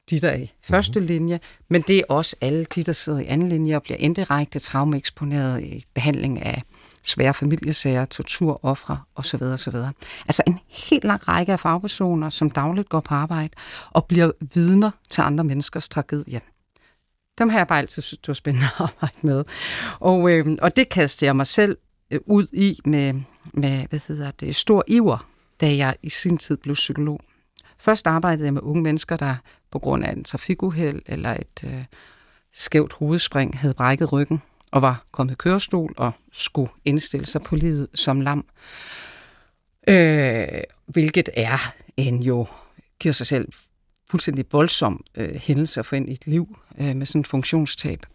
de 0.10 0.20
der 0.20 0.30
er 0.30 0.36
i 0.36 0.52
første 0.64 1.00
mm-hmm. 1.00 1.16
linje, 1.16 1.40
men 1.70 1.82
det 1.82 1.98
er 1.98 2.04
også 2.10 2.36
alle 2.42 2.66
de, 2.76 2.84
der 2.84 2.94
sidder 2.94 3.20
i 3.20 3.26
anden 3.26 3.50
linje 3.50 3.76
og 3.76 3.84
bliver 3.84 3.98
indirekte 3.98 4.60
traumeeksponeret 4.60 5.62
i 5.62 5.86
behandling 5.94 6.42
af 6.46 6.64
svære 7.04 7.34
familiesager, 7.34 8.06
torturoffre 8.06 9.00
osv. 9.16 9.42
osv. 9.42 9.76
Altså 10.26 10.44
en 10.48 10.60
helt 10.70 11.04
lang 11.04 11.28
række 11.28 11.52
af 11.52 11.60
fagpersoner, 11.60 12.30
som 12.30 12.50
dagligt 12.50 12.90
går 12.90 13.00
på 13.00 13.14
arbejde 13.14 13.54
og 13.92 14.06
bliver 14.06 14.32
vidner 14.54 14.92
til 15.10 15.22
andre 15.22 15.44
menneskers 15.44 15.90
tragedie. 15.90 16.42
Dem 17.38 17.50
har 17.50 17.58
jeg 17.58 17.68
bare 17.68 17.80
altid 17.80 18.02
synes, 18.02 18.20
det 18.20 18.28
var 18.28 18.34
spændende 18.34 18.68
at 18.80 18.82
arbejde 18.82 19.18
med. 19.22 19.44
Og, 20.00 20.32
øh, 20.32 20.58
og 20.62 20.76
det 20.76 20.90
kastede 20.90 21.26
jeg 21.26 21.36
mig 21.36 21.48
selv 21.48 21.78
øh, 22.12 22.20
ud 22.26 22.48
i 22.54 22.80
med, 22.86 23.14
med 23.54 23.86
hvad 23.90 24.00
hedder 24.08 24.32
det, 24.32 24.56
stor 24.56 24.84
iver, 24.88 25.28
da 25.62 25.76
jeg 25.76 25.96
i 26.02 26.10
sin 26.10 26.38
tid 26.38 26.58
blev 26.58 26.76
psykolog. 26.76 27.20
Først 27.78 28.08
arbejdede 28.08 28.46
jeg 28.46 28.54
med 28.54 28.62
unge 28.62 28.84
mennesker, 28.84 29.18
der 29.18 29.36
på 29.72 29.80
grund 29.80 30.04
af 30.04 30.12
en 30.12 30.24
trafikuheld 30.24 31.02
eller 31.06 31.32
et 31.32 31.64
øh, 31.64 31.86
skævt 32.54 32.94
hovedspring 32.94 33.60
havde 33.60 33.74
brækket 33.74 34.14
ryggen 34.14 34.42
og 34.74 34.82
var 34.82 35.04
kommet 35.12 35.34
i 35.34 35.36
kørestol 35.36 35.94
og 35.98 36.12
skulle 36.32 36.72
indstille 36.86 37.26
sig 37.26 37.42
på 37.42 37.56
livet 37.56 37.88
som 37.96 38.22
lam. 38.22 38.46
Øh, 39.88 40.48
hvilket 40.86 41.30
er 41.34 41.74
en 41.98 42.24
jo, 42.24 42.48
giver 43.00 43.14
sig 43.14 43.28
selv 43.28 43.48
fuldstændig 44.10 44.46
voldsom 44.52 45.04
øh, 45.18 45.36
hændelse 45.36 45.80
at 45.80 45.86
få 45.86 45.96
ind 45.96 46.10
i 46.10 46.12
et 46.14 46.28
liv 46.28 46.58
øh, 46.80 46.96
med 46.96 47.06
sådan 47.06 47.20
en 47.20 47.26
funktionstab. 47.26 48.06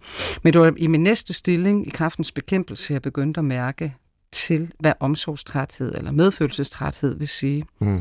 Men 0.42 0.52
det 0.52 0.60
var 0.60 0.74
i 0.76 0.86
min 0.86 1.02
næste 1.02 1.34
stilling 1.34 1.86
i 1.86 1.90
kraftens 1.90 2.32
bekæmpelse, 2.32 2.92
jeg 2.92 3.02
begyndte 3.02 3.38
at 3.38 3.44
mærke 3.44 3.94
til, 4.32 4.72
hvad 4.80 4.92
omsorgstræthed 5.00 5.94
eller 5.94 6.10
medfølelsestræthed 6.10 7.18
vil 7.18 7.28
sige. 7.28 7.64
Mm. 7.78 8.00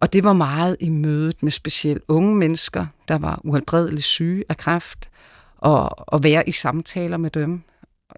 Og 0.00 0.12
det 0.12 0.24
var 0.24 0.32
meget 0.32 0.76
i 0.80 0.88
mødet 0.88 1.42
med 1.42 1.50
specielt 1.50 2.02
unge 2.08 2.36
mennesker, 2.36 2.86
der 3.08 3.18
var 3.18 3.40
uhelbredeligt 3.44 4.06
syge 4.06 4.44
af 4.48 4.56
kræft, 4.56 5.08
og, 5.56 6.08
og 6.12 6.24
være 6.24 6.48
i 6.48 6.52
samtaler 6.52 7.16
med 7.16 7.30
dem. 7.30 7.62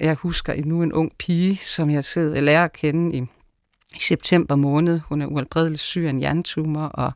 Jeg 0.01 0.15
husker 0.15 0.53
endnu 0.53 0.83
en 0.83 0.93
ung 0.93 1.13
pige, 1.19 1.57
som 1.57 1.91
jeg 1.91 2.05
sidder 2.05 2.37
og 2.37 2.43
lærer 2.43 2.65
at 2.65 2.73
kende 2.73 3.17
i, 3.17 3.21
i 3.97 4.01
september 4.01 4.57
måned. 4.57 5.01
Hun 5.09 5.23
er 5.23 5.27
ualbredeligt 5.27 5.81
syg 5.81 6.05
af 6.05 6.11
en 6.11 6.19
hjernetumor, 6.19 6.85
og 6.85 7.13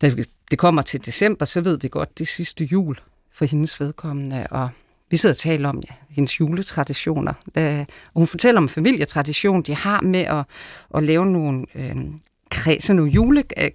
da 0.00 0.14
det 0.50 0.58
kommer 0.58 0.82
til 0.82 1.06
december, 1.06 1.44
så 1.44 1.60
ved 1.60 1.78
vi 1.78 1.88
godt, 1.88 2.18
det 2.18 2.28
sidste 2.28 2.64
jul 2.64 2.98
for 3.32 3.44
hendes 3.44 3.80
vedkommende, 3.80 4.46
og 4.50 4.68
vi 5.10 5.16
sidder 5.16 5.32
og 5.32 5.36
taler 5.36 5.68
om 5.68 5.82
ja, 5.90 5.94
hendes 6.08 6.40
juletraditioner. 6.40 7.32
Og 7.54 7.86
hun 8.14 8.26
fortæller 8.26 8.58
om 8.58 8.64
en 8.64 8.68
familietradition, 8.68 9.62
de 9.62 9.74
har 9.74 10.00
med 10.00 10.20
at, 10.20 10.44
at 10.94 11.02
lave 11.02 11.26
nogle, 11.26 11.66
øh, 11.74 11.96
sådan 12.80 12.96
nogle 12.96 13.12
jule, 13.12 13.44
øh, 13.58 13.70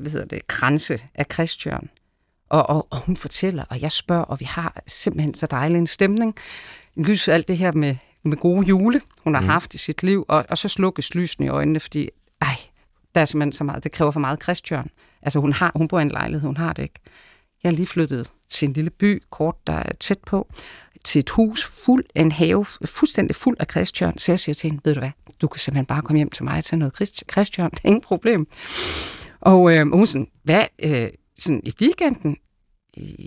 hvad 0.00 0.10
hedder 0.10 0.26
det, 0.26 0.46
kranse 0.46 1.02
af 1.14 1.26
Christian. 1.32 1.88
Og, 2.54 2.70
og, 2.70 2.86
og 2.90 2.98
hun 2.98 3.16
fortæller, 3.16 3.64
og 3.68 3.80
jeg 3.80 3.92
spørger, 3.92 4.22
og 4.22 4.40
vi 4.40 4.44
har 4.44 4.82
simpelthen 4.86 5.34
så 5.34 5.46
dejlig 5.46 5.78
en 5.78 5.86
stemning. 5.86 6.34
Lys 6.96 7.28
alt 7.28 7.48
det 7.48 7.58
her 7.58 7.72
med, 7.72 7.96
med 8.22 8.36
gode 8.36 8.66
jule, 8.66 9.00
hun 9.24 9.34
har 9.34 9.40
mm. 9.40 9.48
haft 9.48 9.74
i 9.74 9.78
sit 9.78 10.02
liv, 10.02 10.24
og, 10.28 10.44
og 10.48 10.58
så 10.58 10.68
slukkes 10.68 11.14
lysene 11.14 11.46
i 11.46 11.48
øjnene, 11.48 11.80
fordi 11.80 12.08
ej, 12.40 12.56
der 13.14 13.20
er 13.20 13.24
simpelthen 13.24 13.52
så 13.52 13.64
meget, 13.64 13.84
det 13.84 13.92
kræver 13.92 14.10
for 14.10 14.20
meget 14.20 14.42
Christian. 14.42 14.90
Altså 15.22 15.38
hun, 15.38 15.52
har, 15.52 15.72
hun 15.74 15.88
bor 15.88 15.98
i 15.98 16.02
en 16.02 16.10
lejlighed, 16.10 16.46
hun 16.46 16.56
har 16.56 16.72
det 16.72 16.82
ikke. 16.82 17.00
Jeg 17.62 17.70
er 17.70 17.74
lige 17.74 17.86
flyttet 17.86 18.30
til 18.48 18.68
en 18.68 18.72
lille 18.72 18.90
by, 18.90 19.22
kort 19.30 19.66
der 19.66 19.72
er 19.72 19.92
tæt 20.00 20.18
på, 20.26 20.48
til 21.04 21.18
et 21.18 21.30
hus 21.30 21.64
fuld 21.64 22.04
en 22.14 22.32
have, 22.32 22.66
fuldstændig 22.84 23.36
fuld 23.36 23.56
af 23.60 23.66
Christian. 23.70 24.18
Så 24.18 24.32
jeg 24.32 24.40
siger 24.40 24.54
til 24.54 24.70
hende, 24.70 24.84
ved 24.84 24.94
du 24.94 25.00
hvad, 25.00 25.10
du 25.40 25.48
kan 25.48 25.60
simpelthen 25.60 25.86
bare 25.86 26.02
komme 26.02 26.18
hjem 26.18 26.30
til 26.30 26.44
mig 26.44 26.58
og 26.58 26.64
tage 26.64 26.78
noget 26.78 26.94
Christian, 27.32 27.70
det 27.70 27.80
er 27.84 27.88
ingen 27.88 28.02
problem. 28.02 28.46
Og 29.40 29.72
øh, 29.72 29.92
hun 29.92 30.06
sådan, 30.06 30.28
hvad, 30.42 30.64
øh, 30.82 31.08
sådan 31.38 31.60
i 31.64 31.72
weekenden? 31.80 32.36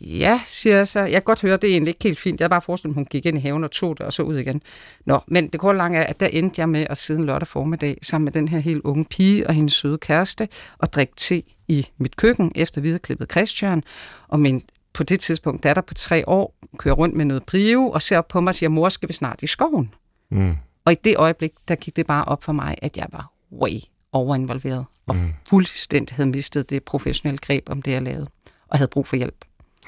Ja, 0.02 0.40
siger 0.46 0.76
jeg 0.76 0.88
så. 0.88 1.00
Jeg 1.00 1.12
kan 1.12 1.22
godt 1.22 1.42
høre, 1.42 1.58
det 1.58 1.70
er 1.70 1.72
egentlig 1.72 1.90
ikke 1.90 2.04
helt 2.04 2.20
fint. 2.20 2.40
Jeg 2.40 2.44
har 2.46 2.50
bare 2.50 2.62
forestillet, 2.62 2.94
at 2.94 2.96
hun 2.96 3.06
gik 3.06 3.26
ind 3.26 3.38
i 3.38 3.42
haven 3.42 3.64
og 3.64 3.72
tog 3.72 3.98
det, 3.98 4.06
og 4.06 4.14
så 4.14 4.24
ud 4.24 4.38
igen. 4.38 4.62
Nå, 5.06 5.20
men 5.28 5.48
det 5.48 5.60
korte 5.60 5.78
lange 5.78 6.00
er, 6.00 6.04
at 6.04 6.20
der 6.20 6.28
endte 6.28 6.62
jeg 6.62 6.70
med 6.70 6.88
at 6.90 6.98
sidde 6.98 7.20
en 7.20 7.26
lørdag 7.26 7.48
formiddag 7.48 7.98
sammen 8.02 8.26
med 8.26 8.32
den 8.32 8.48
her 8.48 8.60
helt 8.60 8.82
unge 8.84 9.06
pige 9.06 9.48
og 9.48 9.54
hendes 9.54 9.74
søde 9.74 9.98
kæreste 9.98 10.48
og 10.78 10.94
drikke 10.94 11.14
te 11.18 11.44
i 11.68 11.88
mit 11.98 12.16
køkken 12.16 12.52
efter 12.56 12.82
videreklippet 12.82 13.32
Christian. 13.32 13.84
Og 14.28 14.40
min 14.40 14.64
på 14.94 15.04
det 15.04 15.20
tidspunkt 15.20 15.64
datter 15.64 15.82
på 15.82 15.94
tre 15.94 16.30
år 16.30 16.56
kører 16.78 16.96
rundt 16.96 17.18
med 17.18 17.26
noget 17.26 17.44
brio 17.44 17.90
og 17.90 18.02
ser 18.02 18.18
op 18.18 18.28
på 18.28 18.42
mig 18.42 18.52
og 18.52 18.56
siger, 18.56 18.70
mor, 18.70 18.90
skal 18.90 19.10
vi 19.10 19.14
snart 19.14 19.44
i 19.44 19.48
skoven? 19.48 19.94
Mm. 20.32 20.56
Og 20.86 20.92
i 20.92 20.96
det 21.04 21.18
øjeblik, 21.18 21.52
der 21.68 21.76
gik 21.76 21.96
det 21.96 22.08
bare 22.08 22.26
op 22.26 22.44
for 22.44 22.54
mig, 22.54 22.78
at 22.82 22.98
jeg 22.98 23.08
var 23.12 23.32
way 23.52 23.80
overinvolveret 24.12 24.86
og 25.08 25.16
mm. 25.16 25.34
fuldstændig 25.50 26.16
havde 26.16 26.30
mistet 26.30 26.70
det 26.70 26.84
professionelle 26.84 27.38
greb 27.38 27.70
om 27.70 27.82
det, 27.82 27.92
jeg 27.92 28.02
lavede, 28.02 28.28
og 28.68 28.78
havde 28.78 28.88
brug 28.88 29.08
for 29.08 29.16
hjælp. 29.16 29.46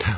Ja. 0.07 0.15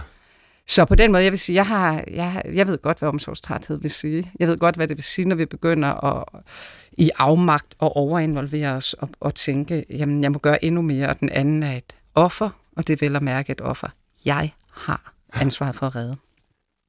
Så 0.67 0.85
på 0.85 0.95
den 0.95 1.11
måde, 1.11 1.23
jeg 1.23 1.31
vil 1.31 1.39
sige, 1.39 1.55
jeg, 1.55 1.67
har, 1.67 2.03
jeg, 2.11 2.41
jeg 2.53 2.67
ved 2.67 2.77
godt, 2.77 2.99
hvad 2.99 3.09
omsorgstræthed 3.09 3.79
vil 3.79 3.91
sige. 3.91 4.31
Jeg 4.39 4.47
ved 4.47 4.57
godt, 4.57 4.75
hvad 4.75 4.87
det 4.87 4.97
vil 4.97 5.03
sige, 5.03 5.27
når 5.27 5.35
vi 5.35 5.45
begynder 5.45 6.03
at 6.05 6.43
i 6.91 7.11
afmagt 7.17 7.75
og 7.79 7.97
overinvolvere 7.97 8.71
os 8.71 8.93
og, 8.93 9.09
og 9.19 9.35
tænke, 9.35 9.85
jamen, 9.89 10.23
jeg 10.23 10.31
må 10.31 10.39
gøre 10.39 10.65
endnu 10.65 10.81
mere, 10.81 11.09
og 11.09 11.19
den 11.19 11.29
anden 11.29 11.63
er 11.63 11.77
et 11.77 11.95
offer, 12.15 12.49
og 12.75 12.87
det 12.87 13.01
vil 13.01 13.15
at 13.15 13.21
mærke 13.21 13.51
et 13.51 13.61
offer, 13.61 13.87
jeg 14.25 14.53
har 14.71 15.13
ansvaret 15.33 15.75
for 15.75 15.85
at 15.85 15.95
redde. 15.95 16.17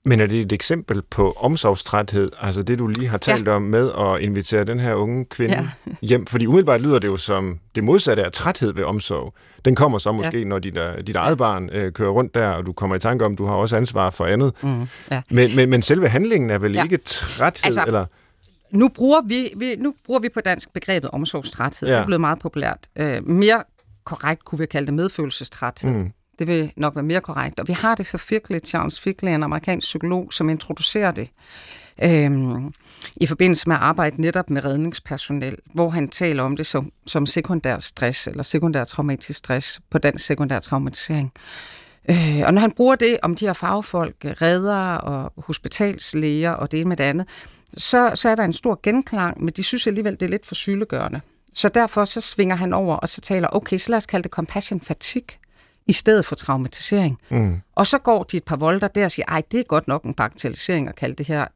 Men 0.05 0.21
er 0.21 0.27
det 0.27 0.41
et 0.41 0.53
eksempel 0.53 1.03
på 1.03 1.33
omsorgstræthed, 1.33 2.31
altså 2.41 2.63
det 2.63 2.79
du 2.79 2.87
lige 2.87 3.09
har 3.09 3.19
talt 3.19 3.47
ja. 3.47 3.53
om 3.53 3.63
med 3.63 3.91
at 3.99 4.21
invitere 4.21 4.65
den 4.65 4.81
her 4.81 4.95
unge 4.95 5.25
kvinde 5.25 5.55
ja. 5.55 5.93
hjem? 6.09 6.27
Fordi 6.27 6.47
umiddelbart 6.47 6.81
lyder 6.81 6.99
det 6.99 7.09
jo 7.09 7.17
som 7.17 7.59
det 7.75 7.85
modsatte 7.85 8.25
af 8.25 8.33
træthed 8.33 8.73
ved 8.75 8.85
omsorg. 8.85 9.35
Den 9.65 9.75
kommer 9.75 9.99
så 9.99 10.13
måske, 10.13 10.39
ja. 10.39 10.45
når 10.45 10.59
dit, 10.59 10.77
øh, 10.77 11.07
dit 11.07 11.17
eget 11.17 11.39
barn 11.39 11.71
øh, 11.73 11.93
kører 11.93 12.11
rundt 12.11 12.35
der, 12.35 12.49
og 12.49 12.67
du 12.67 12.73
kommer 12.73 12.97
i 12.97 12.99
tanke 12.99 13.25
om, 13.25 13.33
at 13.33 13.39
du 13.39 13.47
har 13.47 13.55
også 13.55 13.77
ansvar 13.77 14.11
for 14.11 14.25
andet. 14.25 14.53
Mm, 14.63 14.89
ja. 15.11 15.23
men, 15.31 15.57
men, 15.57 15.71
men 15.71 15.83
selve 15.83 16.09
handlingen 16.09 16.51
er 16.51 16.59
vel 16.59 16.73
ja. 16.73 16.83
ikke 16.83 16.97
træthed? 16.97 17.65
Altså, 17.65 17.85
eller? 17.87 18.07
Nu 18.71 18.89
bruger, 18.89 19.21
vi, 19.27 19.53
vi, 19.57 19.77
nu 19.77 19.95
bruger 20.07 20.21
vi 20.21 20.29
på 20.29 20.41
dansk 20.41 20.73
begrebet 20.73 21.11
omsorgstræthed. 21.11 21.89
Ja. 21.89 21.95
Det 21.95 22.01
er 22.01 22.07
blevet 22.07 22.21
meget 22.21 22.39
populært. 22.39 22.79
Øh, 22.97 23.29
mere 23.29 23.63
korrekt 24.05 24.45
kunne 24.45 24.59
vi 24.59 24.67
kalde 24.67 24.87
det 24.87 24.95
medfølelsestræthed. 24.95 25.91
Mm. 25.91 26.13
Det 26.39 26.47
vil 26.47 26.73
nok 26.77 26.95
være 26.95 27.05
mere 27.05 27.21
korrekt. 27.21 27.61
Og 27.61 27.69
vi 27.69 27.73
har 27.73 27.95
det 27.95 28.07
for 28.07 28.19
Fickley, 28.19 28.59
Charles 28.65 29.01
Fickley, 29.01 29.31
en 29.31 29.43
amerikansk 29.43 29.85
psykolog, 29.85 30.33
som 30.33 30.49
introducerer 30.49 31.11
det 31.11 31.31
øhm, 32.03 32.73
i 33.17 33.27
forbindelse 33.27 33.69
med 33.69 33.77
at 33.77 33.83
arbejde 33.83 34.21
netop 34.21 34.51
med 34.51 34.65
redningspersonel, 34.65 35.57
hvor 35.75 35.91
han 35.91 36.09
taler 36.09 36.43
om 36.43 36.57
det 36.57 36.67
som, 36.67 36.93
som 37.07 37.27
sekundær 37.27 37.79
stress, 37.79 38.27
eller 38.27 38.43
sekundær 38.43 38.85
traumatisk 38.85 39.39
stress, 39.39 39.81
på 39.91 39.99
den 39.99 40.19
sekundær 40.19 40.61
traumatisering. 40.61 41.33
Øh, 42.11 42.43
og 42.47 42.55
når 42.55 42.61
han 42.61 42.73
bruger 42.73 42.95
det 42.95 43.19
om 43.23 43.37
de 43.37 43.47
her 43.47 43.53
fagfolk, 43.53 44.17
redder 44.25 44.95
og 44.95 45.33
hospitalslæger 45.47 46.51
og 46.51 46.73
det 46.73 46.81
ene 46.81 46.89
med 46.89 46.97
det 46.97 47.05
andet, 47.05 47.29
så, 47.77 48.13
så 48.15 48.29
er 48.29 48.35
der 48.35 48.45
en 48.45 48.53
stor 48.53 48.81
genklang, 48.83 49.45
men 49.45 49.53
de 49.57 49.63
synes 49.63 49.87
alligevel, 49.87 50.13
det 50.13 50.23
er 50.23 50.31
lidt 50.31 50.47
for 50.47 50.55
sylegørende. 50.55 51.21
Så 51.55 51.69
derfor 51.69 52.05
så 52.05 52.21
svinger 52.21 52.57
han 52.57 52.73
over 52.73 52.97
og 52.97 53.09
så 53.09 53.21
taler, 53.21 53.49
okay, 53.53 53.79
så 53.79 53.91
lad 53.91 53.97
os 53.97 54.07
kalde 54.07 54.23
det 54.23 54.31
compassion 54.31 54.81
fatigue 54.81 55.39
i 55.93 55.95
stedet 55.95 56.25
for 56.25 56.35
traumatisering. 56.35 57.19
Mm. 57.31 57.61
Og 57.75 57.87
så 57.87 57.99
går 57.99 58.23
de 58.23 58.37
et 58.37 58.45
par 58.45 58.57
volter 58.57 58.89
der 58.89 59.05
og 59.05 59.11
siger, 59.11 59.27
ej, 59.29 59.43
det 59.53 59.61
er 59.61 59.65
godt 59.65 59.89
nok 59.89 60.03
en 60.05 60.15
bagatellisering 60.15 60.89
at 60.89 60.95
kalde 60.95 61.15
det 61.15 61.27
her 61.27 61.47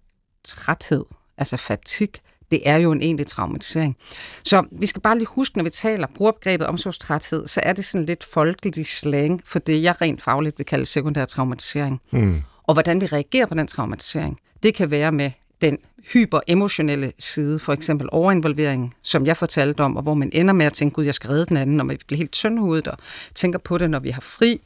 træthed, 0.44 1.05
altså 1.38 1.57
fatig. 1.57 2.09
Det 2.51 2.68
er 2.68 2.77
jo 2.77 2.92
en 2.92 3.03
egentlig 3.03 3.27
traumatisering. 3.27 3.96
Så 4.44 4.64
vi 4.72 4.87
skal 4.87 5.03
bare 5.03 5.18
lige 5.18 5.27
huske, 5.27 5.59
når 5.59 5.64
vi 5.64 5.70
taler 5.70 6.07
brugerbegrebet 6.14 6.66
omsorgstræthed, 6.66 7.46
så 7.46 7.61
er 7.62 7.72
det 7.72 7.85
sådan 7.85 8.07
lidt 8.07 8.25
folkelig 8.25 8.87
slang 8.87 9.40
for 9.44 9.59
det, 9.59 9.83
jeg 9.83 10.01
rent 10.01 10.22
fagligt 10.22 10.59
vil 10.59 10.66
kalde 10.66 10.87
sekundær 10.87 11.25
traumatisering. 11.25 12.01
Mm. 12.11 12.42
Og 12.62 12.75
hvordan 12.75 13.01
vi 13.01 13.07
reagerer 13.07 13.46
på 13.46 13.55
den 13.55 13.66
traumatisering, 13.66 14.38
det 14.62 14.75
kan 14.75 14.90
være 14.90 15.12
med 15.12 15.31
den 15.61 15.79
hyperemotionelle 16.12 17.12
side, 17.19 17.59
for 17.59 17.73
eksempel 17.73 18.09
overinvolvering, 18.12 18.95
som 19.03 19.27
jeg 19.27 19.37
fortalte 19.37 19.81
om, 19.81 19.97
og 19.97 20.03
hvor 20.03 20.14
man 20.14 20.31
ender 20.33 20.55
med 20.55 20.66
at 20.66 20.73
tænke, 20.73 20.95
gud, 20.95 21.05
jeg 21.05 21.14
skal 21.14 21.29
redde 21.29 21.47
den 21.47 21.57
anden, 21.57 21.77
når 21.77 21.85
vi 21.85 21.99
bliver 22.07 22.19
helt 22.19 22.33
tyndhudet 22.33 22.88
og 22.88 22.99
tænker 23.35 23.59
på 23.59 23.79
det, 23.79 23.90
når 23.90 23.99
vi 23.99 24.11
har 24.11 24.21
fri, 24.21 24.61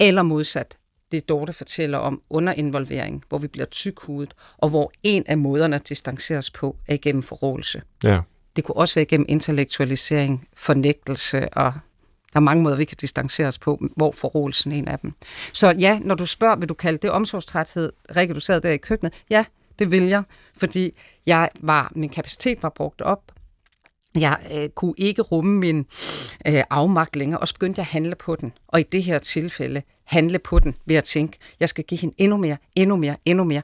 eller 0.00 0.22
modsat, 0.22 0.76
det 1.12 1.28
Dorte 1.28 1.52
fortæller 1.52 1.98
om 1.98 2.22
underinvolvering, 2.30 3.24
hvor 3.28 3.38
vi 3.38 3.46
bliver 3.46 3.66
tykhudet, 3.66 4.34
og 4.58 4.68
hvor 4.68 4.92
en 5.02 5.24
af 5.26 5.38
måderne 5.38 5.76
at 5.76 5.88
distanceres 5.88 6.50
på 6.50 6.76
er 6.86 6.94
igennem 6.94 7.22
forrådelse. 7.22 7.82
Ja. 8.04 8.20
Det 8.56 8.64
kunne 8.64 8.76
også 8.76 8.94
være 8.94 9.02
igennem 9.02 9.26
intellektualisering, 9.28 10.48
fornægtelse 10.54 11.48
og 11.48 11.72
der 12.32 12.36
er 12.36 12.40
mange 12.40 12.62
måder, 12.62 12.76
vi 12.76 12.84
kan 12.84 12.96
distancere 13.00 13.46
os 13.46 13.58
på, 13.58 13.82
hvor 13.96 14.12
forrådelsen 14.12 14.72
er 14.72 14.76
en 14.76 14.88
af 14.88 14.98
dem. 14.98 15.12
Så 15.52 15.70
ja, 15.70 15.98
når 15.98 16.14
du 16.14 16.26
spørger, 16.26 16.56
vil 16.56 16.68
du 16.68 16.74
kalde 16.74 16.98
det 16.98 17.10
omsorgstræthed, 17.10 17.92
Rikke, 18.16 18.34
du 18.34 18.40
sad 18.40 18.60
der 18.60 18.70
i 18.70 18.76
køkkenet? 18.76 19.22
Ja, 19.30 19.44
det 19.78 19.90
vil 19.90 20.02
jeg, 20.02 20.22
fordi 20.56 20.92
jeg 21.26 21.48
var, 21.60 21.92
min 21.94 22.08
kapacitet 22.08 22.62
var 22.62 22.68
brugt 22.68 23.02
op. 23.02 23.32
Jeg 24.14 24.38
øh, 24.54 24.68
kunne 24.68 24.94
ikke 24.96 25.22
rumme 25.22 25.58
min 25.58 25.86
øh, 26.46 26.62
afmagt 26.70 27.16
længere, 27.16 27.40
og 27.40 27.48
så 27.48 27.54
begyndte 27.54 27.78
jeg 27.78 27.86
at 27.86 27.92
handle 27.92 28.14
på 28.14 28.36
den. 28.36 28.52
Og 28.68 28.80
i 28.80 28.82
det 28.82 29.02
her 29.02 29.18
tilfælde 29.18 29.82
handle 30.04 30.38
på 30.38 30.58
den 30.58 30.74
ved 30.86 30.96
at 30.96 31.04
tænke, 31.04 31.38
jeg 31.60 31.68
skal 31.68 31.84
give 31.84 32.00
hende 32.00 32.14
endnu 32.18 32.36
mere, 32.36 32.56
endnu 32.76 32.96
mere, 32.96 33.16
endnu 33.24 33.44
mere. 33.44 33.62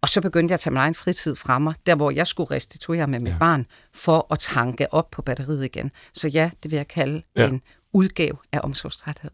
Og 0.00 0.08
så 0.08 0.20
begyndte 0.20 0.52
jeg 0.52 0.54
at 0.54 0.60
tage 0.60 0.70
min 0.70 0.78
egen 0.78 0.94
fritid 0.94 1.34
fra 1.34 1.58
mig, 1.58 1.74
der 1.86 1.94
hvor 1.94 2.10
jeg 2.10 2.26
skulle 2.26 2.50
restituere 2.50 3.06
med 3.06 3.20
mit 3.20 3.32
ja. 3.32 3.38
barn, 3.38 3.66
for 3.94 4.26
at 4.32 4.38
tanke 4.38 4.94
op 4.94 5.10
på 5.10 5.22
batteriet 5.22 5.64
igen. 5.64 5.90
Så 6.12 6.28
ja, 6.28 6.50
det 6.62 6.70
vil 6.70 6.76
jeg 6.76 6.88
kalde 6.88 7.22
ja. 7.36 7.48
en 7.48 7.62
udgave 7.92 8.36
af 8.52 8.60
omsorgstræthed. 8.62 9.30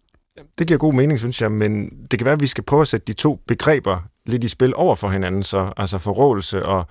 Det 0.58 0.66
giver 0.66 0.78
god 0.78 0.94
mening, 0.94 1.18
synes 1.18 1.42
jeg, 1.42 1.52
men 1.52 1.90
det 2.10 2.18
kan 2.18 2.24
være, 2.24 2.34
at 2.34 2.40
vi 2.40 2.46
skal 2.46 2.64
prøve 2.64 2.82
at 2.82 2.88
sætte 2.88 3.06
de 3.06 3.12
to 3.12 3.40
begreber 3.46 3.98
lidt 4.26 4.44
i 4.44 4.48
spil 4.48 4.74
over 4.76 4.94
for 4.94 5.08
hinanden, 5.08 5.42
så 5.42 5.72
altså 5.76 5.98
forrådelse 5.98 6.66
og 6.66 6.86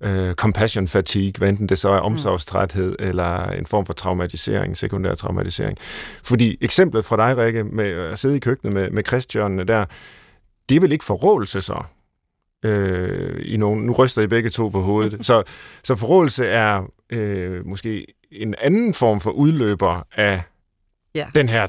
øh, 0.00 0.34
compassion 0.34 0.88
fatigue, 0.88 1.32
hvad 1.38 1.48
enten 1.48 1.68
det 1.68 1.78
så 1.78 1.88
er 1.88 2.00
mm. 2.00 2.06
omsorgstræthed 2.06 2.96
eller 2.98 3.44
en 3.44 3.66
form 3.66 3.86
for 3.86 3.92
traumatisering, 3.92 4.76
sekundær 4.76 5.14
traumatisering. 5.14 5.78
Fordi 6.22 6.56
eksemplet 6.60 7.04
fra 7.04 7.16
dig, 7.16 7.36
Rikke, 7.36 7.64
med 7.64 7.86
at 7.86 8.18
sidde 8.18 8.36
i 8.36 8.40
køkkenet 8.40 8.74
med, 8.74 8.90
med 8.90 9.04
Christian 9.06 9.58
der, 9.58 9.84
det 10.68 10.76
er 10.76 10.80
vel 10.80 10.92
ikke 10.92 11.04
forrådelse 11.04 11.60
så? 11.60 11.82
Øh, 12.64 13.42
i 13.44 13.56
nogen, 13.56 13.86
nu 13.86 13.92
ryster 13.92 14.22
I 14.22 14.26
begge 14.26 14.50
to 14.50 14.68
på 14.68 14.80
hovedet. 14.80 15.18
så, 15.26 15.42
så 15.84 15.94
forrådelse 15.94 16.46
er 16.46 16.82
øh, 17.10 17.66
måske 17.66 18.06
en 18.30 18.54
anden 18.58 18.94
form 18.94 19.20
for 19.20 19.30
udløber 19.30 20.06
af 20.16 20.42
ja. 21.14 21.28
den 21.34 21.48
her 21.48 21.66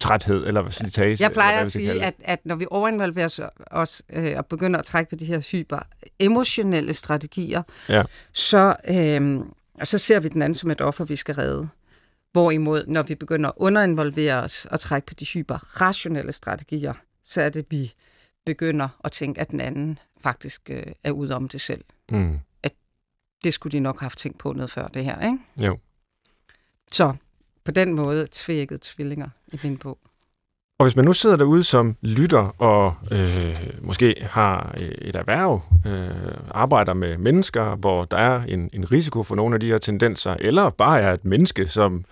træthed 0.00 0.46
eller 0.46 0.68
slitage. 0.68 1.16
Jeg 1.20 1.32
plejer 1.32 1.60
at 1.60 1.72
sige, 1.72 2.04
at, 2.04 2.14
at 2.24 2.46
når 2.46 2.54
vi 2.54 2.66
overinvolverer 2.70 3.48
os 3.70 4.02
øh, 4.10 4.34
og 4.36 4.46
begynder 4.46 4.78
at 4.78 4.84
trække 4.84 5.10
på 5.10 5.16
de 5.16 5.24
her 5.24 5.40
hyper 5.40 5.78
emotionelle 6.18 6.94
strategier, 6.94 7.62
ja. 7.88 8.02
så, 8.32 8.76
øh, 8.88 9.40
så 9.84 9.98
ser 9.98 10.20
vi 10.20 10.28
den 10.28 10.42
anden 10.42 10.54
som 10.54 10.70
et 10.70 10.80
offer, 10.80 11.04
vi 11.04 11.16
skal 11.16 11.34
redde. 11.34 11.68
Hvorimod, 12.32 12.84
når 12.86 13.02
vi 13.02 13.14
begynder 13.14 13.48
at 13.48 13.54
underinvolvere 13.56 14.34
os 14.34 14.64
og 14.64 14.80
trække 14.80 15.06
på 15.06 15.14
de 15.14 15.24
hyper 15.24 15.80
rationelle 15.80 16.32
strategier, 16.32 16.94
så 17.24 17.40
er 17.40 17.48
det, 17.48 17.66
vi 17.70 17.92
begynder 18.46 18.88
at 19.04 19.12
tænke, 19.12 19.40
at 19.40 19.50
den 19.50 19.60
anden 19.60 19.98
faktisk 20.20 20.70
øh, 20.70 20.86
er 21.04 21.10
ude 21.10 21.34
om 21.34 21.48
det 21.48 21.60
selv. 21.60 21.84
Mm. 22.10 22.38
At 22.62 22.72
det 23.44 23.54
skulle 23.54 23.72
de 23.72 23.80
nok 23.80 24.00
have 24.00 24.04
haft 24.04 24.18
tænkt 24.18 24.38
på 24.38 24.52
noget 24.52 24.70
før 24.70 24.88
det 24.88 25.04
her, 25.04 25.20
ikke? 25.20 25.38
Jo. 25.60 25.78
Så 26.92 27.14
på 27.64 27.70
den 27.70 27.94
måde 27.94 28.28
tvækket 28.32 28.80
tvillinger 28.80 29.28
i 29.52 29.60
min 29.62 29.76
bog. 29.76 29.98
Og 30.78 30.86
hvis 30.86 30.96
man 30.96 31.04
nu 31.04 31.12
sidder 31.12 31.36
derude 31.36 31.62
som 31.62 31.96
lytter 32.00 32.54
og 32.58 32.94
øh, 33.12 33.70
måske 33.82 34.14
har 34.20 34.74
øh, 34.80 34.88
et 34.88 35.16
erhverv, 35.16 35.60
øh, 35.86 36.34
arbejder 36.50 36.94
med 36.94 37.18
mennesker, 37.18 37.76
hvor 37.76 38.04
der 38.04 38.16
er 38.16 38.42
en, 38.42 38.70
en 38.72 38.92
risiko 38.92 39.22
for 39.22 39.34
nogle 39.34 39.54
af 39.54 39.60
de 39.60 39.66
her 39.66 39.78
tendenser, 39.78 40.36
eller 40.40 40.70
bare 40.70 41.00
er 41.00 41.12
et 41.12 41.24
menneske, 41.24 41.68
som 41.68 42.04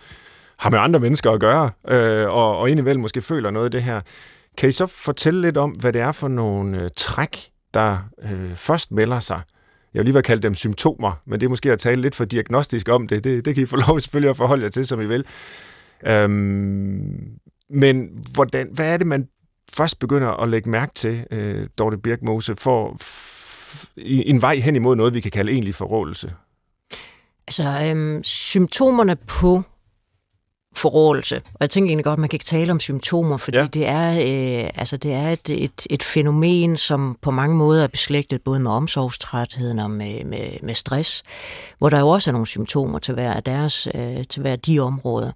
har 0.58 0.70
med 0.70 0.78
andre 0.78 1.00
mennesker 1.00 1.30
at 1.30 1.40
gøre, 1.40 1.70
øh, 1.88 2.28
og, 2.28 2.58
og 2.58 2.70
indimellem 2.70 3.00
måske 3.02 3.22
føler 3.22 3.50
noget 3.50 3.64
af 3.64 3.70
det 3.70 3.82
her, 3.82 4.00
kan 4.56 4.68
I 4.68 4.72
så 4.72 4.86
fortælle 4.86 5.40
lidt 5.40 5.56
om, 5.56 5.70
hvad 5.70 5.92
det 5.92 6.00
er 6.00 6.12
for 6.12 6.28
nogle 6.28 6.82
øh, 6.82 6.90
træk, 6.96 7.50
der 7.74 7.98
øh, 8.22 8.54
først 8.54 8.92
melder 8.92 9.20
sig, 9.20 9.40
jeg 9.94 10.00
vil 10.00 10.04
lige 10.04 10.14
være 10.14 10.22
kalde 10.22 10.42
dem 10.42 10.54
symptomer, 10.54 11.12
men 11.26 11.40
det 11.40 11.46
er 11.46 11.50
måske 11.50 11.72
at 11.72 11.78
tale 11.78 12.02
lidt 12.02 12.14
for 12.14 12.24
diagnostisk 12.24 12.88
om 12.88 13.08
det. 13.08 13.24
Det, 13.24 13.44
det 13.44 13.54
kan 13.54 13.62
I 13.62 13.66
få 13.66 13.76
lov 13.88 14.00
selvfølgelig 14.00 14.30
at 14.30 14.36
forholde 14.36 14.62
jer 14.62 14.70
til, 14.70 14.86
som 14.86 15.00
I 15.00 15.06
vil. 15.06 15.24
Øhm, 16.06 17.30
men 17.70 18.24
hvordan, 18.34 18.68
hvad 18.72 18.92
er 18.92 18.96
det, 18.96 19.06
man 19.06 19.28
først 19.72 19.98
begynder 19.98 20.28
at 20.28 20.48
lægge 20.48 20.70
mærke 20.70 20.94
til, 20.94 21.24
øh, 21.30 21.68
Dorte 21.78 21.98
Birkmose, 21.98 22.56
for 22.56 22.96
i, 23.96 24.30
en 24.30 24.42
vej 24.42 24.56
hen 24.56 24.76
imod 24.76 24.96
noget, 24.96 25.14
vi 25.14 25.20
kan 25.20 25.30
kalde 25.30 25.52
egentlig 25.52 25.74
forrådelse? 25.74 26.32
Altså, 27.46 27.88
øhm, 27.90 28.24
symptomerne 28.24 29.16
på 29.16 29.62
forrådelse. 30.76 31.36
Og 31.36 31.60
jeg 31.60 31.70
tænker 31.70 31.88
egentlig 31.88 32.04
godt, 32.04 32.12
at 32.12 32.18
man 32.18 32.28
kan 32.28 32.36
ikke 32.36 32.44
tale 32.44 32.72
om 32.72 32.80
symptomer, 32.80 33.36
fordi 33.36 33.58
ja. 33.58 33.66
det 33.66 33.86
er, 33.86 34.10
øh, 34.12 34.70
altså 34.74 34.96
det 34.96 35.12
er 35.12 35.28
et, 35.28 35.50
et, 35.50 35.86
et 35.90 36.02
fænomen, 36.02 36.76
som 36.76 37.18
på 37.22 37.30
mange 37.30 37.56
måder 37.56 37.82
er 37.82 37.88
beslægtet 37.88 38.42
både 38.42 38.60
med 38.60 38.70
omsorgstrætheden 38.70 39.78
og 39.78 39.90
med, 39.90 40.24
med, 40.24 40.50
med 40.62 40.74
stress, 40.74 41.22
hvor 41.78 41.88
der 41.88 42.00
jo 42.00 42.08
også 42.08 42.30
er 42.30 42.32
nogle 42.32 42.46
symptomer 42.46 42.98
til 42.98 43.14
hver 43.14 43.34
af 43.34 43.42
deres, 43.42 43.88
øh, 43.94 44.24
til 44.24 44.42
hver 44.42 44.52
af 44.52 44.60
de 44.60 44.80
områder. 44.80 45.32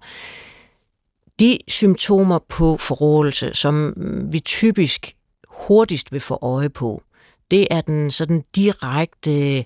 De 1.39 1.57
symptomer 1.67 2.39
på 2.49 2.77
forrådelse, 2.77 3.53
som 3.53 3.93
vi 4.31 4.39
typisk 4.39 5.15
hurtigst 5.47 6.11
vil 6.11 6.21
få 6.21 6.39
øje 6.41 6.69
på, 6.69 7.03
det 7.51 7.67
er 7.71 7.81
den 7.81 8.11
sådan 8.11 8.43
direkte 8.55 9.57
øh, 9.57 9.63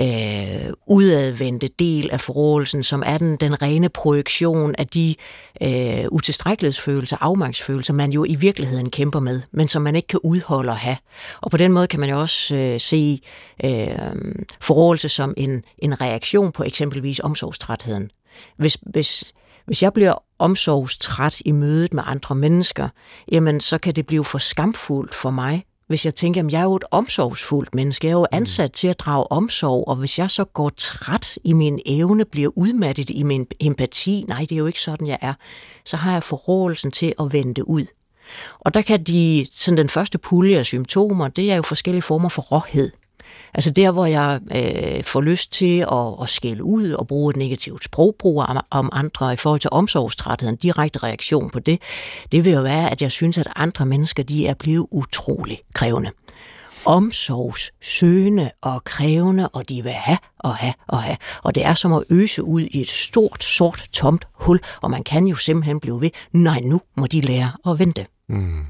Øh, 0.00 0.72
udadvendte 0.86 1.68
del 1.78 2.10
af 2.10 2.20
forrådelsen, 2.20 2.82
som 2.82 3.02
er 3.06 3.18
den, 3.18 3.36
den 3.36 3.62
rene 3.62 3.88
projektion 3.88 4.74
af 4.78 4.86
de 4.86 5.14
øh, 5.62 6.04
utilstrækkelighedsfølelser, 6.10 7.16
afmagtsfølelser, 7.20 7.94
man 7.94 8.12
jo 8.12 8.24
i 8.24 8.34
virkeligheden 8.34 8.90
kæmper 8.90 9.20
med, 9.20 9.40
men 9.52 9.68
som 9.68 9.82
man 9.82 9.96
ikke 9.96 10.08
kan 10.08 10.20
udholde 10.22 10.72
at 10.72 10.78
have. 10.78 10.96
Og 11.40 11.50
på 11.50 11.56
den 11.56 11.72
måde 11.72 11.86
kan 11.86 12.00
man 12.00 12.10
jo 12.10 12.20
også 12.20 12.56
øh, 12.56 12.80
se 12.80 13.20
øh, 13.64 13.88
forrådelse 14.60 15.08
som 15.08 15.34
en, 15.36 15.64
en 15.78 16.00
reaktion 16.00 16.52
på 16.52 16.62
eksempelvis 16.62 17.20
omsorgstrætheden. 17.20 18.10
Hvis, 18.56 18.78
hvis, 18.82 19.32
hvis 19.66 19.82
jeg 19.82 19.92
bliver 19.92 20.14
omsorgstræt 20.38 21.42
i 21.44 21.52
mødet 21.52 21.94
med 21.94 22.02
andre 22.06 22.34
mennesker, 22.34 22.88
jamen 23.32 23.60
så 23.60 23.78
kan 23.78 23.94
det 23.94 24.06
blive 24.06 24.24
for 24.24 24.38
skamfuldt 24.38 25.14
for 25.14 25.30
mig 25.30 25.64
hvis 25.88 26.04
jeg 26.04 26.14
tænker, 26.14 26.44
at 26.44 26.52
jeg 26.52 26.58
er 26.58 26.64
jo 26.64 26.76
et 26.76 26.84
omsorgsfuldt 26.90 27.74
menneske, 27.74 28.06
jeg 28.06 28.10
er 28.10 28.18
jo 28.18 28.26
mm. 28.32 28.36
ansat 28.36 28.72
til 28.72 28.88
at 28.88 29.00
drage 29.00 29.32
omsorg, 29.32 29.88
og 29.88 29.96
hvis 29.96 30.18
jeg 30.18 30.30
så 30.30 30.44
går 30.44 30.68
træt 30.76 31.38
i 31.44 31.52
min 31.52 31.80
evne, 31.86 32.24
bliver 32.24 32.50
udmattet 32.56 33.10
i 33.10 33.22
min 33.22 33.46
empati, 33.60 34.24
nej, 34.28 34.40
det 34.40 34.52
er 34.52 34.56
jo 34.56 34.66
ikke 34.66 34.80
sådan, 34.80 35.06
jeg 35.06 35.18
er, 35.20 35.34
så 35.84 35.96
har 35.96 36.12
jeg 36.12 36.22
forrådelsen 36.22 36.90
til 36.90 37.14
at 37.20 37.32
vende 37.32 37.68
ud. 37.68 37.86
Og 38.60 38.74
der 38.74 38.82
kan 38.82 39.02
de, 39.02 39.46
sådan 39.52 39.78
den 39.78 39.88
første 39.88 40.18
pulje 40.18 40.58
af 40.58 40.66
symptomer, 40.66 41.28
det 41.28 41.52
er 41.52 41.56
jo 41.56 41.62
forskellige 41.62 42.02
former 42.02 42.28
for 42.28 42.42
råhed. 42.42 42.90
Altså 43.54 43.70
der, 43.70 43.90
hvor 43.90 44.06
jeg 44.06 44.40
øh, 44.54 45.04
får 45.04 45.20
lyst 45.20 45.52
til 45.52 45.78
at, 45.92 46.22
at 46.22 46.28
skælde 46.28 46.64
ud 46.64 46.92
og 46.92 47.06
bruge 47.06 47.30
et 47.30 47.36
negativt 47.36 47.84
sprogbrug 47.84 48.42
om, 48.42 48.60
om 48.70 48.88
andre 48.92 49.32
i 49.32 49.36
forhold 49.36 49.60
til 49.60 49.70
omsorgstræthed, 49.72 50.48
en 50.48 50.56
direkte 50.56 50.98
reaktion 50.98 51.50
på 51.50 51.58
det, 51.58 51.82
det 52.32 52.44
vil 52.44 52.52
jo 52.52 52.62
være, 52.62 52.90
at 52.90 53.02
jeg 53.02 53.12
synes, 53.12 53.38
at 53.38 53.48
andre 53.56 53.86
mennesker, 53.86 54.22
de 54.22 54.46
er 54.46 54.54
blevet 54.54 54.86
utrolig 54.90 55.60
krævende 55.74 56.10
omsorgssøgende 56.84 58.50
og 58.60 58.84
krævende, 58.84 59.48
og 59.48 59.68
de 59.68 59.82
vil 59.82 59.92
have 59.92 60.18
og 60.38 60.56
have 60.56 60.74
og 60.86 61.02
have. 61.02 61.16
Og 61.42 61.54
det 61.54 61.64
er 61.64 61.74
som 61.74 61.92
at 61.92 62.04
øse 62.10 62.42
ud 62.42 62.62
i 62.62 62.80
et 62.80 62.88
stort, 62.88 63.44
sort, 63.44 63.84
tomt 63.92 64.26
hul, 64.32 64.60
og 64.82 64.90
man 64.90 65.04
kan 65.04 65.26
jo 65.26 65.34
simpelthen 65.34 65.80
blive 65.80 66.00
ved, 66.00 66.10
nej, 66.32 66.60
nu 66.60 66.80
må 66.96 67.06
de 67.06 67.20
lære 67.20 67.52
at 67.66 67.78
vente. 67.78 68.06
Mm. 68.28 68.64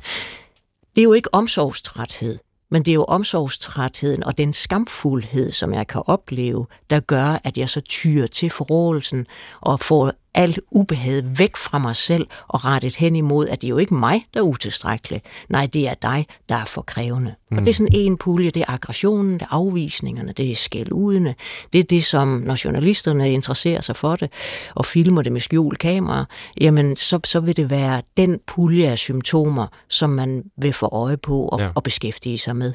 Det 0.97 1.03
er 1.03 1.05
jo 1.05 1.13
ikke 1.13 1.35
omsorgstræthed. 1.35 2.39
Men 2.71 2.83
det 2.83 2.91
er 2.91 2.95
jo 2.95 3.05
omsorgstrætheden 3.05 4.25
og 4.25 4.39
den 4.39 4.53
skamfuldhed, 4.53 5.51
som 5.51 5.75
jeg 5.75 5.87
kan 5.87 6.03
opleve, 6.07 6.67
der 6.91 7.01
gør, 7.01 7.39
at 7.45 7.59
jeg 7.59 7.69
så 7.69 7.81
tyrer 7.81 8.27
til 8.27 8.51
forrådelsen 8.51 9.27
og 9.61 9.81
får 9.81 10.13
alt 10.35 10.61
ubehaget 10.71 11.39
væk 11.39 11.57
fra 11.57 11.79
mig 11.79 11.97
selv 11.97 12.27
og 12.49 12.65
rettet 12.65 12.97
hen 12.97 13.17
imod, 13.17 13.49
at 13.49 13.61
det 13.63 13.67
er 13.67 13.69
jo 13.69 13.79
ikke 13.79 13.95
mig, 13.95 14.23
der 14.35 14.41
er 14.41 14.45
utilstrækkelig. 14.45 15.23
Nej, 15.49 15.67
det 15.67 15.89
er 15.89 15.95
dig, 15.95 16.27
der 16.49 16.55
er 16.55 16.65
for 16.65 16.83
krævende. 16.83 17.35
Mm. 17.51 17.59
Og 17.59 17.65
det 17.65 17.71
er 17.71 17.75
sådan 17.75 17.93
en 17.93 18.17
pulje, 18.17 18.51
det 18.51 18.61
er 18.61 18.71
aggressionen, 18.73 19.33
det 19.33 19.43
er 19.43 19.47
afvisningerne, 19.51 20.33
det 20.33 20.51
er 20.51 20.55
skældudene. 20.55 21.35
Det 21.73 21.79
er 21.79 21.85
det, 21.85 22.05
som 22.05 22.29
når 22.29 22.65
journalisterne 22.65 23.33
interesserer 23.33 23.81
sig 23.81 23.97
for 23.97 24.17
det 24.17 24.33
og 24.75 24.87
filmer 24.87 25.23
det 25.23 25.33
med 25.33 25.41
skjult 25.41 25.79
kamera, 25.79 26.25
jamen 26.61 26.97
så, 26.97 27.21
så 27.25 27.41
vil 27.41 27.57
det 27.57 27.71
være 27.71 28.03
den 28.17 28.41
pulje 28.47 28.91
af 28.91 28.99
symptomer, 28.99 29.67
som 29.89 30.11
man 30.11 30.45
vil 30.57 30.73
få 30.73 30.87
øje 30.87 31.17
på 31.17 31.49
og, 31.49 31.61
ja. 31.61 31.69
og 31.75 31.83
beskæftige 31.83 32.39
sig 32.39 32.57
med. 32.57 32.73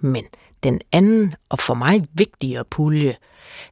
Men 0.00 0.24
den 0.62 0.80
anden 0.92 1.34
og 1.48 1.58
for 1.58 1.74
mig 1.74 2.04
vigtigere 2.12 2.64
pulje 2.70 3.16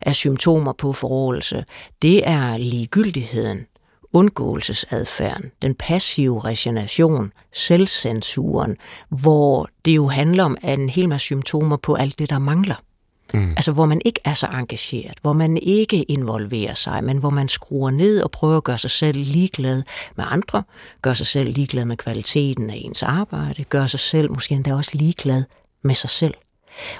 af 0.00 0.14
symptomer 0.14 0.72
på 0.72 0.92
forrådelse, 0.92 1.64
det 2.02 2.28
er 2.28 2.56
ligegyldigheden, 2.56 3.66
undgåelsesadfærden, 4.12 5.50
den 5.62 5.74
passive 5.74 6.44
resignation, 6.44 7.32
selvcensuren, 7.54 8.76
hvor 9.08 9.68
det 9.84 9.96
jo 9.96 10.08
handler 10.08 10.44
om 10.44 10.56
en 10.64 10.88
hel 10.88 11.08
masse 11.08 11.24
symptomer 11.24 11.76
på 11.76 11.94
alt 11.94 12.18
det, 12.18 12.30
der 12.30 12.38
mangler. 12.38 12.74
Mm. 13.34 13.50
Altså 13.50 13.72
hvor 13.72 13.86
man 13.86 14.00
ikke 14.04 14.20
er 14.24 14.34
så 14.34 14.46
engageret, 14.46 15.18
hvor 15.22 15.32
man 15.32 15.56
ikke 15.56 16.02
involverer 16.02 16.74
sig, 16.74 17.04
men 17.04 17.18
hvor 17.18 17.30
man 17.30 17.48
skruer 17.48 17.90
ned 17.90 18.22
og 18.22 18.30
prøver 18.30 18.56
at 18.56 18.64
gøre 18.64 18.78
sig 18.78 18.90
selv 18.90 19.18
ligeglad 19.18 19.82
med 20.16 20.24
andre, 20.28 20.62
gør 21.02 21.12
sig 21.12 21.26
selv 21.26 21.52
ligeglad 21.52 21.84
med 21.84 21.96
kvaliteten 21.96 22.70
af 22.70 22.82
ens 22.84 23.02
arbejde, 23.02 23.64
gør 23.64 23.86
sig 23.86 24.00
selv 24.00 24.30
måske 24.30 24.54
endda 24.54 24.74
også 24.74 24.90
ligeglad 24.94 25.44
med 25.82 25.94
sig 25.94 26.10
selv. 26.10 26.34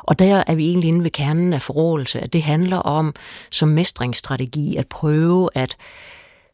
Og 0.02 0.18
der 0.18 0.44
er 0.46 0.54
vi 0.54 0.68
egentlig 0.68 0.88
inde 0.88 1.04
ved 1.04 1.10
kernen 1.10 1.52
af 1.52 1.62
forrådelse, 1.62 2.20
at 2.20 2.32
det 2.32 2.42
handler 2.42 2.76
om 2.76 3.14
som 3.50 3.68
mestringsstrategi 3.68 4.76
at 4.76 4.86
prøve 4.86 5.48
at 5.54 5.76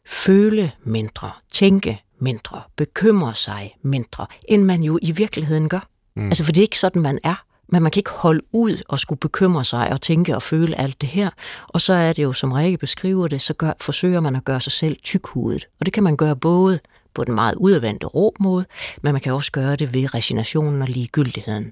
føle 0.05 0.71
mindre, 0.83 1.31
tænke 1.51 2.01
mindre, 2.19 2.61
bekymre 2.75 3.35
sig 3.35 3.75
mindre, 3.81 4.25
end 4.47 4.63
man 4.63 4.83
jo 4.83 4.99
i 5.01 5.11
virkeligheden 5.11 5.69
gør. 5.69 5.87
Mm. 6.15 6.27
Altså 6.27 6.43
for 6.43 6.51
det 6.51 6.59
er 6.59 6.65
ikke 6.65 6.79
sådan, 6.79 7.01
man 7.01 7.19
er. 7.23 7.45
Men 7.67 7.83
man 7.83 7.91
kan 7.91 7.99
ikke 7.99 8.11
holde 8.11 8.41
ud 8.51 8.83
og 8.89 8.99
skulle 8.99 9.19
bekymre 9.19 9.65
sig 9.65 9.89
og 9.89 10.01
tænke 10.01 10.35
og 10.35 10.43
føle 10.43 10.79
alt 10.79 11.01
det 11.01 11.09
her. 11.09 11.29
Og 11.67 11.81
så 11.81 11.93
er 11.93 12.13
det 12.13 12.23
jo, 12.23 12.33
som 12.33 12.51
Rikke 12.51 12.77
beskriver 12.77 13.27
det, 13.27 13.41
så 13.41 13.53
gør, 13.53 13.71
forsøger 13.81 14.19
man 14.19 14.35
at 14.35 14.43
gøre 14.43 14.61
sig 14.61 14.71
selv 14.71 14.97
tykhudet. 15.03 15.67
Og 15.79 15.85
det 15.85 15.93
kan 15.93 16.03
man 16.03 16.17
gøre 16.17 16.35
både 16.35 16.79
på 17.13 17.23
den 17.23 17.35
meget 17.35 17.55
udadvendte 17.55 18.07
rå 18.07 18.35
måde, 18.39 18.65
men 19.01 19.13
man 19.13 19.21
kan 19.21 19.33
også 19.33 19.51
gøre 19.51 19.75
det 19.75 19.93
ved 19.93 20.15
resignationen 20.15 20.81
og 20.81 20.87
ligegyldigheden. 20.87 21.71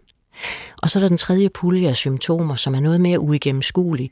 Og 0.82 0.89
så 0.89 1.00
er 1.00 1.02
der 1.02 1.08
den 1.08 1.17
tredje 1.17 1.50
pulje 1.50 1.89
af 1.89 1.96
symptomer, 1.96 2.56
som 2.56 2.76
er 2.76 2.80
noget 2.80 3.02
mere 3.02 3.19
uigennemskuelig, 3.19 4.12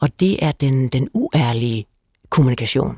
og 0.00 0.20
det 0.20 0.44
er 0.44 0.52
den, 0.52 0.88
den 0.88 1.08
uærlige 1.14 1.86
kommunikation. 2.30 2.96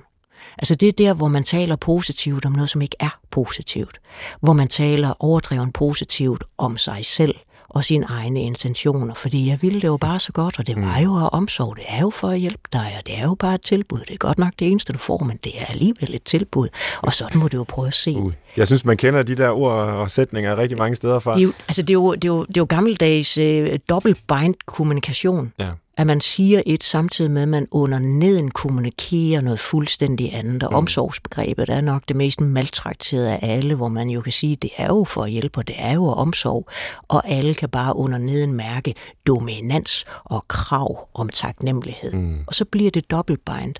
Altså 0.58 0.74
det 0.74 0.88
er 0.88 0.92
der, 0.92 1.14
hvor 1.14 1.28
man 1.28 1.44
taler 1.44 1.76
positivt 1.76 2.44
om 2.44 2.52
noget, 2.52 2.70
som 2.70 2.82
ikke 2.82 2.96
er 3.00 3.18
positivt. 3.30 3.98
Hvor 4.40 4.52
man 4.52 4.68
taler 4.68 5.14
overdreven 5.18 5.72
positivt 5.72 6.44
om 6.58 6.78
sig 6.78 7.04
selv– 7.04 7.34
og 7.74 7.84
sine 7.84 8.06
egne 8.08 8.42
intentioner, 8.42 9.14
fordi 9.14 9.48
jeg 9.48 9.58
ville 9.62 9.80
det 9.80 9.88
jo 9.88 9.96
bare 9.96 10.18
så 10.18 10.32
godt, 10.32 10.58
og 10.58 10.66
det 10.66 10.76
var 10.76 10.98
mm. 10.98 11.04
jo 11.04 11.24
at 11.24 11.32
omsorg, 11.32 11.76
det 11.76 11.84
er 11.88 12.00
jo 12.00 12.10
for 12.10 12.28
at 12.28 12.38
hjælpe 12.38 12.62
dig, 12.72 12.94
og 12.98 13.06
det 13.06 13.18
er 13.18 13.22
jo 13.22 13.34
bare 13.34 13.54
et 13.54 13.62
tilbud. 13.62 14.00
Det 14.00 14.10
er 14.10 14.16
godt 14.16 14.38
nok 14.38 14.52
det 14.58 14.68
eneste, 14.68 14.92
du 14.92 14.98
får, 14.98 15.18
men 15.18 15.38
det 15.44 15.52
er 15.60 15.64
alligevel 15.64 16.14
et 16.14 16.22
tilbud, 16.22 16.68
og 17.02 17.14
sådan 17.14 17.40
må 17.40 17.48
du 17.48 17.56
jo 17.56 17.64
prøve 17.64 17.88
at 17.88 17.94
se. 17.94 18.10
Uh, 18.10 18.32
jeg 18.56 18.66
synes, 18.66 18.84
man 18.84 18.96
kender 18.96 19.22
de 19.22 19.36
der 19.36 19.50
ord 19.50 19.72
og 19.72 20.10
sætninger 20.10 20.58
rigtig 20.58 20.78
mange 20.78 20.94
steder 20.94 21.18
fra. 21.18 21.32
Det 21.32 21.38
er 21.38 21.42
jo, 21.42 21.52
altså 21.68 21.82
det 21.82 21.90
er 21.90 21.94
jo, 21.94 22.14
det 22.14 22.24
er 22.24 22.28
jo, 22.28 22.44
det 22.44 22.56
er 22.56 22.60
jo 22.60 22.66
gammeldags 22.68 23.38
øh, 23.38 23.78
dobbelt-bind 23.88 24.54
kommunikation. 24.66 25.52
Ja 25.58 25.68
at 25.96 26.06
man 26.06 26.20
siger 26.20 26.62
et 26.66 26.84
samtidig 26.84 27.30
med, 27.30 27.42
at 27.42 27.48
man 27.48 27.66
under 27.70 27.98
neden 27.98 28.50
kommunikerer 28.50 29.40
noget 29.40 29.60
fuldstændig 29.60 30.34
andet. 30.34 30.62
Og 30.62 30.70
mm. 30.70 30.76
omsorgsbegrebet 30.76 31.68
er 31.68 31.80
nok 31.80 32.02
det 32.08 32.16
mest 32.16 32.40
maltrakterede 32.40 33.30
af 33.32 33.56
alle, 33.56 33.74
hvor 33.74 33.88
man 33.88 34.08
jo 34.08 34.20
kan 34.20 34.32
sige, 34.32 34.52
at 34.52 34.62
det 34.62 34.70
er 34.76 34.86
jo 34.86 35.04
for 35.04 35.22
at 35.22 35.30
hjælpe, 35.30 35.58
og 35.58 35.68
det 35.68 35.76
er 35.78 35.94
jo 35.94 36.06
omsorg. 36.06 36.68
Og 37.08 37.28
alle 37.28 37.54
kan 37.54 37.68
bare 37.68 37.96
under 37.96 38.18
neden 38.18 38.52
mærke 38.52 38.94
dominans 39.26 40.04
og 40.24 40.44
krav 40.48 41.08
om 41.14 41.28
taknemmelighed. 41.28 42.12
Mm. 42.12 42.44
Og 42.46 42.54
så 42.54 42.64
bliver 42.64 42.90
det 42.90 43.10
dobbeltbind. 43.10 43.74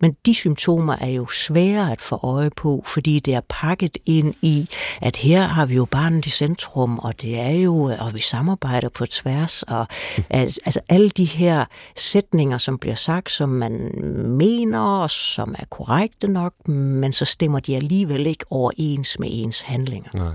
Men 0.00 0.16
de 0.26 0.34
symptomer 0.34 0.96
er 1.00 1.08
jo 1.08 1.26
svære 1.26 1.92
at 1.92 2.00
få 2.00 2.20
øje 2.22 2.50
på, 2.50 2.82
fordi 2.86 3.18
det 3.18 3.34
er 3.34 3.40
pakket 3.48 3.98
ind 4.06 4.34
i, 4.42 4.68
at 5.00 5.16
her 5.16 5.42
har 5.42 5.66
vi 5.66 5.74
jo 5.74 5.84
barnet 5.84 6.26
i 6.26 6.30
centrum, 6.30 6.98
og 6.98 7.22
det 7.22 7.40
er 7.40 7.50
jo, 7.50 7.96
og 7.98 8.14
vi 8.14 8.20
samarbejder 8.20 8.88
på 8.88 9.06
tværs, 9.06 9.62
og 9.62 9.86
altså 10.30 10.80
alle 10.88 11.10
de 11.10 11.24
her 11.24 11.64
sætninger, 11.96 12.58
som 12.58 12.78
bliver 12.78 12.94
sagt, 12.94 13.30
som 13.30 13.48
man 13.48 13.90
mener, 14.24 14.80
og 14.80 15.10
som 15.10 15.54
er 15.58 15.64
korrekte 15.70 16.28
nok, 16.28 16.68
men 16.68 17.12
så 17.12 17.24
stemmer 17.24 17.60
de 17.60 17.76
alligevel 17.76 18.26
ikke 18.26 18.44
overens 18.50 19.18
med 19.18 19.28
ens 19.32 19.60
handlinger. 19.60 20.10
Nej. 20.14 20.34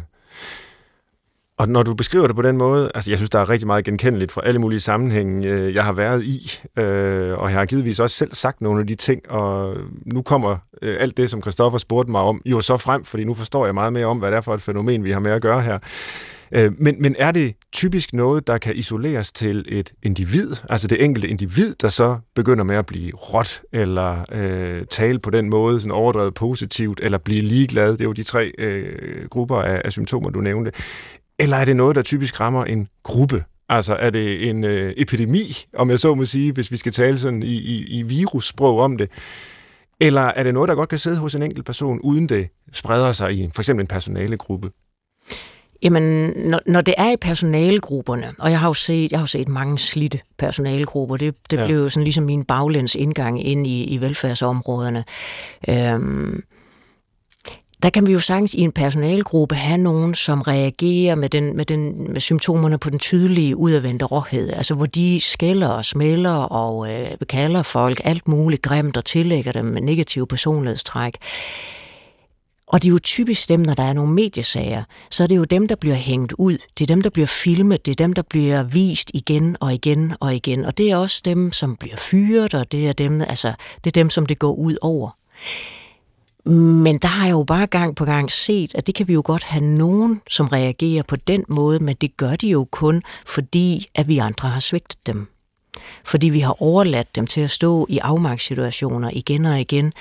Og 1.57 1.69
når 1.69 1.83
du 1.83 1.93
beskriver 1.93 2.27
det 2.27 2.35
på 2.35 2.41
den 2.41 2.57
måde, 2.57 2.91
altså 2.95 3.11
jeg 3.11 3.17
synes, 3.17 3.29
der 3.29 3.39
er 3.39 3.49
rigtig 3.49 3.67
meget 3.67 3.85
genkendeligt 3.85 4.31
fra 4.31 4.41
alle 4.45 4.59
mulige 4.59 4.79
sammenhænge, 4.79 5.49
øh, 5.49 5.75
jeg 5.75 5.83
har 5.83 5.93
været 5.93 6.23
i, 6.23 6.59
øh, 6.77 7.37
og 7.37 7.49
jeg 7.49 7.59
har 7.59 7.65
givetvis 7.65 7.99
også 7.99 8.15
selv 8.15 8.33
sagt 8.33 8.61
nogle 8.61 8.79
af 8.79 8.87
de 8.87 8.95
ting, 8.95 9.31
og 9.31 9.77
nu 10.05 10.21
kommer 10.21 10.57
øh, 10.81 10.97
alt 10.99 11.17
det, 11.17 11.29
som 11.29 11.41
Christoffer 11.41 11.77
spurgte 11.77 12.11
mig 12.11 12.21
om, 12.21 12.41
jo 12.45 12.61
så 12.61 12.77
frem, 12.77 13.03
fordi 13.03 13.23
nu 13.23 13.33
forstår 13.33 13.65
jeg 13.65 13.73
meget 13.73 13.93
mere 13.93 14.05
om, 14.05 14.17
hvad 14.17 14.31
det 14.31 14.37
er 14.37 14.41
for 14.41 14.53
et 14.53 14.61
fænomen, 14.61 15.03
vi 15.03 15.11
har 15.11 15.19
med 15.19 15.31
at 15.31 15.41
gøre 15.41 15.61
her. 15.61 15.79
Øh, 16.51 16.71
men, 16.77 17.01
men 17.01 17.15
er 17.19 17.31
det 17.31 17.53
typisk 17.71 18.13
noget, 18.13 18.47
der 18.47 18.57
kan 18.57 18.75
isoleres 18.75 19.31
til 19.31 19.65
et 19.67 19.93
individ, 20.03 20.55
altså 20.69 20.87
det 20.87 21.03
enkelte 21.03 21.27
individ, 21.27 21.75
der 21.81 21.89
så 21.89 22.17
begynder 22.35 22.63
med 22.63 22.75
at 22.75 22.85
blive 22.85 23.11
råt, 23.11 23.61
eller 23.71 24.25
øh, 24.31 24.85
tale 24.89 25.19
på 25.19 25.29
den 25.29 25.49
måde, 25.49 25.79
sådan 25.79 25.91
overdrevet 25.91 26.33
positivt, 26.33 26.99
eller 27.03 27.17
blive 27.17 27.41
ligeglad, 27.41 27.91
det 27.91 28.01
er 28.01 28.05
jo 28.05 28.11
de 28.11 28.23
tre 28.23 28.51
øh, 28.57 29.27
grupper 29.29 29.61
af, 29.61 29.81
af 29.85 29.91
symptomer, 29.91 30.29
du 30.29 30.41
nævnte. 30.41 30.71
Eller 31.39 31.57
er 31.57 31.65
det 31.65 31.75
noget, 31.75 31.95
der 31.95 32.01
typisk 32.01 32.39
rammer 32.39 32.65
en 32.65 32.87
gruppe? 33.03 33.43
Altså 33.69 33.95
er 33.95 34.09
det 34.09 34.49
en 34.49 34.63
øh, 34.63 34.93
epidemi, 34.97 35.65
om 35.73 35.89
jeg 35.89 35.99
så 35.99 36.15
må 36.15 36.25
sige, 36.25 36.51
hvis 36.51 36.71
vi 36.71 36.77
skal 36.77 36.91
tale 36.91 37.19
sådan 37.19 37.43
i, 37.43 37.55
i, 37.55 37.99
i 37.99 38.01
virussprog 38.01 38.79
om 38.79 38.97
det? 38.97 39.09
Eller 39.99 40.21
er 40.21 40.43
det 40.43 40.53
noget, 40.53 40.69
der 40.69 40.75
godt 40.75 40.89
kan 40.89 40.99
sidde 40.99 41.17
hos 41.17 41.35
en 41.35 41.43
enkelt 41.43 41.65
person, 41.65 41.99
uden 41.99 42.29
det 42.29 42.47
spreder 42.73 43.11
sig 43.11 43.33
i 43.33 43.49
for 43.53 43.61
eksempel 43.61 43.83
en 43.83 43.87
personalegruppe? 43.87 44.71
Jamen, 45.83 46.33
når, 46.35 46.59
når 46.65 46.81
det 46.81 46.93
er 46.97 47.11
i 47.11 47.17
personalegrupperne, 47.17 48.33
og 48.39 48.51
jeg 48.51 48.59
har 48.59 48.67
jo 48.67 48.73
set, 48.73 49.11
jeg 49.11 49.19
har 49.19 49.23
jo 49.23 49.27
set 49.27 49.47
mange 49.47 49.79
slidte 49.79 50.19
personalegrupper, 50.37 51.17
det, 51.17 51.35
det 51.51 51.57
ja. 51.57 51.65
blev 51.65 51.77
jo 51.77 51.89
sådan 51.89 52.03
ligesom 52.03 52.23
min 52.23 52.43
baglæns 52.43 52.95
indgang 52.95 53.47
ind 53.47 53.67
i, 53.67 53.83
i 53.83 54.01
velfærdsområderne. 54.01 55.03
Øhm, 55.69 56.43
der 57.83 57.89
kan 57.89 58.07
vi 58.07 58.11
jo 58.11 58.19
sagtens 58.19 58.53
i 58.53 58.59
en 58.59 58.71
personalgruppe 58.71 59.55
have 59.55 59.77
nogen, 59.77 60.15
som 60.15 60.41
reagerer 60.41 61.15
med, 61.15 61.29
den, 61.29 61.57
med, 61.57 61.65
den, 61.65 62.11
med 62.13 62.21
symptomerne 62.21 62.77
på 62.77 62.89
den 62.89 62.99
tydelige 62.99 63.57
udadvendte 63.57 64.05
råhed, 64.05 64.49
altså 64.53 64.75
hvor 64.75 64.85
de 64.85 65.19
skælder 65.21 65.67
og 65.67 65.85
smelter 65.85 66.31
og 66.31 66.91
øh, 66.91 67.07
kalder 67.29 67.63
folk 67.63 68.01
alt 68.03 68.27
muligt 68.27 68.61
grimt 68.61 68.97
og 68.97 69.05
tillægger 69.05 69.51
dem 69.51 69.65
med 69.65 69.81
negative 69.81 70.27
personlighedstræk. 70.27 71.17
Og 72.67 72.81
det 72.81 72.87
er 72.87 72.91
jo 72.91 72.99
typisk 72.99 73.49
dem, 73.49 73.59
når 73.59 73.73
der 73.73 73.83
er 73.83 73.93
nogle 73.93 74.13
mediesager, 74.13 74.83
så 75.09 75.23
er 75.23 75.27
det 75.27 75.37
jo 75.37 75.43
dem, 75.43 75.67
der 75.67 75.75
bliver 75.75 75.95
hængt 75.95 76.33
ud. 76.37 76.57
Det 76.77 76.81
er 76.81 76.95
dem, 76.95 77.01
der 77.01 77.09
bliver 77.09 77.27
filmet. 77.27 77.85
Det 77.85 77.91
er 77.91 77.95
dem, 77.95 78.13
der 78.13 78.21
bliver 78.21 78.63
vist 78.63 79.11
igen 79.13 79.57
og 79.59 79.73
igen 79.73 80.13
og 80.19 80.35
igen. 80.35 80.65
Og 80.65 80.77
det 80.77 80.91
er 80.91 80.95
også 80.95 81.21
dem, 81.25 81.51
som 81.51 81.75
bliver 81.75 81.97
fyret, 81.97 82.53
og 82.53 82.71
det 82.71 82.87
er 82.87 82.93
dem, 82.93 83.21
altså, 83.21 83.53
det 83.83 83.89
er 83.89 84.01
dem 84.01 84.09
som 84.09 84.25
det 84.25 84.39
går 84.39 84.53
ud 84.53 84.77
over. 84.81 85.09
Men 86.45 86.97
der 86.97 87.07
har 87.07 87.25
jeg 87.25 87.31
jo 87.31 87.43
bare 87.43 87.67
gang 87.67 87.95
på 87.95 88.05
gang 88.05 88.31
set, 88.31 88.75
at 88.75 88.87
det 88.87 88.95
kan 88.95 89.07
vi 89.07 89.13
jo 89.13 89.21
godt 89.25 89.43
have 89.43 89.63
nogen, 89.63 90.21
som 90.29 90.47
reagerer 90.47 91.03
på 91.03 91.15
den 91.15 91.45
måde, 91.47 91.79
men 91.79 91.95
det 92.01 92.17
gør 92.17 92.35
de 92.35 92.47
jo 92.47 92.67
kun, 92.71 93.01
fordi 93.25 93.87
at 93.95 94.07
vi 94.07 94.17
andre 94.17 94.49
har 94.49 94.59
svigtet 94.59 95.07
dem. 95.07 95.27
Fordi 96.05 96.29
vi 96.29 96.39
har 96.39 96.61
overladt 96.61 97.15
dem 97.15 97.27
til 97.27 97.41
at 97.41 97.51
stå 97.51 97.87
i 97.89 97.97
afmagtssituationer 97.97 99.09
igen 99.13 99.45
og 99.45 99.61
igen, 99.61 99.93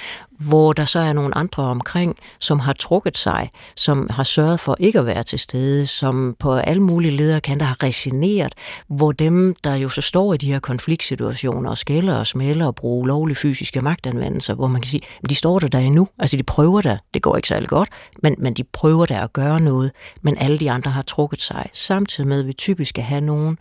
hvor 0.49 0.73
der 0.73 0.85
så 0.85 0.99
er 0.99 1.13
nogle 1.13 1.39
andre 1.39 1.63
omkring, 1.63 2.17
som 2.41 2.59
har 2.59 2.73
trukket 2.73 3.19
sig, 3.19 3.51
som 3.77 4.09
har 4.11 4.25
sørget 4.25 4.61
for 4.61 4.77
ikke 4.81 4.99
at 4.99 5.07
være 5.07 5.23
til 5.23 5.39
stede, 5.39 5.87
som 5.87 6.37
på 6.39 6.55
alle 6.55 6.83
mulige 6.83 7.17
lederkanter 7.17 7.67
har 7.67 7.83
resigneret, 7.83 8.55
hvor 8.89 9.13
dem, 9.13 9.55
der 9.65 9.75
jo 9.75 9.89
så 9.89 10.01
står 10.01 10.35
i 10.35 10.37
de 10.37 10.53
her 10.53 10.59
konfliktsituationer 10.59 11.71
og 11.71 11.79
skælder 11.79 12.17
og 12.17 12.27
smælder 12.27 12.67
og 12.67 12.75
bruger 12.75 13.07
lovlige 13.07 13.37
fysiske 13.37 13.81
magtanvendelser, 13.81 14.55
hvor 14.55 14.67
man 14.67 14.81
kan 14.81 14.89
sige, 14.89 15.03
at 15.25 15.31
de 15.31 15.35
står 15.35 15.59
der 15.59 15.69
der 15.69 15.79
endnu. 15.79 16.09
Altså 16.19 16.37
de 16.37 16.43
prøver 16.43 16.81
der, 16.81 16.97
det 17.15 17.23
går 17.23 17.37
ikke 17.37 17.49
særlig 17.49 17.69
godt, 17.69 17.89
men, 18.23 18.35
men 18.39 18.55
de 18.55 18.65
prøver 18.65 19.07
der 19.07 19.21
at 19.21 19.33
gøre 19.33 19.61
noget, 19.61 19.91
men 20.23 20.39
alle 20.39 20.59
de 20.59 20.71
andre 20.71 20.91
har 20.91 21.03
trukket 21.03 21.43
sig. 21.43 21.71
Samtidig 21.73 22.29
med, 22.29 22.41
at 22.41 22.47
vi 22.47 22.53
typisk 22.53 22.89
skal 22.89 23.05
have 23.05 23.21
nogen, 23.21 23.59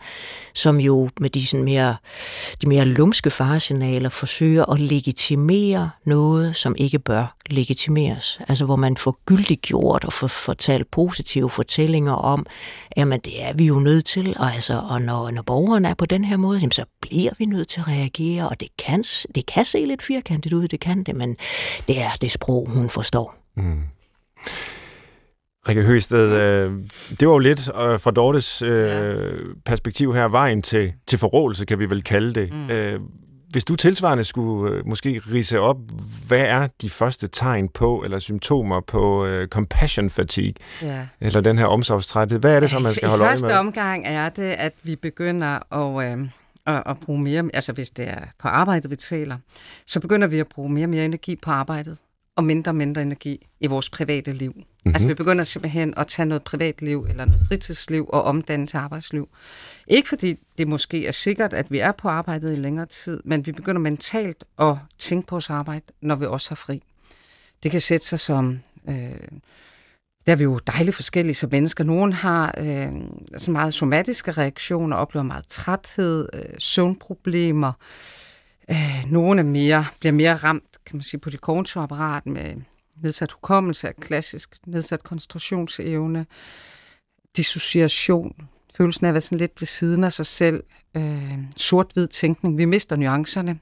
som 0.54 0.80
jo 0.80 1.10
med 1.20 1.30
de, 1.30 1.46
sådan 1.46 1.64
mere, 1.64 1.96
de 2.62 2.68
mere 2.68 2.84
lumske 2.84 3.30
faresignaler 3.30 4.08
forsøger 4.08 4.64
at 4.72 4.80
legitimere 4.80 5.90
noget, 6.06 6.56
som 6.56 6.71
ikke 6.78 6.98
bør 6.98 7.36
legitimeres. 7.50 8.40
Altså 8.48 8.64
hvor 8.64 8.76
man 8.76 8.96
får 8.96 9.18
gyldiggjort 9.26 10.04
og 10.04 10.12
får 10.12 10.26
fortalt 10.26 10.90
positive 10.90 11.50
fortællinger 11.50 12.12
om, 12.12 12.46
jamen 12.96 13.20
det 13.20 13.42
er 13.42 13.52
vi 13.52 13.64
jo 13.64 13.78
nødt 13.78 14.04
til, 14.04 14.36
og, 14.38 14.54
altså, 14.54 14.82
og 14.88 15.02
når, 15.02 15.30
når 15.30 15.42
borgeren 15.42 15.84
er 15.84 15.94
på 15.94 16.06
den 16.06 16.24
her 16.24 16.36
måde, 16.36 16.58
jamen, 16.58 16.72
så 16.72 16.84
bliver 17.00 17.32
vi 17.38 17.44
nødt 17.44 17.68
til 17.68 17.80
at 17.80 17.88
reagere, 17.88 18.48
og 18.48 18.60
det 18.60 18.68
kan, 18.78 19.04
det 19.34 19.46
kan 19.46 19.64
se 19.64 19.84
lidt 19.84 20.02
firkantet 20.02 20.52
ud, 20.52 20.68
det 20.68 20.80
kan 20.80 21.02
det, 21.02 21.16
men 21.16 21.36
det 21.88 22.00
er 22.00 22.10
det 22.20 22.30
sprog, 22.30 22.68
hun 22.70 22.90
forstår. 22.90 23.34
Mm. 23.56 23.82
Rikke 25.68 25.82
Høsted, 25.82 26.30
øh, 26.30 26.72
det 27.20 27.28
var 27.28 27.34
jo 27.34 27.38
lidt 27.38 27.68
øh, 27.68 28.00
fra 28.00 28.10
Dortes 28.10 28.62
øh, 28.62 29.38
perspektiv 29.64 30.14
her, 30.14 30.28
vejen 30.28 30.62
til, 30.62 30.92
til 31.06 31.18
forrådelse, 31.18 31.66
kan 31.66 31.78
vi 31.78 31.90
vel 31.90 32.02
kalde 32.02 32.34
det. 32.40 32.52
Mm. 32.52 32.70
Øh, 32.70 33.00
hvis 33.52 33.64
du 33.64 33.76
tilsvarende 33.76 34.24
skulle 34.24 34.76
øh, 34.76 34.86
måske 34.86 35.22
rise 35.32 35.60
op, 35.60 35.76
hvad 36.26 36.40
er 36.40 36.68
de 36.82 36.90
første 36.90 37.28
tegn 37.28 37.68
på, 37.68 38.02
eller 38.04 38.18
symptomer 38.18 38.80
på 38.80 39.26
øh, 39.26 39.48
compassion 39.48 40.10
fatigue, 40.10 40.54
ja. 40.82 41.06
eller 41.20 41.40
den 41.40 41.58
her 41.58 41.66
omsorgstræthed, 41.66 42.38
hvad 42.38 42.56
er 42.56 42.60
det 42.60 42.70
så, 42.70 42.78
man 42.78 42.94
skal 42.94 43.08
holde 43.08 43.24
øje 43.24 43.30
med? 43.30 43.38
I 43.38 43.42
første 43.42 43.58
omgang 43.58 44.06
er 44.06 44.28
det, 44.28 44.42
at 44.42 44.72
vi 44.82 44.96
begynder 44.96 45.74
at... 45.74 46.12
Øh, 46.12 46.28
at, 46.66 46.82
at 46.86 46.96
bruge 46.98 47.20
mere, 47.20 47.50
altså 47.54 47.72
hvis 47.72 47.90
det 47.90 48.08
er 48.08 48.20
på 48.38 48.48
arbejdet, 48.48 48.90
vi 48.90 48.96
taler, 48.96 49.36
så 49.86 50.00
begynder 50.00 50.26
vi 50.28 50.38
at 50.38 50.46
bruge 50.46 50.70
mere 50.70 50.84
og 50.84 50.90
mere 50.90 51.04
energi 51.04 51.36
på 51.42 51.50
arbejdet 51.50 51.96
og 52.36 52.44
mindre 52.44 52.70
og 52.70 52.74
mindre 52.74 53.02
energi 53.02 53.46
i 53.60 53.66
vores 53.66 53.90
private 53.90 54.32
liv. 54.32 54.52
Mm-hmm. 54.56 54.94
Altså 54.94 55.08
vi 55.08 55.14
begynder 55.14 55.44
simpelthen 55.44 55.94
at 55.96 56.06
tage 56.06 56.26
noget 56.26 56.42
privatliv 56.42 57.06
eller 57.08 57.24
noget 57.24 57.40
fritidsliv 57.48 58.08
og 58.12 58.22
omdanne 58.22 58.66
til 58.66 58.76
arbejdsliv. 58.76 59.28
Ikke 59.86 60.08
fordi 60.08 60.36
det 60.58 60.68
måske 60.68 61.06
er 61.06 61.12
sikkert, 61.12 61.52
at 61.52 61.70
vi 61.70 61.78
er 61.78 61.92
på 61.92 62.08
arbejdet 62.08 62.52
i 62.52 62.60
længere 62.60 62.86
tid, 62.86 63.20
men 63.24 63.46
vi 63.46 63.52
begynder 63.52 63.80
mentalt 63.80 64.44
at 64.58 64.76
tænke 64.98 65.26
på 65.26 65.34
vores 65.34 65.50
arbejde, 65.50 65.84
når 66.00 66.16
vi 66.16 66.26
også 66.26 66.50
har 66.50 66.56
fri. 66.56 66.82
Det 67.62 67.70
kan 67.70 67.80
sætte 67.80 68.06
sig 68.06 68.20
som... 68.20 68.60
Øh, 68.88 68.94
der 70.26 70.32
er 70.32 70.36
vi 70.36 70.44
jo 70.44 70.58
dejligt 70.66 70.96
forskellige 70.96 71.34
som 71.34 71.50
mennesker. 71.52 71.84
Nogle 71.84 72.12
har 72.12 72.54
øh, 72.58 72.92
så 73.38 73.50
meget 73.50 73.74
somatiske 73.74 74.32
reaktioner, 74.32 74.96
oplever 74.96 75.24
meget 75.24 75.46
træthed, 75.46 76.28
øh, 76.34 76.44
søvnproblemer. 76.58 77.68
Øh, 77.68 77.74
Øh, 78.70 79.04
nogle 79.06 79.40
er 79.40 79.44
mere, 79.44 79.84
bliver 80.00 80.12
mere 80.12 80.34
ramt 80.34 80.72
kan 80.86 80.96
man 80.96 81.02
sige, 81.02 81.20
på 81.20 81.30
det 81.30 81.40
kontoapparat 81.40 82.26
med 82.26 82.54
nedsat 83.02 83.32
hukommelse, 83.32 83.92
klassisk 84.00 84.56
nedsat 84.66 85.02
koncentrationsevne, 85.02 86.26
dissociation, 87.36 88.48
følelsen 88.76 89.06
af 89.06 89.10
at 89.10 89.14
være 89.14 89.20
sådan 89.20 89.38
lidt 89.38 89.60
ved 89.60 89.66
siden 89.66 90.04
af 90.04 90.12
sig 90.12 90.26
selv, 90.26 90.62
øh, 90.96 91.38
sort-hvid 91.56 92.08
tænkning, 92.08 92.58
vi 92.58 92.64
mister 92.64 92.96
nuancerne. 92.96 93.58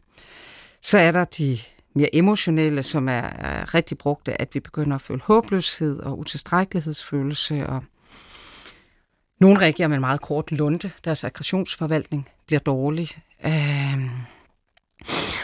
Så 0.82 0.98
er 0.98 1.12
der 1.12 1.24
de 1.24 1.58
mere 1.94 2.14
emotionelle, 2.14 2.82
som 2.82 3.08
er, 3.08 3.12
er 3.22 3.74
rigtig 3.74 3.98
brugte, 3.98 4.40
at 4.40 4.54
vi 4.54 4.60
begynder 4.60 4.96
at 4.96 5.02
føle 5.02 5.20
håbløshed 5.20 6.00
og 6.00 6.18
utilstrækkelighedsfølelse, 6.18 7.66
og 7.66 7.84
nogle 9.40 9.60
reagerer 9.60 9.88
med 9.88 9.96
en 9.96 10.00
meget 10.00 10.20
kort 10.20 10.52
lunte. 10.52 10.92
deres 11.04 11.24
aggressionsforvaltning 11.24 12.28
bliver 12.46 12.60
dårlig. 12.60 13.08
Øh, 13.46 14.10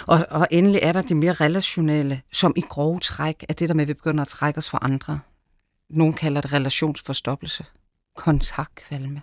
og, 0.06 0.26
og 0.30 0.46
endelig 0.50 0.80
er 0.82 0.92
der 0.92 1.02
det 1.02 1.16
mere 1.16 1.32
relationelle, 1.32 2.22
som 2.32 2.52
i 2.56 2.60
grove 2.60 3.00
træk 3.00 3.44
er 3.48 3.52
det 3.52 3.68
der 3.68 3.74
med, 3.74 3.82
at 3.82 3.88
vi 3.88 3.94
begynder 3.94 4.22
at 4.22 4.28
trække 4.28 4.58
os 4.58 4.70
fra 4.70 4.78
andre. 4.82 5.20
Nogle 5.90 6.14
kalder 6.14 6.40
det 6.40 6.52
relationsforstoppelse, 6.52 7.64
kontaktkvalme. 8.16 9.22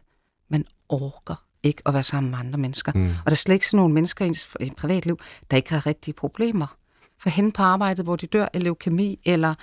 Man 0.49 0.65
orker 0.89 1.45
ikke 1.63 1.81
at 1.85 1.93
være 1.93 2.03
sammen 2.03 2.31
med 2.31 2.39
andre 2.39 2.59
mennesker. 2.59 2.91
Mm. 2.95 3.05
Og 3.05 3.25
der 3.25 3.31
er 3.31 3.35
slet 3.35 3.53
ikke 3.53 3.67
sådan 3.67 3.77
nogle 3.77 3.93
mennesker 3.93 4.25
i 4.25 4.65
et 4.65 4.75
privatliv, 4.75 5.19
der 5.51 5.57
ikke 5.57 5.73
har 5.73 5.85
rigtige 5.85 6.13
problemer. 6.13 6.77
For 7.19 7.29
hen 7.29 7.51
på 7.51 7.61
arbejdet, 7.61 8.05
hvor 8.05 8.15
de 8.15 8.27
dør 8.27 8.47
af 8.53 8.63
leukemi, 8.63 9.19
eller 9.25 9.55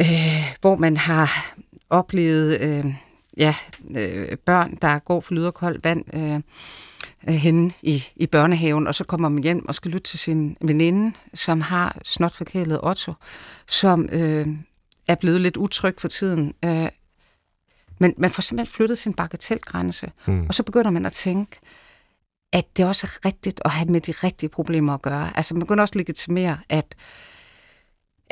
øh, 0.00 0.54
hvor 0.60 0.76
man 0.76 0.96
har 0.96 1.54
oplevet 1.90 2.60
øh, 2.60 2.94
ja, 3.36 3.54
øh, 3.96 4.36
børn, 4.36 4.78
der 4.82 4.98
går 4.98 5.20
for 5.20 5.34
lyd 5.34 5.44
og 5.44 5.54
koldt 5.54 5.84
vand, 5.84 6.14
øh, 6.14 6.40
henne 7.28 7.72
i, 7.82 8.04
i 8.16 8.26
børnehaven, 8.26 8.86
og 8.86 8.94
så 8.94 9.04
kommer 9.04 9.28
man 9.28 9.42
hjem 9.42 9.68
og 9.68 9.74
skal 9.74 9.90
lytte 9.90 10.10
til 10.10 10.18
sin 10.18 10.56
veninde, 10.60 11.12
som 11.34 11.60
har 11.60 11.98
snotforkælet 12.04 12.80
Otto, 12.82 13.12
som 13.68 14.08
øh, 14.12 14.46
er 15.08 15.14
blevet 15.14 15.40
lidt 15.40 15.56
utryg 15.56 15.94
for 15.98 16.08
tiden. 16.08 16.54
Øh, 16.64 16.88
men 17.98 18.14
man 18.16 18.30
får 18.30 18.40
simpelthen 18.40 18.72
flyttet 18.72 18.98
sin 18.98 19.14
bagatelgrænse, 19.14 20.12
mm. 20.26 20.46
og 20.46 20.54
så 20.54 20.62
begynder 20.62 20.90
man 20.90 21.06
at 21.06 21.12
tænke, 21.12 21.58
at 22.52 22.76
det 22.76 22.86
også 22.86 23.06
er 23.06 23.26
rigtigt 23.28 23.60
at 23.64 23.70
have 23.70 23.90
med 23.90 24.00
de 24.00 24.12
rigtige 24.12 24.48
problemer 24.48 24.94
at 24.94 25.02
gøre. 25.02 25.36
Altså 25.36 25.54
man 25.54 25.60
begynder 25.60 25.82
også 25.82 25.92
at 25.92 25.96
legitimere, 25.96 26.58
at 26.68 26.94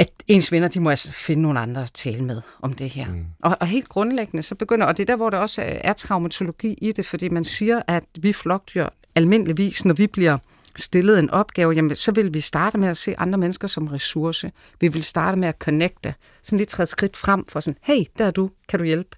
at 0.00 0.10
ens 0.26 0.52
venner, 0.52 0.68
de 0.68 0.80
må 0.80 0.90
altså 0.90 1.12
finde 1.12 1.42
nogle 1.42 1.60
andre 1.60 1.82
at 1.82 1.92
tale 1.92 2.24
med 2.24 2.42
om 2.60 2.72
det 2.72 2.90
her. 2.90 3.08
Mm. 3.08 3.26
Og, 3.42 3.56
og 3.60 3.66
helt 3.66 3.88
grundlæggende, 3.88 4.42
så 4.42 4.54
begynder, 4.54 4.86
og 4.86 4.96
det 4.96 5.02
er 5.02 5.06
der, 5.06 5.16
hvor 5.16 5.30
der 5.30 5.38
også 5.38 5.62
er 5.64 5.92
traumatologi 5.92 6.72
i 6.72 6.92
det, 6.92 7.06
fordi 7.06 7.28
man 7.28 7.44
siger, 7.44 7.82
at 7.86 8.04
vi 8.18 8.32
flokdyr 8.32 8.88
almindeligvis, 9.14 9.84
når 9.84 9.94
vi 9.94 10.06
bliver 10.06 10.38
stillet 10.76 11.18
en 11.18 11.30
opgave, 11.30 11.72
jamen, 11.72 11.96
så 11.96 12.12
vil 12.12 12.34
vi 12.34 12.40
starte 12.40 12.78
med 12.78 12.88
at 12.88 12.96
se 12.96 13.14
andre 13.18 13.38
mennesker 13.38 13.68
som 13.68 13.86
ressource. 13.86 14.52
Vi 14.80 14.88
vil 14.88 15.04
starte 15.04 15.38
med 15.38 15.48
at 15.48 15.56
connecte, 15.58 16.14
sådan 16.42 16.56
lige 16.56 16.66
træde 16.66 16.86
skridt 16.86 17.16
frem 17.16 17.44
for 17.48 17.60
sådan, 17.60 17.78
hey, 17.82 18.04
der 18.18 18.24
er 18.24 18.30
du, 18.30 18.50
kan 18.68 18.78
du 18.78 18.84
hjælpe? 18.84 19.16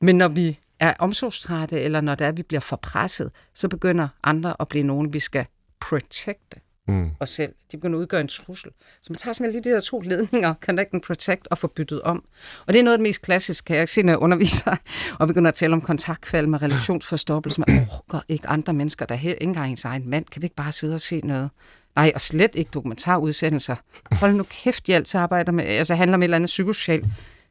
Men 0.00 0.18
når 0.18 0.28
vi 0.28 0.58
er 0.80 0.94
omsorgstrætte, 0.98 1.80
eller 1.80 2.00
når 2.00 2.14
det 2.14 2.24
er, 2.24 2.28
at 2.28 2.36
vi 2.36 2.42
bliver 2.42 2.60
forpresset, 2.60 3.30
så 3.54 3.68
begynder 3.68 4.08
andre 4.24 4.54
at 4.60 4.68
blive 4.68 4.84
nogen, 4.84 5.12
vi 5.12 5.20
skal 5.20 5.46
protecte 5.80 6.60
mm. 6.88 7.10
os 7.20 7.30
selv. 7.30 7.54
De 7.72 7.76
begynder 7.76 7.98
at 7.98 8.00
udgøre 8.00 8.20
en 8.20 8.28
trussel. 8.28 8.70
Så 9.02 9.06
man 9.10 9.16
tager 9.18 9.32
simpelthen 9.32 9.62
lige 9.62 9.70
de 9.70 9.74
der 9.74 9.80
to 9.80 10.00
ledninger, 10.00 10.54
connect 10.66 10.94
and 10.94 11.02
protect, 11.02 11.48
og 11.50 11.58
får 11.58 11.68
byttet 11.68 12.02
om. 12.02 12.24
Og 12.66 12.72
det 12.72 12.78
er 12.78 12.82
noget 12.82 12.92
af 12.92 12.98
det 12.98 13.02
mest 13.02 13.22
klassiske, 13.22 13.66
kan 13.66 13.76
jeg 13.76 13.88
se, 13.88 14.02
når 14.02 14.12
jeg 14.12 14.18
underviser, 14.18 14.76
og 15.20 15.26
begynder 15.28 15.48
at 15.48 15.54
tale 15.54 15.72
om 15.72 15.80
kontaktfald 15.80 16.46
med 16.46 16.62
relationsforstoppelse. 16.62 17.60
Man 17.60 17.86
orker 17.90 18.20
ikke 18.28 18.48
andre 18.48 18.72
mennesker, 18.72 19.06
der 19.06 19.14
her, 19.14 19.30
ikke 19.30 19.42
engang 19.42 19.70
ens 19.70 19.84
egen 19.84 20.10
mand. 20.10 20.24
Kan 20.24 20.42
vi 20.42 20.46
ikke 20.46 20.56
bare 20.56 20.72
sidde 20.72 20.94
og 20.94 21.00
se 21.00 21.20
noget? 21.20 21.50
Nej, 21.96 22.12
og 22.14 22.20
slet 22.20 22.54
ikke 22.54 22.70
dokumentarudsendelser. 22.74 23.76
Hold 24.12 24.34
nu 24.34 24.42
kæft, 24.42 24.86
de 24.86 24.94
altid 24.94 25.20
arbejder 25.20 25.52
med, 25.52 25.64
altså 25.64 25.94
handler 25.94 26.14
om 26.14 26.22
et 26.22 26.24
eller 26.24 26.36
andet 26.36 26.48
psykosocialt. 26.48 27.04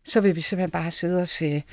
Så 0.06 0.22
vil 0.22 0.36
vi 0.36 0.42
simpelthen 0.42 0.72
bare 0.72 0.92
sidde 0.92 1.22
og 1.22 1.28
se 1.28 1.64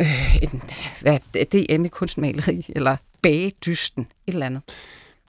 øh, 0.00 0.36
en, 0.42 0.62
hvad, 1.00 1.18
DM 1.44 1.84
i 1.84 1.88
kunstmaleri, 1.88 2.66
eller 2.68 2.96
bagedysten, 3.22 4.06
et 4.26 4.32
eller 4.32 4.46
andet 4.46 4.62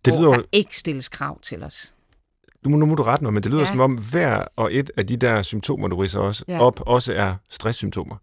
det 0.06 0.13
lyder, 0.13 0.28
hvor 0.28 0.36
der 0.36 0.44
ikke 0.52 0.78
stilles 0.78 1.10
krav 1.10 1.41
til 1.41 1.63
os. 1.63 1.94
Du 2.63 2.70
må, 2.70 2.78
nu 2.78 2.86
må 2.86 2.96
du 2.96 3.04
rette 3.04 3.24
mig, 3.24 3.34
men 3.34 3.44
det 3.44 3.52
lyder 3.52 3.62
ja. 3.62 3.68
som 3.68 3.80
om 3.80 3.98
hver 4.12 4.46
og 4.56 4.74
et 4.74 4.91
af 4.98 5.08
de 5.08 5.15
der 5.15 5.41
symptomer, 5.41 5.88
du 5.88 5.96
riser 5.96 6.20
også 6.20 6.46
ja. 6.48 6.60
op, 6.60 6.82
også 6.86 7.13
er 7.13 7.36
stresssymptomer. 7.50 8.15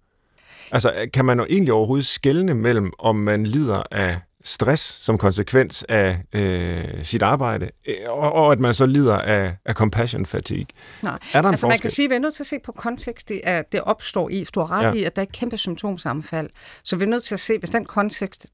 Altså, 0.72 1.08
kan 1.12 1.24
man 1.24 1.38
jo 1.38 1.46
egentlig 1.50 1.72
overhovedet 1.72 2.06
skelne 2.06 2.54
mellem, 2.54 2.92
om 2.98 3.16
man 3.16 3.46
lider 3.46 3.82
af 3.90 4.20
stress 4.44 4.82
som 4.82 5.18
konsekvens 5.18 5.84
af 5.88 6.22
øh, 6.32 7.04
sit 7.04 7.22
arbejde, 7.22 7.70
øh, 7.86 7.94
og, 8.08 8.32
og 8.32 8.52
at 8.52 8.60
man 8.60 8.74
så 8.74 8.86
lider 8.86 9.18
af, 9.18 9.56
af 9.64 9.74
compassion 9.74 10.26
fatigue. 10.26 10.66
Nej, 11.02 11.18
er 11.32 11.42
der 11.42 11.48
altså 11.48 11.68
man 11.68 11.78
kan 11.78 11.90
sige, 11.90 12.04
at 12.04 12.10
vi 12.10 12.14
er 12.14 12.18
nødt 12.18 12.34
til 12.34 12.42
at 12.42 12.46
se 12.46 12.58
på 12.64 12.72
kontekst, 12.72 13.28
det, 13.28 13.40
at 13.44 13.72
det 13.72 13.80
opstår 13.80 14.28
i, 14.28 14.46
du 14.54 14.60
har 14.60 14.70
ret 14.70 14.84
ja. 14.84 14.92
i, 14.92 15.04
at 15.04 15.16
der 15.16 15.22
er 15.22 15.26
et 15.26 15.32
kæmpe 15.32 15.58
symptomsammenfald. 15.58 16.50
Så 16.82 16.96
vi 16.96 17.04
er 17.04 17.08
nødt 17.08 17.24
til 17.24 17.34
at 17.34 17.40
se, 17.40 17.58
hvis 17.58 17.70
den 17.70 17.84
kontekst, 17.84 18.46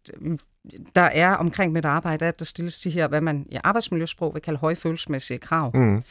der 0.95 1.01
er 1.01 1.35
omkring 1.35 1.73
mit 1.73 1.85
arbejde, 1.85 2.27
at 2.27 2.39
der 2.39 2.45
stilles 2.45 2.81
de 2.81 2.91
her, 2.91 3.09
hvad 3.09 3.21
man 3.21 3.47
i 3.51 3.59
arbejdsmiljøsprog 3.65 4.35
vil 4.35 4.43
kalde 4.43 4.59
højfølelsesmæssige 4.59 5.39
krav. 5.39 5.77
Mm. 5.77 6.03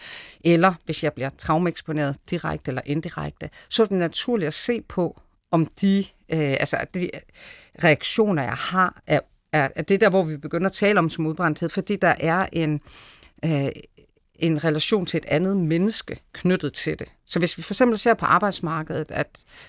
Eller 0.43 0.73
hvis 0.85 1.03
jeg 1.03 1.13
bliver 1.13 1.29
traumeksponeret 1.37 2.15
direkte 2.29 2.71
eller 2.71 2.81
indirekte, 2.85 3.49
så 3.69 3.83
er 3.83 3.87
det 3.87 3.97
naturligt 3.97 4.47
at 4.47 4.53
se 4.53 4.81
på, 4.81 5.21
om 5.51 5.65
de, 5.81 6.05
øh, 6.29 6.39
altså 6.39 6.77
de 6.93 7.09
reaktioner, 7.83 8.43
jeg 8.43 8.53
har, 8.53 9.01
er, 9.07 9.19
er, 9.53 9.69
er 9.75 9.81
det 9.81 10.01
der, 10.01 10.09
hvor 10.09 10.23
vi 10.23 10.37
begynder 10.37 10.67
at 10.67 10.73
tale 10.73 10.99
om 10.99 11.09
som 11.09 11.25
udbrændthed, 11.25 11.69
fordi 11.69 11.95
der 11.95 12.15
er 12.19 12.47
en, 12.51 12.81
øh, 13.45 13.69
en 14.35 14.63
relation 14.63 15.05
til 15.05 15.17
et 15.17 15.25
andet 15.25 15.57
menneske 15.57 16.21
knyttet 16.33 16.73
til 16.73 16.99
det. 16.99 17.13
Så 17.25 17.39
hvis 17.39 17.57
vi 17.57 17.63
for 17.63 17.73
eksempel 17.73 17.97
ser 17.97 18.13
på 18.13 18.25
arbejdsmarkedet, 18.25 19.11
at 19.11 19.27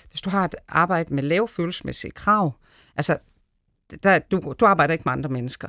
hvis 0.09 0.21
du 0.21 0.29
har 0.29 0.45
et 0.45 0.55
arbejde 0.67 1.13
med 1.13 1.23
lave 1.23 1.47
følelsesmæssige 1.47 2.11
krav, 2.11 2.53
altså 2.95 3.17
der, 4.03 4.19
du, 4.19 4.53
du 4.59 4.65
arbejder 4.65 4.93
ikke 4.93 5.03
med 5.05 5.13
andre 5.13 5.29
mennesker. 5.29 5.67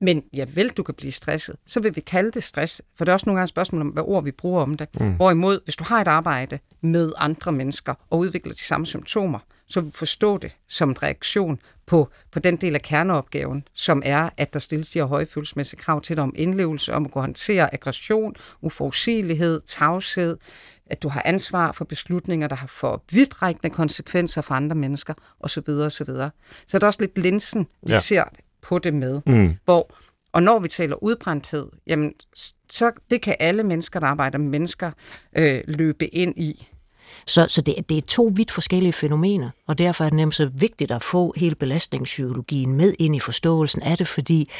Men 0.00 0.24
ja 0.32 0.46
vel, 0.54 0.68
du 0.68 0.82
kan 0.82 0.94
blive 0.94 1.12
stresset. 1.12 1.56
Så 1.66 1.80
vil 1.80 1.96
vi 1.96 2.00
kalde 2.00 2.30
det 2.30 2.42
stress, 2.42 2.82
for 2.96 3.04
det 3.04 3.12
er 3.12 3.12
også 3.12 3.26
nogle 3.26 3.38
gange 3.38 3.44
et 3.44 3.48
spørgsmål 3.48 3.80
om, 3.80 3.88
hvad 3.88 4.02
ord 4.06 4.24
vi 4.24 4.30
bruger 4.30 4.62
om 4.62 4.74
det. 4.74 4.88
Mm. 5.00 5.16
Hvorimod, 5.16 5.60
hvis 5.64 5.76
du 5.76 5.84
har 5.84 6.00
et 6.00 6.08
arbejde 6.08 6.58
med 6.80 7.12
andre 7.16 7.52
mennesker 7.52 7.94
og 8.10 8.18
udvikler 8.18 8.52
de 8.52 8.64
samme 8.64 8.86
symptomer, 8.86 9.38
så 9.68 9.80
vil 9.80 9.86
vi 9.86 9.92
forstå 9.94 10.38
det 10.38 10.56
som 10.68 10.88
en 10.88 11.02
reaktion 11.02 11.58
på, 11.86 12.08
på 12.30 12.38
den 12.38 12.56
del 12.56 12.74
af 12.74 12.82
kerneopgaven, 12.82 13.68
som 13.74 14.02
er, 14.04 14.30
at 14.38 14.54
der 14.54 14.60
stilles 14.60 14.90
de 14.90 14.98
her 14.98 15.06
høje 15.06 15.26
følelsesmæssige 15.26 15.80
krav 15.80 16.00
til 16.00 16.16
dig 16.16 16.22
om 16.22 16.34
indlevelse, 16.36 16.94
om 16.94 17.04
at 17.04 17.10
kunne 17.10 17.22
håndtere 17.22 17.74
aggression, 17.74 18.34
uforudsigelighed, 18.60 19.60
tavshed, 19.66 20.36
at 20.86 21.02
du 21.02 21.08
har 21.08 21.22
ansvar 21.24 21.72
for 21.72 21.84
beslutninger, 21.84 22.48
der 22.48 22.56
har 22.56 22.66
for 22.66 23.02
vidtrækkende 23.10 23.74
konsekvenser 23.74 24.40
for 24.40 24.54
andre 24.54 24.76
mennesker, 24.76 25.14
osv. 25.40 25.68
osv. 25.68 26.06
Så 26.66 26.76
er 26.76 26.78
der 26.78 26.86
også 26.86 27.00
lidt 27.00 27.18
linsen, 27.18 27.66
vi 27.86 27.92
ja. 27.92 27.98
ser 27.98 28.24
på 28.62 28.78
det 28.78 28.94
med, 28.94 29.20
mm. 29.26 29.56
hvor 29.64 29.90
og 30.34 30.42
når 30.42 30.58
vi 30.58 30.68
taler 30.68 31.02
udbrændthed, 31.02 31.66
jamen, 31.86 32.12
så 32.70 32.92
det 33.10 33.22
kan 33.22 33.36
alle 33.40 33.62
mennesker, 33.62 34.00
der 34.00 34.06
arbejder 34.06 34.38
med 34.38 34.48
mennesker, 34.48 34.90
øh, 35.36 35.60
løbe 35.66 36.14
ind 36.14 36.38
i. 36.38 36.68
Så, 37.26 37.46
så 37.48 37.60
det, 37.60 37.88
det 37.88 37.96
er 37.96 38.02
to 38.02 38.32
vidt 38.34 38.50
forskellige 38.50 38.92
fænomener, 38.92 39.50
og 39.66 39.78
derfor 39.78 40.04
er 40.04 40.08
det 40.08 40.16
nemlig 40.16 40.34
så 40.34 40.46
vigtigt 40.46 40.90
at 40.90 41.02
få 41.02 41.34
hele 41.36 41.54
belastningspsykologien 41.54 42.76
med 42.76 42.94
ind 42.98 43.16
i 43.16 43.20
forståelsen 43.20 43.82
af 43.82 43.98
det, 43.98 44.08
fordi 44.08 44.50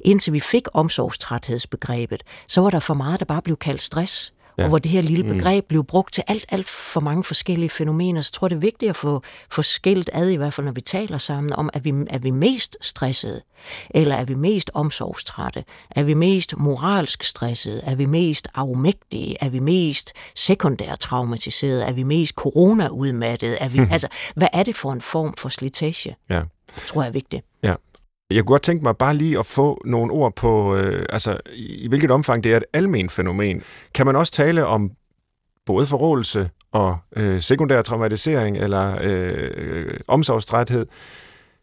indtil 0.00 0.32
vi 0.32 0.40
fik 0.40 0.62
omsorgstræthedsbegrebet, 0.72 2.22
så 2.46 2.60
var 2.60 2.70
der 2.70 2.80
for 2.80 2.94
meget, 2.94 3.20
der 3.20 3.26
bare 3.26 3.42
blev 3.42 3.56
kaldt 3.56 3.82
stress 3.82 4.32
ja. 4.60 4.64
og 4.64 4.68
hvor 4.68 4.78
det 4.78 4.90
her 4.90 5.02
lille 5.02 5.22
mm. 5.22 5.36
begreb 5.36 5.64
mm. 5.64 5.68
blev 5.68 5.84
brugt 5.84 6.14
til 6.14 6.24
alt, 6.26 6.44
alt 6.48 6.68
for 6.68 7.00
mange 7.00 7.24
forskellige 7.24 7.70
fænomener. 7.70 8.20
Så 8.20 8.32
tror 8.32 8.46
jeg, 8.46 8.50
det 8.50 8.56
er 8.56 8.60
vigtigt 8.60 8.90
at 8.90 8.96
få, 8.96 9.22
få 9.50 9.62
skilt 9.62 10.10
ad, 10.12 10.28
i 10.28 10.36
hvert 10.36 10.54
fald 10.54 10.64
når 10.64 10.72
vi 10.72 10.80
taler 10.80 11.18
sammen, 11.18 11.52
om, 11.52 11.70
at 11.72 11.84
vi 11.84 11.92
er 12.10 12.18
vi 12.18 12.30
mest 12.30 12.76
stressede, 12.80 13.42
eller 13.90 14.14
er 14.14 14.24
vi 14.24 14.34
mest 14.34 14.70
omsorgstrætte, 14.74 15.64
er 15.90 16.02
vi 16.02 16.14
mest 16.14 16.56
moralsk 16.56 17.22
stressede, 17.22 17.80
er 17.84 17.94
vi 17.94 18.04
mest 18.04 18.48
afmægtige, 18.54 19.36
er 19.40 19.48
vi 19.48 19.58
mest 19.58 20.12
sekundær 20.34 20.94
traumatiseret, 20.94 21.88
er 21.88 21.92
vi 21.92 22.02
mest 22.02 22.34
corona-udmattet, 22.34 23.56
er 23.60 23.68
vi, 23.68 23.78
altså, 23.92 24.08
hvad 24.34 24.48
er 24.52 24.62
det 24.62 24.76
for 24.76 24.92
en 24.92 25.00
form 25.00 25.34
for 25.38 25.48
slitage? 25.48 26.16
Ja. 26.30 26.42
tror 26.86 27.02
jeg 27.02 27.08
er 27.08 27.12
vigtigt. 27.12 27.44
Ja. 27.62 27.74
Jeg 28.30 28.44
kunne 28.44 28.54
godt 28.54 28.62
tænke 28.62 28.82
mig 28.82 28.96
bare 28.96 29.14
lige 29.14 29.38
at 29.38 29.46
få 29.46 29.82
nogle 29.84 30.12
ord 30.12 30.36
på, 30.36 30.76
øh, 30.76 31.06
altså 31.10 31.38
i 31.54 31.88
hvilket 31.88 32.10
omfang 32.10 32.44
det 32.44 32.52
er 32.52 32.56
et 32.56 32.64
almen 32.72 33.10
fænomen. 33.10 33.62
Kan 33.94 34.06
man 34.06 34.16
også 34.16 34.32
tale 34.32 34.66
om 34.66 34.90
både 35.66 35.86
forrådelse 35.86 36.50
og 36.72 36.98
øh, 37.16 37.40
sekundær 37.40 37.82
traumatisering 37.82 38.56
eller 38.56 38.98
øh, 39.02 39.94
omsorgstræthed 40.08 40.86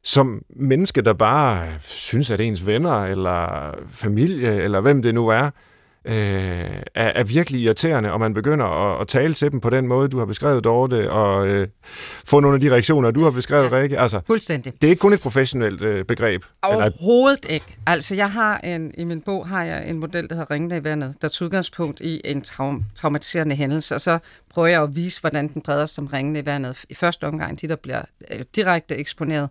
som 0.03 0.41
menneske, 0.55 1.01
der 1.01 1.13
bare 1.13 1.67
synes, 1.79 2.31
at 2.31 2.41
ens 2.41 2.65
venner 2.65 3.03
eller 3.03 3.71
familie 3.91 4.63
eller 4.63 4.81
hvem 4.81 5.01
det 5.01 5.13
nu 5.13 5.27
er, 5.27 5.49
øh, 6.07 6.81
er, 6.95 7.11
er 7.15 7.23
virkelig 7.23 7.61
irriterende, 7.61 8.11
og 8.11 8.19
man 8.19 8.33
begynder 8.33 8.65
at, 8.65 9.01
at 9.01 9.07
tale 9.07 9.33
til 9.33 9.51
dem 9.51 9.59
på 9.59 9.69
den 9.69 9.87
måde, 9.87 10.09
du 10.09 10.19
har 10.19 10.25
beskrevet, 10.25 10.63
Dorte, 10.63 11.11
og 11.11 11.47
øh, 11.47 11.67
få 12.25 12.39
nogle 12.39 12.55
af 12.55 12.61
de 12.61 12.71
reaktioner, 12.71 13.11
du 13.11 13.23
har 13.23 13.31
beskrevet, 13.31 13.71
ja, 13.71 13.77
Rikke. 13.77 13.99
Altså, 13.99 14.21
fuldstændig. 14.27 14.73
Det 14.81 14.87
er 14.87 14.89
ikke 14.89 14.99
kun 14.99 15.13
et 15.13 15.21
professionelt 15.21 15.81
øh, 15.81 16.05
begreb. 16.05 16.43
Overhovedet 16.61 17.39
eller... 17.43 17.53
ikke. 17.53 17.77
Altså, 17.85 18.15
jeg 18.15 18.31
har 18.31 18.57
en, 18.57 18.91
i 18.97 19.03
min 19.03 19.21
bog 19.21 19.47
har 19.47 19.63
jeg 19.63 19.89
en 19.89 19.99
model, 19.99 20.29
der 20.29 20.35
hedder 20.35 20.51
Ringende 20.51 20.77
i 20.77 20.83
vandet, 20.83 21.15
der 21.21 21.27
tager 21.27 21.45
udgangspunkt 21.45 22.01
i 22.01 22.21
en 22.25 22.41
traum, 22.41 22.83
traumatiserende 22.95 23.55
hændelse, 23.55 23.95
og 23.95 24.01
så 24.01 24.19
prøver 24.49 24.67
jeg 24.67 24.83
at 24.83 24.95
vise, 24.95 25.21
hvordan 25.21 25.47
den 25.47 25.61
breder 25.61 25.85
som 25.85 26.07
ringende 26.07 26.39
i 26.39 26.45
vandet. 26.45 26.85
I 26.89 26.93
første 26.93 27.27
omgang, 27.27 27.61
de 27.61 27.67
der 27.67 27.75
bliver 27.75 28.01
øh, 28.31 28.39
direkte 28.55 28.95
eksponeret, 28.95 29.49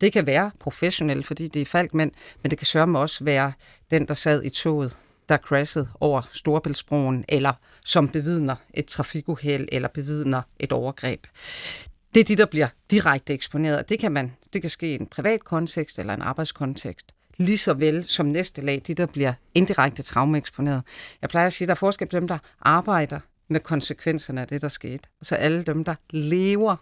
det 0.00 0.12
kan 0.12 0.26
være 0.26 0.50
professionelt, 0.60 1.26
fordi 1.26 1.48
det 1.48 1.62
er 1.62 1.66
falkmænd, 1.66 2.10
men 2.42 2.50
det 2.50 2.58
kan 2.58 2.66
sørge 2.66 2.98
også 2.98 3.24
være 3.24 3.52
den, 3.90 4.08
der 4.08 4.14
sad 4.14 4.44
i 4.44 4.48
toget 4.48 4.96
der 5.28 5.36
crashede 5.36 5.88
over 6.00 6.22
Storebæltsbroen, 6.32 7.24
eller 7.28 7.52
som 7.84 8.08
bevidner 8.08 8.56
et 8.74 8.86
trafikuheld, 8.86 9.68
eller 9.72 9.88
bevidner 9.88 10.42
et 10.58 10.72
overgreb. 10.72 11.26
Det 12.14 12.20
er 12.20 12.24
de, 12.24 12.36
der 12.36 12.46
bliver 12.46 12.68
direkte 12.90 13.32
eksponeret. 13.34 13.88
Det 13.88 13.98
kan, 13.98 14.12
man, 14.12 14.32
det 14.52 14.60
kan 14.60 14.70
ske 14.70 14.92
i 14.92 14.94
en 14.94 15.06
privat 15.06 15.44
kontekst 15.44 15.98
eller 15.98 16.14
en 16.14 16.22
arbejdskontekst. 16.22 17.12
Lige 17.36 17.58
så 17.58 17.74
vel 17.74 18.04
som 18.04 18.26
næste 18.26 18.62
lag, 18.62 18.82
de 18.86 18.94
der 18.94 19.06
bliver 19.06 19.32
indirekte 19.54 20.02
traumeeksponeret. 20.02 20.82
Jeg 21.22 21.30
plejer 21.30 21.46
at 21.46 21.52
sige, 21.52 21.66
at 21.66 21.68
der 21.68 21.74
er 21.74 21.76
forskel 21.76 22.08
på 22.08 22.16
dem, 22.16 22.28
der 22.28 22.38
arbejder 22.60 23.20
med 23.48 23.60
konsekvenserne 23.60 24.40
af 24.40 24.48
det, 24.48 24.62
der 24.62 24.68
skete. 24.68 25.08
Og 25.20 25.26
så 25.26 25.34
alle 25.34 25.62
dem, 25.62 25.84
der 25.84 25.94
lever 26.10 26.76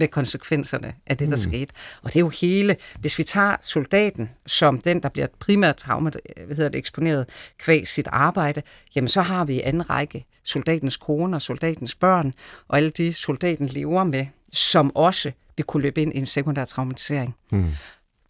med 0.00 0.08
konsekvenserne 0.08 0.94
af 1.06 1.16
det, 1.16 1.28
der 1.28 1.36
mm. 1.36 1.40
skete. 1.40 1.74
Og 2.02 2.12
det 2.12 2.16
er 2.16 2.20
jo 2.20 2.28
hele, 2.28 2.76
hvis 3.00 3.18
vi 3.18 3.22
tager 3.22 3.56
soldaten 3.62 4.30
som 4.46 4.80
den, 4.80 5.02
der 5.02 5.08
bliver 5.08 5.26
primært 5.38 5.76
trauma, 5.76 6.10
hvad 6.46 6.56
hedder 6.56 6.70
det, 6.70 6.78
eksponeret 6.78 7.28
kvæg 7.58 7.88
sit 7.88 8.08
arbejde, 8.12 8.62
jamen 8.96 9.08
så 9.08 9.22
har 9.22 9.44
vi 9.44 9.54
i 9.54 9.60
anden 9.60 9.90
række 9.90 10.26
soldatens 10.44 10.96
kone 10.96 11.36
og 11.36 11.42
soldatens 11.42 11.94
børn, 11.94 12.34
og 12.68 12.76
alle 12.76 12.90
de 12.90 13.12
soldaten 13.12 13.66
lever 13.66 14.04
med, 14.04 14.26
som 14.52 14.96
også 14.96 15.32
vil 15.56 15.64
kunne 15.64 15.82
løbe 15.82 16.02
ind 16.02 16.14
i 16.14 16.18
en 16.18 16.26
sekundær 16.26 16.64
traumatisering. 16.64 17.36
Mm. 17.52 17.70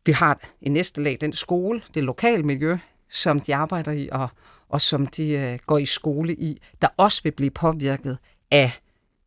Vi 0.06 0.12
har 0.12 0.40
i 0.60 0.68
næste 0.68 1.02
lag 1.02 1.18
den 1.20 1.32
skole, 1.32 1.82
det 1.94 2.04
lokale 2.04 2.42
miljø, 2.42 2.76
som 3.10 3.40
de 3.40 3.54
arbejder 3.54 3.92
i, 3.92 4.08
og, 4.12 4.30
og 4.68 4.80
som 4.80 5.06
de 5.06 5.28
øh, 5.28 5.58
går 5.66 5.78
i 5.78 5.86
skole 5.86 6.34
i, 6.34 6.60
der 6.82 6.88
også 6.96 7.22
vil 7.22 7.32
blive 7.32 7.50
påvirket 7.50 8.18
af 8.50 8.72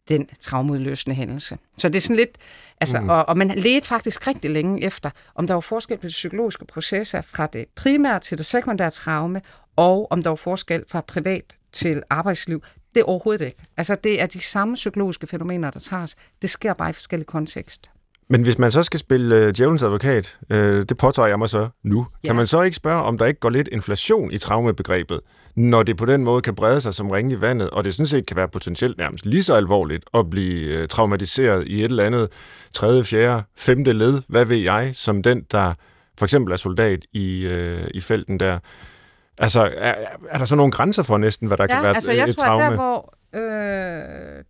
den 0.09 0.29
traumudløsende 0.39 1.15
hændelse. 1.15 1.57
Så 1.77 1.89
det 1.89 1.95
er 1.95 2.01
sådan 2.01 2.15
lidt, 2.15 2.37
altså, 2.81 3.01
mm. 3.01 3.09
og, 3.09 3.29
og 3.29 3.37
man 3.37 3.47
ledte 3.47 3.87
faktisk 3.87 4.27
rigtig 4.27 4.51
længe 4.51 4.83
efter, 4.83 5.09
om 5.35 5.47
der 5.47 5.53
var 5.53 5.61
forskel 5.61 5.97
på 5.97 6.07
de 6.07 6.11
psykologiske 6.11 6.65
processer 6.65 7.21
fra 7.21 7.47
det 7.47 7.65
primære 7.75 8.19
til 8.19 8.37
det 8.37 8.45
sekundære 8.45 8.91
traume, 8.91 9.41
og 9.75 10.11
om 10.11 10.21
der 10.21 10.29
var 10.29 10.35
forskel 10.35 10.83
fra 10.87 11.01
privat 11.01 11.55
til 11.71 12.03
arbejdsliv. 12.09 12.63
Det 12.93 12.99
er 12.99 13.05
overhovedet 13.05 13.45
ikke. 13.45 13.63
Altså, 13.77 13.95
det 13.95 14.21
er 14.21 14.25
de 14.25 14.39
samme 14.39 14.75
psykologiske 14.75 15.27
fænomener, 15.27 15.71
der 15.71 15.79
tages. 15.79 16.15
Det 16.41 16.49
sker 16.49 16.73
bare 16.73 16.89
i 16.89 16.93
forskellige 16.93 17.27
kontekst. 17.27 17.89
Men 18.29 18.41
hvis 18.41 18.57
man 18.57 18.71
så 18.71 18.83
skal 18.83 18.99
spille 18.99 19.47
uh, 19.47 19.51
djævelens 19.51 19.83
advokat, 19.83 20.37
uh, 20.49 20.57
det 20.57 20.97
påtager 20.97 21.27
jeg 21.27 21.39
mig 21.39 21.49
så 21.49 21.69
nu, 21.83 22.07
ja. 22.23 22.27
kan 22.27 22.35
man 22.35 22.47
så 22.47 22.61
ikke 22.61 22.75
spørge, 22.75 23.03
om 23.03 23.17
der 23.17 23.25
ikke 23.25 23.39
går 23.39 23.49
lidt 23.49 23.69
inflation 23.71 24.31
i 24.31 24.37
traumebegrebet, 24.37 25.19
når 25.55 25.83
det 25.83 25.97
på 25.97 26.05
den 26.05 26.23
måde 26.23 26.41
kan 26.41 26.55
brede 26.55 26.81
sig 26.81 26.93
som 26.93 27.09
ring 27.09 27.31
i 27.31 27.41
vandet, 27.41 27.69
og 27.69 27.83
det 27.83 27.93
sådan 27.93 28.07
set 28.07 28.25
kan 28.25 28.37
være 28.37 28.47
potentielt 28.47 28.97
nærmest 28.97 29.25
lige 29.25 29.43
så 29.43 29.55
alvorligt 29.55 30.05
at 30.13 30.29
blive 30.29 30.79
uh, 30.79 30.87
traumatiseret 30.87 31.67
i 31.67 31.79
et 31.79 31.89
eller 31.89 32.03
andet 32.03 32.29
tredje, 32.73 33.03
fjerde, 33.03 33.43
femte 33.57 33.93
led, 33.93 34.21
hvad 34.27 34.45
ved 34.45 34.57
jeg, 34.57 34.89
som 34.93 35.23
den, 35.23 35.43
der 35.51 35.73
for 36.17 36.25
eksempel 36.25 36.53
er 36.53 36.57
soldat 36.57 36.99
i, 37.13 37.47
uh, 37.47 37.87
i 37.93 38.01
felten 38.01 38.39
der. 38.39 38.59
Altså, 39.39 39.71
er, 39.77 39.95
er 40.29 40.37
der 40.37 40.45
så 40.45 40.55
nogle 40.55 40.71
grænser 40.71 41.03
for 41.03 41.17
næsten, 41.17 41.47
hvad 41.47 41.57
der 41.57 41.63
ja, 41.63 41.75
kan 41.75 41.83
være 41.83 41.95
altså, 41.95 42.11
et, 42.11 42.17
jeg 42.17 42.29
et 42.29 42.37
tror, 42.37 42.45
traume? 42.45 42.65
Der, 42.65 42.75
hvor 42.75 43.13
Øh, 43.35 43.41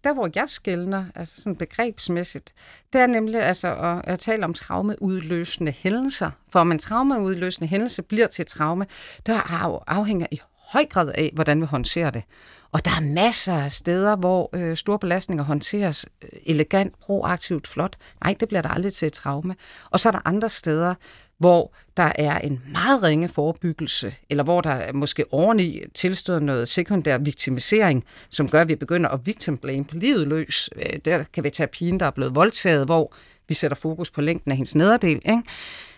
der, 0.04 0.14
hvor 0.14 0.30
jeg 0.36 0.50
skældner, 0.50 1.06
altså 1.16 1.42
sådan 1.42 1.56
begrebsmæssigt, 1.56 2.54
det 2.94 3.02
er 3.02 3.08
nemlig 3.08 3.42
altså 3.42 3.76
at, 3.76 4.02
at 4.04 4.20
tale 4.20 4.46
om 4.46 4.54
traumeudløsende 4.54 5.72
hændelser. 5.72 6.32
For 6.52 6.60
om 6.60 6.72
en 6.72 6.80
traumeudløsende 6.80 7.68
hændelse 7.68 8.02
bliver 8.02 8.28
til 8.28 8.46
traume, 8.46 8.86
der 9.26 9.40
afhænger 9.88 10.28
i 10.32 10.40
høj 10.74 10.86
grad 10.86 11.12
af, 11.16 11.32
hvordan 11.34 11.62
vi 11.62 11.66
håndterer 11.66 12.10
det. 12.10 12.24
Og 12.72 12.86
der 12.86 12.92
er 12.92 13.02
masser 13.02 13.54
af 13.54 13.72
steder, 13.72 14.16
hvor 14.16 14.50
øh, 14.54 14.78
store 14.78 15.00
belastninger 15.00 15.44
håndteres 15.44 16.06
øh, 16.24 16.30
elegant, 16.46 17.00
proaktivt, 17.00 17.68
flot. 17.68 17.96
Nej, 18.24 18.36
det 18.40 18.48
bliver 18.48 18.62
der 18.62 18.70
aldrig 18.70 18.94
til 18.94 19.06
et 19.06 19.14
traume. 19.14 19.56
Og 19.90 20.00
så 20.00 20.10
er 20.10 20.12
der 20.12 20.22
andre 20.26 20.50
steder, 20.50 20.96
hvor 21.44 21.74
der 21.98 22.12
er 22.16 22.40
en 22.40 22.62
meget 22.72 23.04
ringe 23.04 23.28
forebyggelse, 23.28 24.14
eller 24.30 24.44
hvor 24.44 24.62
der 24.62 24.94
måske 24.94 25.26
oveni 25.34 25.82
tilstøder 25.94 26.40
noget 26.40 26.68
sekundær 26.68 27.18
viktimisering, 27.18 28.04
som 28.30 28.50
gør, 28.50 28.62
at 28.62 28.68
vi 28.68 28.76
begynder 28.76 29.10
at 29.10 29.20
victim 29.26 29.58
blame 29.58 29.86
på 29.86 29.96
livet 29.96 30.28
løs. 30.28 30.70
Øh, 30.76 31.00
der 31.06 31.24
kan 31.34 31.44
vi 31.44 31.50
tage 31.50 31.68
pigen, 31.68 32.00
der 32.00 32.06
er 32.06 32.12
blevet 32.12 32.36
voldtaget, 32.36 32.86
hvor 32.86 33.14
vi 33.48 33.54
sætter 33.54 33.76
fokus 33.76 34.12
på 34.12 34.22
længden 34.22 34.52
af 34.52 34.58
hendes 34.58 34.76
nederdel. 34.76 35.16
Ikke? 35.16 35.44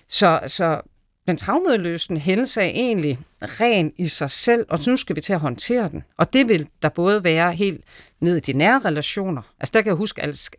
Så, 0.07 0.39
så 0.47 0.81
den 1.27 1.37
traumeudløsende 1.37 2.21
hændelse 2.21 2.61
er 2.61 2.65
egentlig 2.65 3.19
ren 3.41 3.93
i 3.97 4.07
sig 4.07 4.29
selv, 4.29 4.65
og 4.69 4.79
nu 4.87 4.97
skal 4.97 5.15
vi 5.15 5.21
til 5.21 5.33
at 5.33 5.39
håndtere 5.39 5.89
den. 5.89 6.03
Og 6.17 6.33
det 6.33 6.49
vil 6.49 6.67
der 6.81 6.89
både 6.89 7.23
være 7.23 7.53
helt 7.53 7.81
ned 8.19 8.37
i 8.37 8.39
de 8.39 8.53
nære 8.53 8.79
relationer. 8.79 9.41
Altså 9.59 9.71
der 9.73 9.81
kan 9.81 9.87
jeg 9.87 9.95
huske, 9.95 10.23
at 10.23 10.49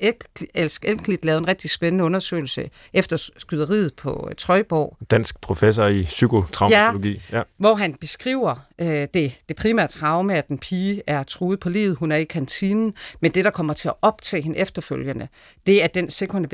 Elsk 0.55 0.85
Elklit 0.85 1.25
lavede 1.25 1.39
en 1.39 1.49
rigtig 1.49 1.71
spændende 1.71 2.05
undersøgelse 2.05 2.71
efter 2.93 3.31
skyderiet 3.39 3.95
på 3.95 4.27
øh, 4.31 4.35
Trøjborg. 4.35 4.97
Dansk 5.11 5.41
professor 5.41 5.87
i 5.87 6.03
psykotraumatologi. 6.03 7.23
Ja, 7.33 7.37
ja. 7.37 7.43
Hvor 7.57 7.75
han 7.75 7.95
beskriver 7.95 8.55
øh, 8.79 9.07
det, 9.15 9.41
det 9.49 9.57
primære 9.57 9.89
traume, 9.89 10.35
at 10.35 10.49
den 10.49 10.59
pige 10.59 11.03
er 11.07 11.23
truet 11.23 11.61
på 11.61 11.69
livet, 11.69 11.97
hun 11.97 12.13
er 12.13 12.17
i 12.17 12.25
kantinen, 12.25 12.95
men 13.21 13.31
det, 13.31 13.45
der 13.45 13.51
kommer 13.51 13.75
til 13.75 13.89
at 13.89 13.95
optage 14.03 14.43
hende 14.43 14.59
efterfølgende, 14.59 15.29
det 15.67 15.83
er 15.83 15.87
den 15.87 16.11
sekunde 16.11 16.49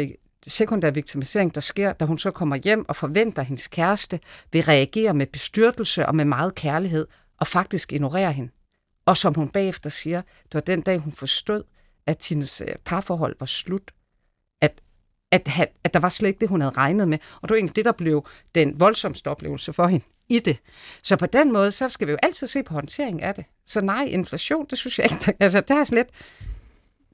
sekundær 0.47 0.91
victimisering, 0.91 1.55
der 1.55 1.61
sker, 1.61 1.93
da 1.93 2.05
hun 2.05 2.19
så 2.19 2.31
kommer 2.31 2.57
hjem 2.57 2.89
og 2.89 2.97
forventer, 2.97 3.43
at 3.43 3.47
hendes 3.47 3.67
kæreste 3.67 4.21
vil 4.53 4.63
reagere 4.63 5.15
med 5.15 5.27
bestyrtelse 5.27 6.07
og 6.07 6.15
med 6.15 6.25
meget 6.25 6.55
kærlighed, 6.55 7.07
og 7.39 7.47
faktisk 7.47 7.93
ignorere 7.93 8.33
hende. 8.33 8.51
Og 9.07 9.17
som 9.17 9.35
hun 9.35 9.49
bagefter 9.49 9.91
siger, 9.91 10.23
det 10.45 10.55
var 10.55 10.61
den 10.61 10.81
dag, 10.81 10.99
hun 10.99 11.13
forstod, 11.13 11.63
at 12.07 12.27
hendes 12.29 12.61
øh, 12.61 12.75
parforhold 12.85 13.37
var 13.41 13.47
slut. 13.47 13.91
At, 14.61 14.81
at, 15.31 15.49
at 15.85 15.95
der 15.95 16.01
var 16.01 16.09
slet 16.09 16.29
ikke 16.29 16.41
det, 16.41 16.49
hun 16.49 16.61
havde 16.61 16.75
regnet 16.77 17.09
med. 17.09 17.19
Og 17.35 17.49
det 17.49 17.51
var 17.51 17.57
egentlig 17.57 17.77
det, 17.77 17.85
der 17.85 17.93
blev 17.93 18.27
den 18.55 18.81
voldsomste 18.81 19.29
oplevelse 19.29 19.73
for 19.73 19.87
hende 19.87 20.05
i 20.29 20.39
det. 20.39 20.59
Så 21.03 21.17
på 21.17 21.27
den 21.27 21.53
måde, 21.53 21.73
så 21.73 21.89
skal 21.89 22.07
vi 22.07 22.13
jo 22.13 22.19
altid 22.23 22.47
se 22.47 22.63
på 22.63 22.75
håndtering 22.75 23.23
af 23.23 23.35
det. 23.35 23.45
Så 23.67 23.81
nej, 23.81 24.05
inflation, 24.05 24.67
det 24.71 24.79
synes 24.79 24.99
jeg 24.99 25.13
ikke. 25.13 25.35
Altså, 25.41 25.61
det 25.61 25.71
er 25.71 25.85
slet... 25.85 26.07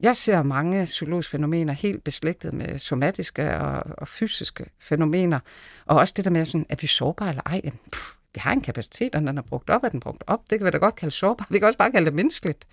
Jeg 0.01 0.17
ser 0.17 0.43
mange 0.43 0.85
psykologiske 0.85 1.31
fænomener 1.31 1.73
helt 1.73 2.05
beslægtet 2.05 2.55
med 2.55 2.79
somatiske 2.79 3.59
og, 3.59 3.83
og 3.99 4.09
fysiske 4.09 4.65
fænomener. 4.81 5.41
Og 5.87 5.97
også 5.97 6.15
det 6.17 6.25
der 6.25 6.31
med, 6.31 6.45
sådan, 6.45 6.67
at 6.69 6.83
vi 6.83 6.87
er 6.87 6.89
sårbare 6.89 7.29
eller 7.29 7.43
ej. 7.47 7.61
Puh, 7.93 8.03
vi 8.35 8.41
har 8.41 8.53
en 8.53 8.61
kapacitet, 8.61 9.15
og 9.15 9.21
den 9.21 9.39
er 9.39 9.43
brugt 9.43 9.71
op, 9.71 9.85
er 9.85 9.89
den 9.89 10.01
brugt 10.01 10.25
op. 10.27 10.41
Det 10.51 10.59
kan 10.59 10.67
vi 10.67 10.71
da 10.71 10.79
godt 10.79 10.95
kalde 10.95 11.15
sårbar. 11.15 11.47
Vi 11.51 11.59
kan 11.59 11.67
også 11.67 11.79
bare 11.79 11.93
kalde 11.93 12.05
det 12.05 12.15
menneskeligt. 12.15 12.67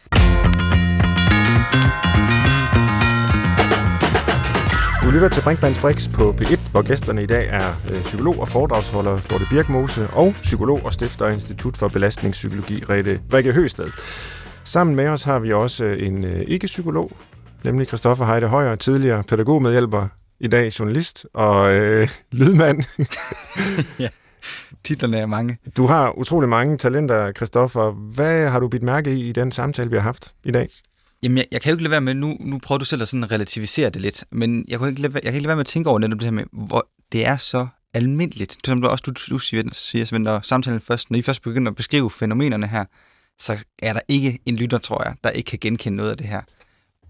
Du 5.04 5.12
lytter 5.12 5.30
til 5.30 5.42
Brinkmanns 5.44 5.80
Brix 5.80 6.10
på 6.14 6.36
P1, 6.42 6.72
hvor 6.72 6.82
gæsterne 6.82 7.24
i 7.24 7.26
dag 7.26 7.48
er 7.48 7.70
øh, 7.90 8.02
psykolog 8.04 8.40
og 8.40 8.48
foredragsholder 8.48 9.20
Dorte 9.30 9.46
Birkmose 9.50 10.08
og 10.14 10.36
psykolog 10.42 10.86
og 10.86 10.94
stifter 10.94 11.26
af 11.26 11.34
Institut 11.34 11.78
for 11.78 11.88
Belastningspsykologi, 11.88 12.84
Rette 12.90 13.22
Rikke 13.34 13.54
Høsted. 13.54 13.92
Sammen 14.66 14.96
med 14.96 15.08
os 15.08 15.24
har 15.24 15.40
vi 15.40 15.54
også 15.54 15.84
en 15.86 16.24
øh, 16.24 16.44
ikke-psykolog, 16.48 17.12
nemlig 17.64 17.88
Christoffer 17.88 18.26
Heide 18.26 18.48
Højer, 18.48 18.76
tidligere 18.76 19.24
pædagogmedhjælper, 19.24 20.08
i 20.40 20.48
dag 20.48 20.80
journalist 20.80 21.26
og 21.34 21.76
øh, 21.76 22.10
lydmand. 22.32 22.84
ja, 24.04 24.08
titlerne 24.84 25.18
er 25.18 25.26
mange. 25.26 25.58
Du 25.78 25.86
har 25.86 26.18
utrolig 26.18 26.50
mange 26.50 26.78
talenter, 26.78 27.32
Christoffer. 27.32 27.92
Hvad 27.92 28.50
har 28.50 28.60
du 28.60 28.68
bidt 28.68 28.84
mærke 28.84 29.14
i 29.14 29.30
i 29.30 29.32
den 29.32 29.52
samtale, 29.52 29.90
vi 29.90 29.96
har 29.96 30.04
haft 30.04 30.34
i 30.44 30.52
dag? 30.52 30.70
Jamen, 31.24 31.38
jeg, 31.38 31.46
jeg 31.52 31.62
kan 31.62 31.70
jo 31.70 31.74
ikke 31.74 31.84
lade 31.84 31.92
være 31.92 32.02
med, 32.02 32.14
nu, 32.14 32.38
nu 32.40 32.60
prøver 32.64 32.80
du 32.80 32.86
selv 32.86 33.02
at 33.02 33.08
sådan 33.08 33.32
relativisere 33.32 33.90
det 33.90 34.02
lidt, 34.02 34.24
men 34.32 34.66
jeg 34.68 34.80
kan 34.80 34.90
ikke 34.90 35.02
lade, 35.02 35.14
jeg 35.14 35.24
kan 35.24 35.34
ikke 35.34 35.42
lade 35.42 35.48
være 35.48 35.56
med 35.56 35.62
at 35.62 35.68
tænke 35.68 35.90
over 35.90 36.00
det, 36.00 36.12
det 36.12 36.24
her 36.24 36.32
med, 36.32 36.44
hvor 36.52 36.88
det 37.12 37.28
er 37.28 37.38
så 37.38 37.68
almindeligt. 37.94 38.58
Som 38.66 38.82
du 38.82 38.88
også 38.88 39.04
du, 39.06 39.12
du 39.30 39.40
siger, 39.40 39.64
siger 39.74 40.06
Svend, 40.06 40.28
samtalen 40.44 40.80
først, 40.80 41.12
når 41.12 41.20
I 41.20 41.22
først 41.22 41.42
begynder 41.42 41.72
at 41.72 41.76
beskrive 41.76 42.12
fænomenerne 42.12 42.68
her, 42.68 42.86
så 43.40 43.58
er 43.82 43.94
der 43.94 44.00
ikke 44.08 44.40
en 44.46 44.56
lytter, 44.56 44.78
tror 44.78 45.04
jeg, 45.04 45.16
der 45.24 45.30
ikke 45.30 45.48
kan 45.48 45.60
genkende 45.60 45.96
noget 45.96 46.12
af 46.12 46.18
det 46.18 46.26
her. 46.26 46.42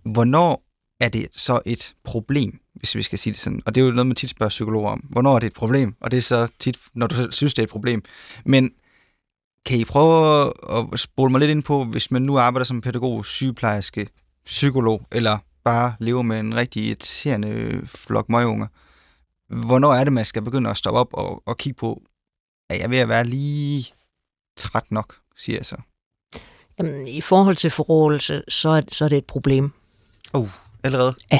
Hvornår 0.03 0.63
er 0.99 1.09
det 1.09 1.27
så 1.31 1.59
et 1.65 1.95
problem, 2.03 2.59
hvis 2.75 2.95
vi 2.95 3.03
skal 3.03 3.19
sige 3.19 3.33
det 3.33 3.39
sådan? 3.39 3.61
Og 3.65 3.75
det 3.75 3.81
er 3.81 3.85
jo 3.85 3.91
noget, 3.91 4.07
man 4.07 4.15
tit 4.15 4.29
spørger 4.29 4.49
psykologer 4.49 4.89
om. 4.89 4.99
Hvornår 4.99 5.35
er 5.35 5.39
det 5.39 5.47
et 5.47 5.53
problem? 5.53 5.95
Og 6.01 6.11
det 6.11 6.17
er 6.17 6.21
så 6.21 6.47
tit, 6.59 6.77
når 6.93 7.07
du 7.07 7.31
synes, 7.31 7.53
det 7.53 7.59
er 7.59 7.63
et 7.63 7.69
problem. 7.69 8.03
Men 8.45 8.71
kan 9.65 9.79
I 9.79 9.85
prøve 9.85 10.53
at 10.69 10.99
spole 10.99 11.31
mig 11.31 11.39
lidt 11.39 11.51
ind 11.51 11.63
på, 11.63 11.83
hvis 11.83 12.11
man 12.11 12.21
nu 12.21 12.37
arbejder 12.37 12.65
som 12.65 12.81
pædagog, 12.81 13.25
sygeplejerske, 13.25 14.07
psykolog, 14.45 15.07
eller 15.11 15.37
bare 15.63 15.95
lever 15.99 16.21
med 16.21 16.39
en 16.39 16.55
rigtig 16.55 16.83
irriterende 16.83 17.81
flok 17.85 18.29
møgunger. 18.29 18.67
hvornår 19.47 19.93
er 19.93 20.03
det, 20.03 20.13
man 20.13 20.25
skal 20.25 20.41
begynde 20.41 20.69
at 20.69 20.77
stoppe 20.77 20.99
op 20.99 21.13
og, 21.13 21.43
og 21.45 21.57
kigge 21.57 21.77
på, 21.77 22.03
at 22.69 22.79
jeg 22.79 22.89
ved 22.89 22.97
at 22.97 23.09
være 23.09 23.25
lige 23.25 23.85
træt 24.57 24.91
nok, 24.91 25.15
siger 25.37 25.57
jeg 25.57 25.65
så? 25.65 25.75
Jamen, 26.79 27.07
i 27.07 27.21
forhold 27.21 27.55
til 27.55 27.69
forrådelse, 27.69 28.43
så, 28.47 28.69
er, 28.69 28.81
så 28.87 29.05
er 29.05 29.09
det 29.09 29.17
et 29.17 29.25
problem. 29.25 29.71
Uh, 30.33 30.49
allerede? 30.83 31.15
Ja. 31.31 31.39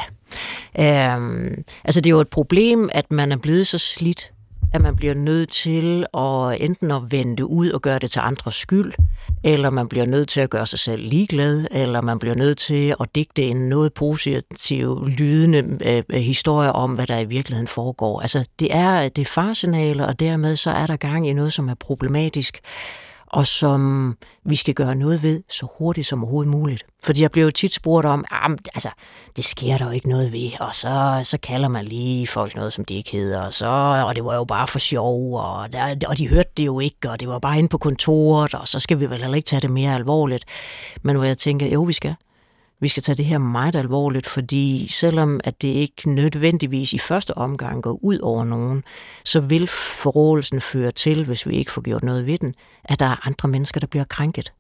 Øhm, 0.79 1.63
altså, 1.83 2.01
det 2.01 2.09
er 2.09 2.15
jo 2.15 2.19
et 2.19 2.27
problem, 2.27 2.89
at 2.93 3.11
man 3.11 3.31
er 3.31 3.37
blevet 3.37 3.67
så 3.67 3.77
slidt, 3.77 4.31
at 4.73 4.81
man 4.81 4.95
bliver 4.95 5.13
nødt 5.13 5.49
til 5.49 6.05
at 6.17 6.61
enten 6.61 6.91
at 6.91 7.01
vende 7.11 7.45
ud 7.45 7.69
og 7.69 7.81
gøre 7.81 7.99
det 7.99 8.11
til 8.11 8.19
andres 8.19 8.55
skyld, 8.55 8.93
eller 9.43 9.69
man 9.69 9.87
bliver 9.87 10.05
nødt 10.05 10.29
til 10.29 10.41
at 10.41 10.49
gøre 10.49 10.67
sig 10.67 10.79
selv 10.79 11.01
ligeglad, 11.07 11.65
eller 11.71 12.01
man 12.01 12.19
bliver 12.19 12.35
nødt 12.35 12.57
til 12.57 12.95
at 12.99 13.15
digte 13.15 13.43
en 13.43 13.69
noget 13.69 13.93
positiv, 13.93 15.07
lydende 15.07 15.77
øh, 15.85 16.21
historie 16.21 16.71
om, 16.71 16.91
hvad 16.91 17.07
der 17.07 17.19
i 17.19 17.25
virkeligheden 17.25 17.67
foregår. 17.67 18.21
Altså, 18.21 18.45
det 18.59 18.67
er, 18.71 19.09
det 19.09 19.21
er 19.21 19.25
farsignaler, 19.25 20.05
og 20.05 20.19
dermed 20.19 20.55
så 20.55 20.69
er 20.69 20.87
der 20.87 20.95
gang 20.95 21.29
i 21.29 21.33
noget, 21.33 21.53
som 21.53 21.69
er 21.69 21.75
problematisk 21.75 22.59
og 23.27 23.47
som 23.47 24.13
vi 24.45 24.55
skal 24.55 24.73
gøre 24.73 24.95
noget 24.95 25.23
ved 25.23 25.43
så 25.49 25.67
hurtigt 25.77 26.07
som 26.07 26.23
overhovedet 26.23 26.51
muligt. 26.51 26.83
Fordi 27.03 27.21
jeg 27.21 27.31
bliver 27.31 27.45
jo 27.45 27.51
tit 27.51 27.73
spurgt 27.73 28.05
om, 28.05 28.25
ah, 28.31 28.49
altså, 28.73 28.89
det 29.35 29.45
sker 29.45 29.77
der 29.77 29.85
jo 29.85 29.91
ikke 29.91 30.09
noget 30.09 30.31
ved, 30.31 30.51
og 30.59 30.75
så, 30.75 31.19
så 31.23 31.37
kalder 31.37 31.67
man 31.67 31.85
lige 31.85 32.27
folk 32.27 32.55
noget, 32.55 32.73
som 32.73 32.85
de 32.85 32.93
ikke 32.93 33.11
hedder, 33.11 33.41
og, 33.41 33.53
så, 33.53 33.67
og 34.07 34.15
det 34.15 34.25
var 34.25 34.35
jo 34.35 34.43
bare 34.43 34.67
for 34.67 34.79
sjov, 34.79 35.33
og, 35.33 35.73
der, 35.73 35.95
og 36.07 36.17
de 36.17 36.27
hørte 36.27 36.49
det 36.57 36.65
jo 36.65 36.79
ikke, 36.79 37.09
og 37.09 37.19
det 37.19 37.27
var 37.27 37.39
bare 37.39 37.57
inde 37.57 37.69
på 37.69 37.77
kontoret, 37.77 38.53
og 38.53 38.67
så 38.67 38.79
skal 38.79 38.99
vi 38.99 39.09
vel 39.09 39.21
heller 39.21 39.35
ikke 39.35 39.47
tage 39.47 39.59
det 39.59 39.69
mere 39.69 39.95
alvorligt. 39.95 40.45
Men 41.01 41.15
hvor 41.15 41.25
jeg 41.25 41.37
tænker, 41.37 41.67
jo, 41.67 41.83
vi 41.83 41.93
skal 41.93 42.15
vi 42.79 42.87
skal 42.87 43.03
tage 43.03 43.15
det 43.15 43.25
her 43.25 43.37
meget 43.37 43.75
alvorligt, 43.75 44.25
fordi 44.25 44.87
selvom 44.87 45.39
at 45.43 45.61
det 45.61 45.67
ikke 45.67 46.09
nødvendigvis 46.09 46.93
i 46.93 46.97
første 46.97 47.37
omgang 47.37 47.83
går 47.83 47.99
ud 48.03 48.19
over 48.19 48.43
nogen, 48.43 48.83
så 49.25 49.39
vil 49.39 49.67
forrådelsen 49.67 50.61
føre 50.61 50.91
til, 50.91 51.25
hvis 51.25 51.47
vi 51.47 51.55
ikke 51.55 51.71
får 51.71 51.81
gjort 51.81 52.03
noget 52.03 52.25
ved 52.25 52.37
den, 52.37 52.55
at 52.83 52.99
der 52.99 53.05
er 53.05 53.27
andre 53.27 53.49
mennesker, 53.49 53.79
der 53.79 53.87
bliver 53.87 54.03
krænket. 54.03 54.53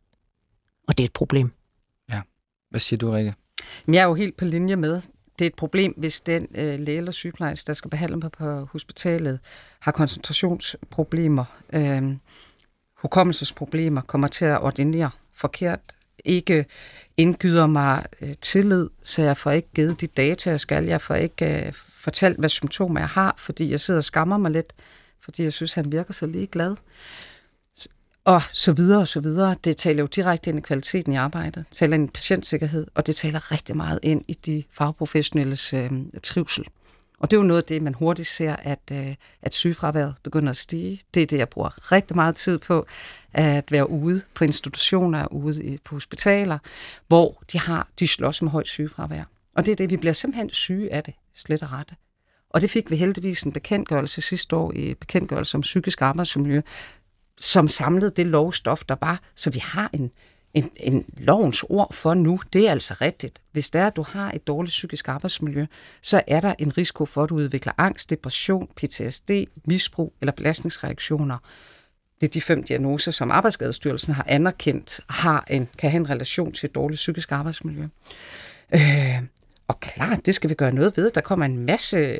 Og 0.87 0.97
det 0.97 1.03
er 1.03 1.07
et 1.07 1.13
problem. 1.13 1.51
Ja. 2.09 2.21
Hvad 2.69 2.79
siger 2.79 2.97
du, 2.97 3.11
Rikke? 3.11 3.33
Jeg 3.87 4.01
er 4.01 4.05
jo 4.05 4.13
helt 4.13 4.37
på 4.37 4.45
linje 4.45 4.75
med. 4.75 5.01
Det 5.39 5.45
er 5.45 5.49
et 5.49 5.55
problem, 5.55 5.93
hvis 5.97 6.19
den 6.19 6.47
øh, 6.55 6.79
læge 6.79 6.97
eller 6.97 7.11
sygeplejerske, 7.11 7.67
der 7.67 7.73
skal 7.73 7.89
behandle 7.89 8.17
mig 8.17 8.31
på 8.31 8.65
hospitalet, 8.71 9.39
har 9.79 9.91
koncentrationsproblemer, 9.91 11.45
øh, 11.73 12.15
hukommelsesproblemer, 12.95 14.01
kommer 14.01 14.27
til 14.27 14.45
at 14.45 14.61
ordinere 14.61 15.09
forkert, 15.33 15.79
ikke 16.25 16.65
indgyder 17.17 17.67
mig 17.67 18.05
øh, 18.21 18.33
tillid, 18.41 18.89
så 19.03 19.21
jeg 19.21 19.37
får 19.37 19.51
ikke 19.51 19.67
givet 19.75 20.01
de 20.01 20.07
data, 20.07 20.49
jeg 20.49 20.59
skal. 20.59 20.85
Jeg 20.85 21.01
får 21.01 21.15
ikke 21.15 21.65
øh, 21.65 21.73
fortalt, 21.93 22.39
hvad 22.39 22.49
symptomer 22.49 22.99
jeg 22.99 23.09
har, 23.09 23.35
fordi 23.37 23.71
jeg 23.71 23.79
sidder 23.79 23.97
og 23.97 24.03
skammer 24.03 24.37
mig 24.37 24.51
lidt, 24.51 24.73
fordi 25.21 25.43
jeg 25.43 25.53
synes, 25.53 25.73
han 25.73 25.91
virker 25.91 26.13
så 26.13 26.25
ligeglad. 26.25 26.75
Og 28.25 28.41
så 28.53 28.73
videre 28.73 29.01
og 29.01 29.07
så 29.07 29.19
videre. 29.19 29.55
Det 29.63 29.77
taler 29.77 29.99
jo 29.99 30.07
direkte 30.07 30.49
ind 30.49 30.59
i 30.59 30.61
kvaliteten 30.61 31.13
i 31.13 31.15
arbejdet. 31.15 31.65
Det 31.69 31.77
taler 31.77 31.93
ind 31.93 32.09
i 32.09 32.11
patientsikkerhed, 32.11 32.87
og 32.95 33.07
det 33.07 33.15
taler 33.15 33.51
rigtig 33.51 33.77
meget 33.77 33.99
ind 34.03 34.23
i 34.27 34.33
de 34.33 34.63
fagprofessionelles 34.71 35.73
øh, 35.73 35.91
trivsel. 36.23 36.65
Og 37.19 37.31
det 37.31 37.37
er 37.37 37.41
jo 37.41 37.47
noget 37.47 37.61
af 37.61 37.67
det, 37.67 37.81
man 37.81 37.93
hurtigt 37.93 38.27
ser, 38.27 38.55
at, 38.55 38.79
øh, 38.91 39.15
at 39.41 39.53
sygefraværet 39.53 40.15
begynder 40.23 40.51
at 40.51 40.57
stige. 40.57 41.01
Det 41.13 41.23
er 41.23 41.27
det, 41.27 41.37
jeg 41.37 41.49
bruger 41.49 41.91
rigtig 41.91 42.15
meget 42.15 42.35
tid 42.35 42.57
på, 42.57 42.87
at 43.35 43.71
være 43.71 43.89
ude 43.89 44.21
på 44.33 44.43
institutioner, 44.43 45.27
ude 45.33 45.77
på 45.83 45.95
hospitaler, 45.95 46.57
hvor 47.07 47.43
de 47.51 47.59
har 47.59 47.87
de 47.99 48.07
slås 48.07 48.41
med 48.41 48.51
højt 48.51 48.67
sygefravær. 48.67 49.23
Og 49.55 49.65
det 49.65 49.71
er 49.71 49.75
det, 49.75 49.89
vi 49.89 49.97
bliver 49.97 50.13
simpelthen 50.13 50.49
syge 50.49 50.93
af 50.93 51.03
det, 51.03 51.13
slet 51.35 51.63
og 51.63 51.71
rette. 51.71 51.95
Og 52.49 52.61
det 52.61 52.69
fik 52.69 52.91
vi 52.91 52.95
heldigvis 52.95 53.43
en 53.43 53.51
bekendtgørelse 53.51 54.21
sidste 54.21 54.55
år 54.55 54.73
i 54.73 54.93
bekendtgørelse 54.93 55.57
om 55.57 55.61
psykisk 55.61 56.01
arbejdsmiljø, 56.01 56.61
som 57.41 57.67
samlede 57.67 58.11
det 58.15 58.25
lovstof, 58.25 58.83
der 58.89 58.95
var, 59.01 59.21
så 59.35 59.49
vi 59.49 59.59
har 59.59 59.89
en, 59.93 60.11
en, 60.53 60.71
en 60.75 61.05
lovens 61.17 61.63
ord 61.63 61.93
for 61.93 62.13
nu. 62.13 62.39
Det 62.53 62.67
er 62.67 62.71
altså 62.71 62.93
rigtigt. 63.01 63.41
Hvis 63.51 63.69
det 63.69 63.81
er, 63.81 63.87
at 63.87 63.95
du 63.95 64.01
har 64.01 64.31
et 64.31 64.47
dårligt 64.47 64.71
psykisk 64.71 65.07
arbejdsmiljø, 65.07 65.65
så 66.01 66.21
er 66.27 66.41
der 66.41 66.53
en 66.59 66.77
risiko 66.77 67.05
for, 67.05 67.23
at 67.23 67.29
du 67.29 67.35
udvikler 67.35 67.73
angst, 67.77 68.09
depression, 68.09 68.67
PTSD, 68.75 69.31
misbrug 69.65 70.13
eller 70.21 70.31
belastningsreaktioner. 70.31 71.37
Det 72.21 72.27
er 72.27 72.31
de 72.31 72.41
fem 72.41 72.63
diagnoser, 72.63 73.11
som 73.11 73.31
Arbejdsskadestyrelsen 73.31 74.13
har 74.13 74.25
anerkendt, 74.27 74.99
har 75.09 75.45
en, 75.49 75.69
kan 75.77 75.91
have 75.91 75.99
en 75.99 76.09
relation 76.09 76.51
til 76.51 76.67
et 76.67 76.75
dårligt 76.75 76.97
psykisk 76.97 77.31
arbejdsmiljø. 77.31 77.83
Øh, 78.73 79.21
og 79.67 79.79
klart, 79.79 80.25
det 80.25 80.35
skal 80.35 80.49
vi 80.49 80.55
gøre 80.55 80.71
noget 80.71 80.97
ved. 80.97 81.11
Der 81.11 81.21
kommer 81.21 81.45
en 81.45 81.65
masse 81.65 82.17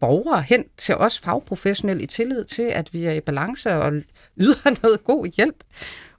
borgere 0.00 0.42
hen 0.42 0.64
til 0.76 0.94
os 0.94 1.18
fagprofessionelle 1.18 2.02
i 2.02 2.06
tillid 2.06 2.44
til, 2.44 2.62
at 2.62 2.94
vi 2.94 3.04
er 3.04 3.12
i 3.12 3.20
balance 3.20 3.74
og 3.74 3.92
yder 4.36 4.76
noget 4.82 5.04
god 5.04 5.26
hjælp. 5.36 5.64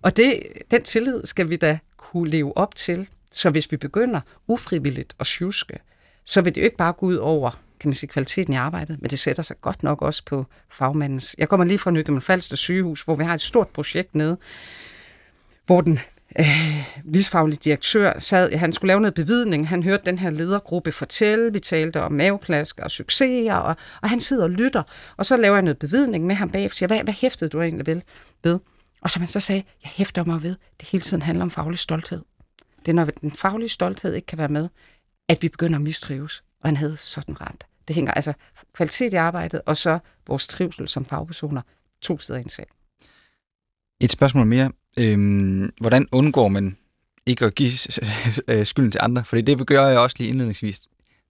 Og 0.01 0.17
det, 0.17 0.43
den 0.71 0.81
tillid 0.81 1.25
skal 1.25 1.49
vi 1.49 1.55
da 1.55 1.79
kunne 1.97 2.29
leve 2.29 2.57
op 2.57 2.75
til. 2.75 3.07
Så 3.31 3.49
hvis 3.49 3.71
vi 3.71 3.77
begynder 3.77 4.21
ufrivilligt 4.47 5.13
at 5.19 5.25
sjuske, 5.25 5.79
så 6.25 6.41
vil 6.41 6.55
det 6.55 6.61
jo 6.61 6.65
ikke 6.65 6.77
bare 6.77 6.93
gå 6.93 7.05
ud 7.05 7.15
over 7.15 7.59
kan 7.79 7.89
man 7.89 7.95
sige, 7.95 8.09
kvaliteten 8.09 8.53
i 8.53 8.55
arbejdet, 8.55 9.01
men 9.01 9.09
det 9.09 9.19
sætter 9.19 9.43
sig 9.43 9.61
godt 9.61 9.83
nok 9.83 10.01
også 10.01 10.23
på 10.25 10.45
fagmandens. 10.71 11.35
Jeg 11.37 11.49
kommer 11.49 11.65
lige 11.65 11.77
fra 11.77 11.91
Nykøbing 11.91 12.23
Falster 12.23 12.57
sygehus, 12.57 13.01
hvor 13.01 13.15
vi 13.15 13.23
har 13.23 13.33
et 13.33 13.41
stort 13.41 13.67
projekt 13.67 14.15
nede, 14.15 14.37
hvor 15.65 15.81
den 15.81 15.99
øh, 16.39 16.45
visfaglige 17.03 17.59
direktør 17.63 18.19
sad, 18.19 18.51
han 18.51 18.73
skulle 18.73 18.87
lave 18.87 19.01
noget 19.01 19.13
bevidning, 19.13 19.67
han 19.67 19.83
hørte 19.83 20.05
den 20.05 20.19
her 20.19 20.29
ledergruppe 20.29 20.91
fortælle, 20.91 21.53
vi 21.53 21.59
talte 21.59 22.01
om 22.01 22.11
maveplasker 22.11 22.83
og 22.83 22.91
succeser, 22.91 23.53
og, 23.53 23.75
og 24.01 24.09
han 24.09 24.19
sidder 24.19 24.43
og 24.43 24.49
lytter, 24.49 24.83
og 25.17 25.25
så 25.25 25.37
laver 25.37 25.55
jeg 25.55 25.63
noget 25.63 25.77
bevidning 25.77 26.25
med 26.25 26.35
ham 26.35 26.49
bagefter, 26.49 26.75
siger, 26.75 26.87
hvad, 26.87 27.03
hvad 27.03 27.13
hæftede 27.13 27.49
du 27.49 27.61
egentlig 27.61 27.87
ved? 27.87 28.01
ved? 28.43 28.59
Og 29.01 29.11
som 29.11 29.21
han 29.21 29.27
så 29.27 29.39
sagde, 29.39 29.63
jeg 29.83 29.91
hæfter 29.95 30.23
mig 30.23 30.43
ved, 30.43 30.55
det 30.79 30.87
hele 30.87 31.01
tiden 31.01 31.21
handler 31.21 31.43
om 31.43 31.51
faglig 31.51 31.79
stolthed. 31.79 32.21
Det 32.79 32.87
er, 32.87 32.93
når 32.93 33.05
den 33.05 33.31
faglige 33.31 33.69
stolthed 33.69 34.13
ikke 34.13 34.25
kan 34.25 34.37
være 34.37 34.47
med, 34.47 34.69
at 35.29 35.41
vi 35.41 35.49
begynder 35.49 35.75
at 35.75 35.81
mistrives. 35.81 36.43
Og 36.61 36.67
han 36.67 36.77
havde 36.77 36.97
sådan 36.97 37.41
ret. 37.41 37.65
Det 37.89 37.95
hænger 37.95 38.11
altså 38.11 38.33
kvalitet 38.73 39.13
i 39.13 39.15
arbejdet, 39.15 39.61
og 39.65 39.77
så 39.77 39.99
vores 40.27 40.47
trivsel 40.47 40.87
som 40.87 41.05
fagpersoner, 41.05 41.61
to 42.01 42.19
steder 42.19 42.39
i 42.39 42.41
en 42.41 42.49
sag. 42.49 42.65
Et 44.01 44.11
spørgsmål 44.11 44.47
mere. 44.47 44.71
Øhm, 44.99 45.69
hvordan 45.81 46.07
undgår 46.11 46.47
man 46.47 46.77
ikke 47.25 47.45
at 47.45 47.55
give 47.55 47.71
øh, 48.47 48.65
skylden 48.65 48.91
til 48.91 48.99
andre? 49.03 49.23
Fordi 49.23 49.41
det 49.41 49.67
gør 49.67 49.87
jeg 49.87 49.99
også 49.99 50.15
lige 50.19 50.29
indledningsvis. 50.29 50.81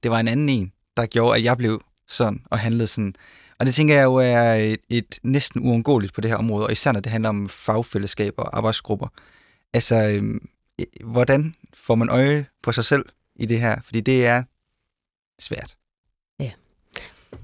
Det 0.03 0.11
var 0.11 0.19
en 0.19 0.27
anden 0.27 0.49
en, 0.49 0.71
der 0.97 1.05
gjorde, 1.05 1.37
at 1.37 1.43
jeg 1.43 1.57
blev 1.57 1.81
sådan, 2.07 2.43
og 2.45 2.59
handlede 2.59 2.87
sådan. 2.87 3.15
Og 3.59 3.65
det 3.65 3.73
tænker 3.73 3.95
jeg 3.95 4.03
jo 4.03 4.15
er 4.15 4.53
et, 4.53 4.79
et 4.89 5.19
næsten 5.23 5.61
uundgåeligt 5.61 6.13
på 6.13 6.21
det 6.21 6.29
her 6.29 6.37
område, 6.37 6.65
og 6.65 6.71
især 6.71 6.91
når 6.91 6.99
det 6.99 7.11
handler 7.11 7.29
om 7.29 7.49
fagfællesskaber 7.49 8.43
og 8.43 8.57
arbejdsgrupper. 8.57 9.07
Altså, 9.73 10.09
øhm, 10.09 10.47
hvordan 11.03 11.53
får 11.73 11.95
man 11.95 12.09
øje 12.09 12.45
på 12.63 12.71
sig 12.71 12.85
selv 12.85 13.05
i 13.35 13.45
det 13.45 13.59
her? 13.59 13.81
Fordi 13.81 14.01
det 14.01 14.25
er 14.25 14.43
svært. 15.39 15.78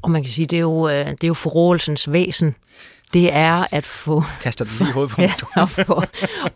Og 0.02 0.12
man 0.12 0.24
kan 0.24 0.32
sige, 0.32 0.46
det 0.46 0.58
er 0.58 0.62
jo, 0.62 0.90
øh, 0.90 1.08
det 1.08 1.24
er 1.24 1.28
jo 1.28 1.34
forrådelsens 1.34 2.12
væsen. 2.12 2.56
Det 3.14 3.34
er 3.34 3.66
at 3.72 3.86
få... 3.86 4.24
Kaster 4.42 4.66
det 4.66 4.74
lige 4.80 4.92
hovedet 4.92 5.12
på 5.16 5.22
ja, 5.22 5.34
at, 5.56 5.70
få, 5.70 6.04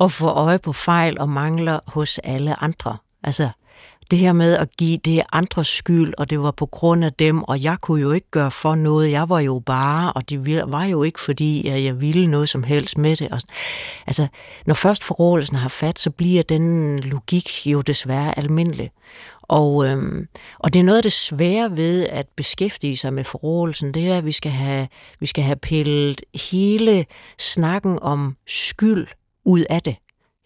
at 0.01 0.11
få 0.11 0.27
øje 0.27 0.59
på 0.59 0.73
fejl 0.73 1.19
og 1.19 1.30
mangler 1.30 1.80
hos 1.88 2.17
alle 2.17 2.63
andre. 2.63 2.97
Altså, 3.23 3.49
det 4.12 4.20
her 4.20 4.34
med 4.34 4.57
at 4.57 4.78
give 4.78 4.97
det 4.97 5.22
andres 5.34 5.68
skyld, 5.68 6.14
og 6.18 6.30
det 6.30 6.39
var 6.39 6.51
på 6.51 6.66
grund 6.66 7.05
af 7.05 7.14
dem, 7.14 7.43
og 7.43 7.64
jeg 7.64 7.78
kunne 7.82 8.01
jo 8.01 8.12
ikke 8.12 8.32
gøre 8.32 8.51
for 8.51 8.76
noget. 8.76 9.12
Jeg 9.12 9.30
var 9.30 9.39
jo 9.39 9.62
bare, 9.66 10.14
og 10.14 10.30
det 10.30 10.62
var 10.68 10.84
jo 10.84 11.03
ikke 11.03 11.20
fordi, 11.20 11.68
at 11.68 11.84
jeg 11.84 12.01
ville 12.01 12.28
noget 12.28 12.49
som 12.49 12.64
helst 12.64 12.97
med 12.97 13.16
det. 13.16 13.30
Og, 13.32 13.41
altså, 14.07 14.28
når 14.66 14.74
først 14.74 15.03
forrådelsen 15.03 15.55
har 15.55 15.70
fat, 15.70 15.99
så 15.99 16.12
bliver 16.12 16.43
den 16.43 16.99
logik 16.99 17.68
jo 17.68 17.82
desværre 17.82 18.38
almindelig. 18.38 18.91
Og, 19.41 19.86
øhm, 19.86 20.28
og 20.60 20.74
det 20.74 20.80
er 20.80 20.84
noget 20.84 20.97
af 20.97 21.03
det 21.03 21.12
svære 21.12 21.78
ved 21.78 22.07
at 22.07 22.28
beskæftige 22.36 22.97
sig 22.97 23.14
med 23.14 23.24
forrådelsen, 23.24 23.93
det 23.93 24.07
er, 24.07 24.18
at 24.18 24.26
vi 24.26 24.32
skal 24.32 24.51
have, 24.51 24.88
vi 25.20 25.26
skal 25.26 25.43
have 25.43 25.55
pillet 25.55 26.22
hele 26.51 27.05
snakken 27.39 27.99
om 28.01 28.36
skyld 28.47 29.07
ud 29.45 29.64
af 29.70 29.82
det. 29.82 29.95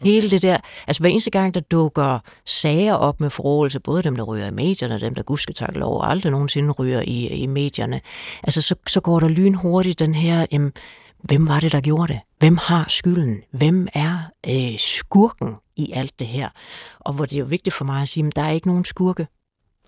Mm. 0.04 0.10
Hele 0.10 0.32
det 0.32 0.42
der, 0.42 0.58
altså 0.88 1.02
hver 1.04 1.10
eneste 1.10 1.32
gang, 1.32 1.54
der 1.54 1.60
dukker 1.60 2.20
sager 2.46 2.94
op 2.94 3.20
med 3.20 3.30
forrådelse, 3.30 3.80
både 3.80 4.04
dem, 4.04 4.16
der 4.16 4.24
ryger 4.24 4.48
i 4.48 4.52
medierne, 4.52 4.96
og 4.96 5.02
dem, 5.02 5.16
der 5.16 5.24
gudsketakke 5.24 5.80
lov 5.80 6.02
aldrig 6.04 6.32
nogensinde 6.32 6.72
ryger 6.72 7.02
i, 7.02 7.28
i 7.28 7.48
medierne, 7.48 8.02
altså 8.44 8.62
så, 8.62 8.76
så 8.88 9.02
går 9.02 9.20
der 9.20 9.28
lynhurtigt 9.28 10.00
den 10.00 10.16
her, 10.16 10.46
jamen, 10.52 10.72
hvem 11.24 11.48
var 11.48 11.60
det, 11.60 11.72
der 11.72 11.82
gjorde 11.82 12.14
det? 12.14 12.20
Hvem 12.40 12.58
har 12.58 12.86
skylden? 12.88 13.38
Hvem 13.52 13.88
er 13.94 14.18
øh, 14.48 14.78
skurken 14.78 15.56
i 15.76 15.92
alt 15.94 16.20
det 16.20 16.28
her? 16.28 16.50
Og 17.00 17.14
hvor 17.14 17.26
det 17.26 17.36
er 17.36 17.40
jo 17.40 17.46
vigtigt 17.46 17.76
for 17.76 17.86
mig 17.86 18.02
at 18.02 18.08
sige, 18.08 18.28
at 18.28 18.36
der 18.36 18.42
er 18.42 18.52
ikke 18.52 18.68
nogen 18.68 18.86
skurke 18.86 19.28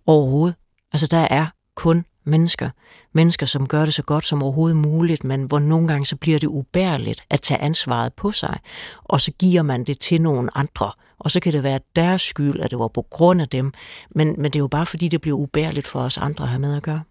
overhovedet. 0.08 0.56
Altså 0.94 1.08
der 1.08 1.28
er 1.30 1.48
kun 1.76 2.06
mennesker. 2.24 2.70
Mennesker, 3.14 3.46
som 3.46 3.68
gør 3.68 3.86
det 3.86 3.94
så 3.94 4.04
godt 4.04 4.26
som 4.26 4.44
overhovedet 4.44 4.78
muligt, 4.78 5.24
men 5.24 5.44
hvor 5.44 5.60
nogle 5.60 5.88
gange 5.88 6.06
så 6.06 6.16
bliver 6.16 6.40
det 6.40 6.48
ubærligt 6.48 7.24
at 7.30 7.42
tage 7.42 7.62
ansvaret 7.62 8.14
på 8.14 8.32
sig, 8.32 8.60
og 9.04 9.22
så 9.22 9.32
giver 9.32 9.62
man 9.62 9.84
det 9.84 10.00
til 10.00 10.22
nogle 10.22 10.58
andre. 10.58 10.92
Og 11.20 11.32
så 11.32 11.40
kan 11.40 11.54
det 11.54 11.64
være 11.64 11.80
deres 11.96 12.22
skyld, 12.22 12.60
at 12.60 12.72
det 12.72 12.80
var 12.80 12.88
på 12.88 13.02
grund 13.02 13.42
af 13.42 13.48
dem, 13.48 13.74
men, 14.10 14.36
men 14.38 14.46
det 14.46 14.56
er 14.56 14.60
jo 14.60 14.68
bare 14.68 14.86
fordi, 14.86 15.08
det 15.08 15.22
bliver 15.22 15.38
ubærligt 15.38 15.88
for 15.88 16.00
os 16.00 16.18
andre 16.18 16.44
at 16.44 16.50
have 16.50 16.60
med 16.60 16.76
at 16.76 16.84
gøre. 16.84 17.02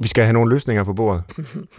Vi 0.00 0.08
skal 0.08 0.24
have 0.24 0.32
nogle 0.32 0.54
løsninger 0.54 0.84
på 0.84 0.92
bordet. 0.94 1.22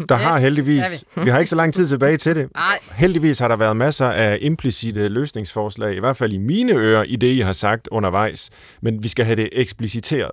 Der 0.09 0.15
har 0.15 0.39
heldigvis, 0.39 1.05
vi. 1.23 1.29
har 1.29 1.39
ikke 1.39 1.49
så 1.49 1.55
lang 1.55 1.73
tid 1.73 1.87
tilbage 1.87 2.17
til 2.17 2.35
det. 2.35 2.49
Nej. 2.55 2.79
Heldigvis 2.91 3.39
har 3.39 3.47
der 3.47 3.55
været 3.55 3.77
masser 3.77 4.07
af 4.07 4.37
implicite 4.41 5.07
løsningsforslag, 5.07 5.95
i 5.95 5.99
hvert 5.99 6.17
fald 6.17 6.33
i 6.33 6.37
mine 6.37 6.73
ører, 6.73 7.03
i 7.03 7.15
det, 7.15 7.27
I 7.33 7.39
har 7.39 7.53
sagt 7.53 7.87
undervejs. 7.91 8.49
Men 8.81 9.03
vi 9.03 9.07
skal 9.07 9.25
have 9.25 9.35
det 9.35 9.49
ekspliciteret. 9.51 10.31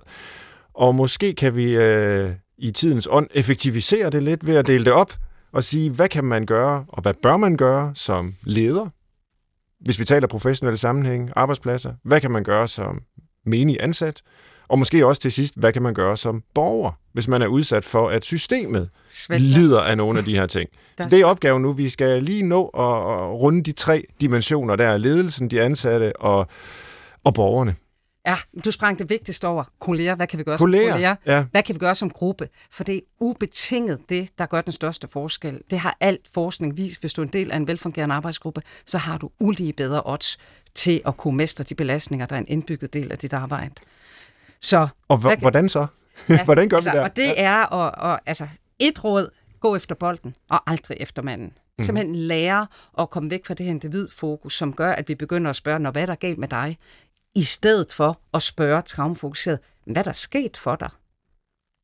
Og 0.73 0.95
måske 0.95 1.33
kan 1.33 1.55
vi 1.55 1.75
øh, 1.75 2.29
i 2.57 2.71
tidens 2.71 3.07
ånd 3.11 3.27
effektivisere 3.33 4.09
det 4.09 4.23
lidt 4.23 4.47
ved 4.47 4.55
at 4.55 4.67
dele 4.67 4.85
det 4.85 4.93
op 4.93 5.13
og 5.53 5.63
sige, 5.63 5.89
hvad 5.89 6.09
kan 6.09 6.25
man 6.25 6.45
gøre, 6.45 6.85
og 6.87 7.01
hvad 7.01 7.13
bør 7.23 7.37
man 7.37 7.57
gøre 7.57 7.91
som 7.95 8.35
leder? 8.43 8.87
Hvis 9.79 9.99
vi 9.99 10.05
taler 10.05 10.27
professionelle 10.27 10.77
sammenhæng, 10.77 11.31
arbejdspladser, 11.35 11.93
hvad 12.03 12.21
kan 12.21 12.31
man 12.31 12.43
gøre 12.43 12.67
som 12.67 13.01
menig 13.45 13.77
ansat? 13.79 14.21
Og 14.69 14.79
måske 14.79 15.05
også 15.05 15.21
til 15.21 15.31
sidst, 15.31 15.53
hvad 15.57 15.73
kan 15.73 15.81
man 15.81 15.93
gøre 15.93 16.17
som 16.17 16.43
borger, 16.53 16.91
hvis 17.13 17.27
man 17.27 17.41
er 17.41 17.47
udsat 17.47 17.85
for, 17.85 18.09
at 18.09 18.25
systemet 18.25 18.89
Svælter. 19.09 19.45
lider 19.45 19.81
af 19.81 19.97
nogle 19.97 20.19
af 20.19 20.25
de 20.25 20.35
her 20.35 20.45
ting. 20.45 20.69
Så 21.01 21.09
det 21.09 21.19
er 21.19 21.25
opgaven 21.25 21.61
nu. 21.61 21.71
Vi 21.71 21.89
skal 21.89 22.23
lige 22.23 22.43
nå 22.43 22.65
at, 22.65 22.81
runde 23.33 23.63
de 23.63 23.71
tre 23.71 24.03
dimensioner 24.21 24.75
der. 24.75 24.97
Ledelsen, 24.97 25.49
de 25.49 25.61
ansatte 25.61 26.15
og, 26.15 26.47
og 27.23 27.33
borgerne. 27.33 27.75
Ja, 28.27 28.35
du 28.65 28.71
sprang 28.71 28.99
det 28.99 29.09
vigtigste 29.09 29.47
over. 29.47 29.63
Kolleger, 29.79 30.15
hvad 30.15 30.27
kan 30.27 30.39
vi 30.39 30.43
gøre 30.43 30.57
kolleger, 30.57 30.87
som 30.87 30.93
kolleger? 30.93 31.15
Ja. 31.25 31.45
Hvad 31.51 31.63
kan 31.63 31.75
vi 31.75 31.79
gøre 31.79 31.95
som 31.95 32.09
gruppe? 32.09 32.49
For 32.71 32.83
det 32.83 32.95
er 32.95 32.99
ubetinget 33.19 33.99
det, 34.09 34.29
der 34.37 34.45
gør 34.45 34.61
den 34.61 34.73
største 34.73 35.07
forskel. 35.07 35.61
Det 35.69 35.79
har 35.79 35.97
alt 35.99 36.21
forskning 36.33 36.77
vist. 36.77 36.99
Hvis 36.99 37.13
du 37.13 37.21
er 37.21 37.25
en 37.25 37.33
del 37.33 37.51
af 37.51 37.57
en 37.57 37.67
velfungerende 37.67 38.15
arbejdsgruppe, 38.15 38.61
så 38.85 38.97
har 38.97 39.17
du 39.17 39.29
ulige 39.39 39.73
bedre 39.73 40.01
odds 40.05 40.37
til 40.75 41.01
at 41.05 41.17
kunne 41.17 41.37
mestre 41.37 41.63
de 41.63 41.75
belastninger, 41.75 42.25
der 42.25 42.35
er 42.35 42.39
en 42.39 42.47
indbygget 42.47 42.93
del 42.93 43.11
af 43.11 43.17
dit 43.17 43.33
arbejde. 43.33 43.73
Så, 44.61 44.87
og 45.07 45.17
h- 45.17 45.39
hvordan 45.39 45.69
så? 45.69 45.87
Ja, 46.29 46.43
hvordan 46.45 46.69
gør 46.69 46.77
altså, 46.77 46.91
vi 46.91 46.97
det? 46.97 47.03
Og 47.03 47.15
det 47.15 47.41
er 47.41 47.73
at, 47.73 48.13
at, 48.13 48.19
altså, 48.25 48.47
et 48.79 49.03
råd, 49.03 49.29
gå 49.59 49.75
efter 49.75 49.95
bolden, 49.95 50.35
og 50.49 50.71
aldrig 50.71 50.97
efter 50.99 51.21
manden. 51.21 51.53
Mm. 51.77 51.83
Simpelthen 51.83 52.15
lære 52.15 52.67
at 52.99 53.09
komme 53.09 53.29
væk 53.29 53.45
fra 53.45 53.53
det 53.53 53.65
her 53.65 53.73
individfokus, 53.73 54.57
som 54.57 54.73
gør, 54.73 54.91
at 54.91 55.09
vi 55.09 55.15
begynder 55.15 55.49
at 55.49 55.55
spørge, 55.55 55.79
når 55.79 55.91
hvad 55.91 56.01
er 56.01 56.05
der 56.05 56.15
galt 56.15 56.37
med 56.37 56.47
dig, 56.47 56.77
i 57.35 57.43
stedet 57.43 57.93
for 57.93 58.19
at 58.33 58.41
spørge 58.41 58.81
traumafokuseret, 58.81 59.59
hvad 59.85 60.03
der 60.03 60.09
er 60.09 60.13
sket 60.13 60.57
for 60.57 60.75
dig. 60.75 60.89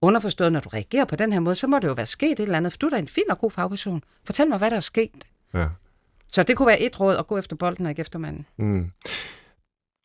Underforstået, 0.02 0.52
når 0.54 0.60
du 0.60 0.70
reagerer 0.70 1.06
på 1.06 1.16
den 1.16 1.34
her 1.34 1.40
måde, 1.40 1.56
så 1.56 1.68
må 1.68 1.80
det 1.80 1.88
jo 1.88 1.94
være 1.94 2.06
sket 2.06 2.32
et 2.32 2.40
eller 2.40 2.58
andet, 2.58 2.72
for 2.74 2.78
du 2.78 2.86
er 2.86 2.90
da 2.90 2.98
en 2.98 3.08
fin 3.08 3.24
og 3.30 3.40
god 3.40 3.52
fagperson. 3.52 4.04
Fortæl 4.26 4.48
mig, 4.50 4.58
hvad 4.58 4.70
der 4.70 4.76
er 4.76 4.80
sket. 4.80 5.24
Ja. 5.54 5.68
Så 6.32 6.44
det 6.44 6.58
kunne 6.58 6.68
være 6.68 6.82
et 6.82 7.00
råd 7.00 7.18
at 7.18 7.28
gå 7.28 7.38
efter 7.38 7.56
bolden 7.56 7.86
og 7.86 7.90
ikke 7.90 8.00
efter 8.00 8.20
manden. 8.20 8.46
Mm. 8.58 8.92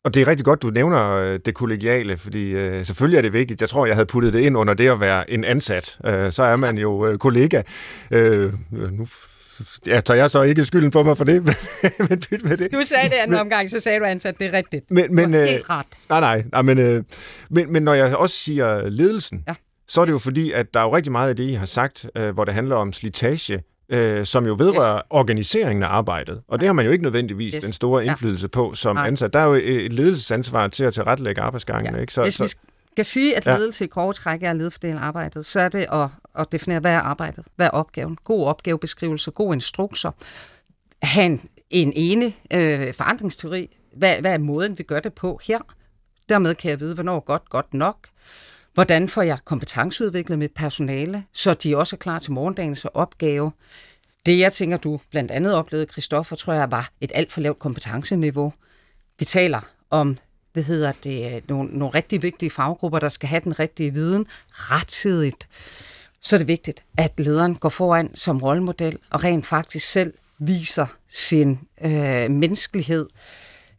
Og 0.03 0.13
det 0.13 0.21
er 0.21 0.27
rigtig 0.27 0.45
godt, 0.45 0.61
du 0.61 0.67
nævner 0.67 1.11
øh, 1.11 1.39
det 1.45 1.55
kollegiale, 1.55 2.17
fordi 2.17 2.49
øh, 2.49 2.85
selvfølgelig 2.85 3.17
er 3.17 3.21
det 3.21 3.33
vigtigt. 3.33 3.61
Jeg 3.61 3.69
tror, 3.69 3.85
jeg 3.85 3.95
havde 3.95 4.05
puttet 4.05 4.33
det 4.33 4.39
ind 4.39 4.57
under 4.57 4.73
det 4.73 4.89
at 4.89 4.99
være 4.99 5.31
en 5.31 5.43
ansat. 5.43 5.99
Øh, 6.05 6.31
så 6.31 6.43
er 6.43 6.55
man 6.55 6.77
jo 6.77 7.05
øh, 7.05 7.17
kollega. 7.17 7.61
Øh, 8.11 8.53
nu 8.71 9.07
ja, 9.87 10.01
tager 10.01 10.17
jeg 10.17 10.29
så 10.29 10.41
ikke 10.41 10.65
skylden 10.65 10.91
på 10.91 11.03
mig 11.03 11.17
for 11.17 11.23
det, 11.23 11.43
men 12.09 12.19
pyt 12.19 12.43
med 12.43 12.57
det. 12.57 12.71
Du 12.71 12.81
sagde 12.83 13.09
det 13.09 13.15
anden 13.15 13.31
men, 13.31 13.39
omgang, 13.39 13.69
så 13.69 13.79
sagde 13.79 13.99
du 13.99 14.05
ansat, 14.05 14.39
det 14.39 14.47
er 14.47 14.53
rigtigt. 14.53 14.91
Men, 14.91 15.15
men, 15.15 15.33
øh, 15.33 15.41
helt 15.41 15.69
ret. 15.69 15.85
Nej, 16.09 16.19
nej, 16.19 16.43
nej 16.51 16.61
men, 16.61 16.77
øh, 16.77 17.03
men, 17.49 17.73
men 17.73 17.83
når 17.83 17.93
jeg 17.93 18.15
også 18.15 18.35
siger 18.35 18.89
ledelsen, 18.89 19.43
ja. 19.47 19.53
så 19.87 20.01
er 20.01 20.05
det 20.05 20.11
jo 20.11 20.19
fordi, 20.19 20.51
at 20.51 20.73
der 20.73 20.79
er 20.79 20.83
jo 20.83 20.95
rigtig 20.95 21.11
meget 21.11 21.29
af 21.29 21.35
det, 21.35 21.43
I 21.43 21.53
har 21.53 21.65
sagt, 21.65 22.05
øh, 22.15 22.29
hvor 22.33 22.45
det 22.45 22.53
handler 22.53 22.75
om 22.75 22.93
slitage, 22.93 23.63
øh, 23.89 24.25
som 24.25 24.45
jo 24.45 24.55
vedrører 24.59 24.95
yes. 24.95 25.03
organiseringen 25.09 25.83
af 25.83 25.87
arbejdet. 25.87 26.41
Og 26.47 26.59
det 26.59 26.67
har 26.67 26.73
man 26.73 26.85
jo 26.85 26.91
ikke 26.91 27.03
nødvendigvis 27.03 27.53
yes. 27.55 27.63
den 27.63 27.73
store 27.73 28.05
indflydelse 28.05 28.43
ja. 28.43 28.47
på 28.47 28.73
som 28.75 28.95
Nej. 28.95 29.07
ansat. 29.07 29.33
Der 29.33 29.39
er 29.39 29.45
jo 29.45 29.53
et 29.53 29.93
ledelsesansvar 29.93 30.67
til 30.67 30.83
at 30.83 30.93
tilrettelægge 30.93 31.41
arbejdsgangen. 31.41 31.95
Ja. 31.95 32.01
Ikke? 32.01 32.13
Så, 32.13 32.21
Hvis 32.23 32.41
vi 32.41 32.47
skal 32.91 33.05
sige, 33.05 33.37
at 33.37 33.45
ledelse 33.45 33.83
ja. 33.83 33.85
i 33.85 33.87
grove 33.87 34.13
træk 34.13 34.43
er 34.43 34.49
at 34.49 34.55
ledefordele 34.55 34.99
arbejdet, 34.99 35.45
så 35.45 35.59
er 35.59 35.69
det 35.69 35.85
at, 35.91 36.09
at 36.39 36.51
definere, 36.51 36.79
hvad 36.79 36.91
er 36.91 36.99
arbejdet? 36.99 37.45
Hvad 37.55 37.65
er 37.65 37.71
opgaven? 37.71 38.17
God 38.23 38.45
opgavebeskrivelse, 38.45 39.31
god 39.31 39.53
instrukser. 39.53 40.11
have 41.01 41.25
en, 41.25 41.41
en 41.69 41.93
ene 41.95 42.33
øh, 42.53 42.93
forandringsteori. 42.93 43.75
Hvad, 43.97 44.15
hvad 44.21 44.33
er 44.33 44.37
måden, 44.37 44.77
vi 44.77 44.83
gør 44.83 44.99
det 44.99 45.13
på 45.13 45.39
her? 45.47 45.59
Dermed 46.29 46.55
kan 46.55 46.71
jeg 46.71 46.79
vide, 46.79 46.93
hvornår 46.93 47.19
godt, 47.19 47.49
godt 47.49 47.73
nok. 47.73 47.97
Hvordan 48.73 49.09
får 49.09 49.21
jeg 49.21 49.37
kompetenceudviklet 49.45 50.39
mit 50.39 50.51
personale, 50.51 51.23
så 51.33 51.53
de 51.53 51.77
også 51.77 51.95
er 51.95 51.97
klar 51.97 52.19
til 52.19 52.31
morgendagens 52.31 52.85
opgave? 52.85 53.51
Det, 54.25 54.39
jeg 54.39 54.53
tænker, 54.53 54.77
du 54.77 54.99
blandt 55.11 55.31
andet 55.31 55.53
oplevede, 55.53 55.91
Christoffer, 55.91 56.35
tror 56.35 56.53
jeg 56.53 56.71
var 56.71 56.91
et 57.01 57.11
alt 57.15 57.31
for 57.31 57.41
lavt 57.41 57.59
kompetenceniveau. 57.59 58.53
Vi 59.19 59.25
taler 59.25 59.59
om 59.89 60.17
hvad 60.53 60.63
hedder 60.63 60.91
det, 61.03 61.49
nogle, 61.49 61.69
nogle 61.77 61.93
rigtig 61.95 62.23
vigtige 62.23 62.49
faggrupper, 62.49 62.99
der 62.99 63.09
skal 63.09 63.29
have 63.29 63.41
den 63.43 63.59
rigtige 63.59 63.93
viden 63.93 64.25
rettidigt. 64.51 65.47
Så 66.21 66.35
er 66.35 66.37
det 66.37 66.47
vigtigt, 66.47 66.83
at 66.97 67.11
lederen 67.17 67.55
går 67.55 67.69
foran 67.69 68.15
som 68.15 68.37
rollemodel 68.37 68.97
og 69.09 69.23
rent 69.23 69.45
faktisk 69.45 69.91
selv 69.91 70.13
viser 70.39 70.85
sin 71.07 71.59
øh, 71.81 72.31
menneskelighed, 72.31 73.07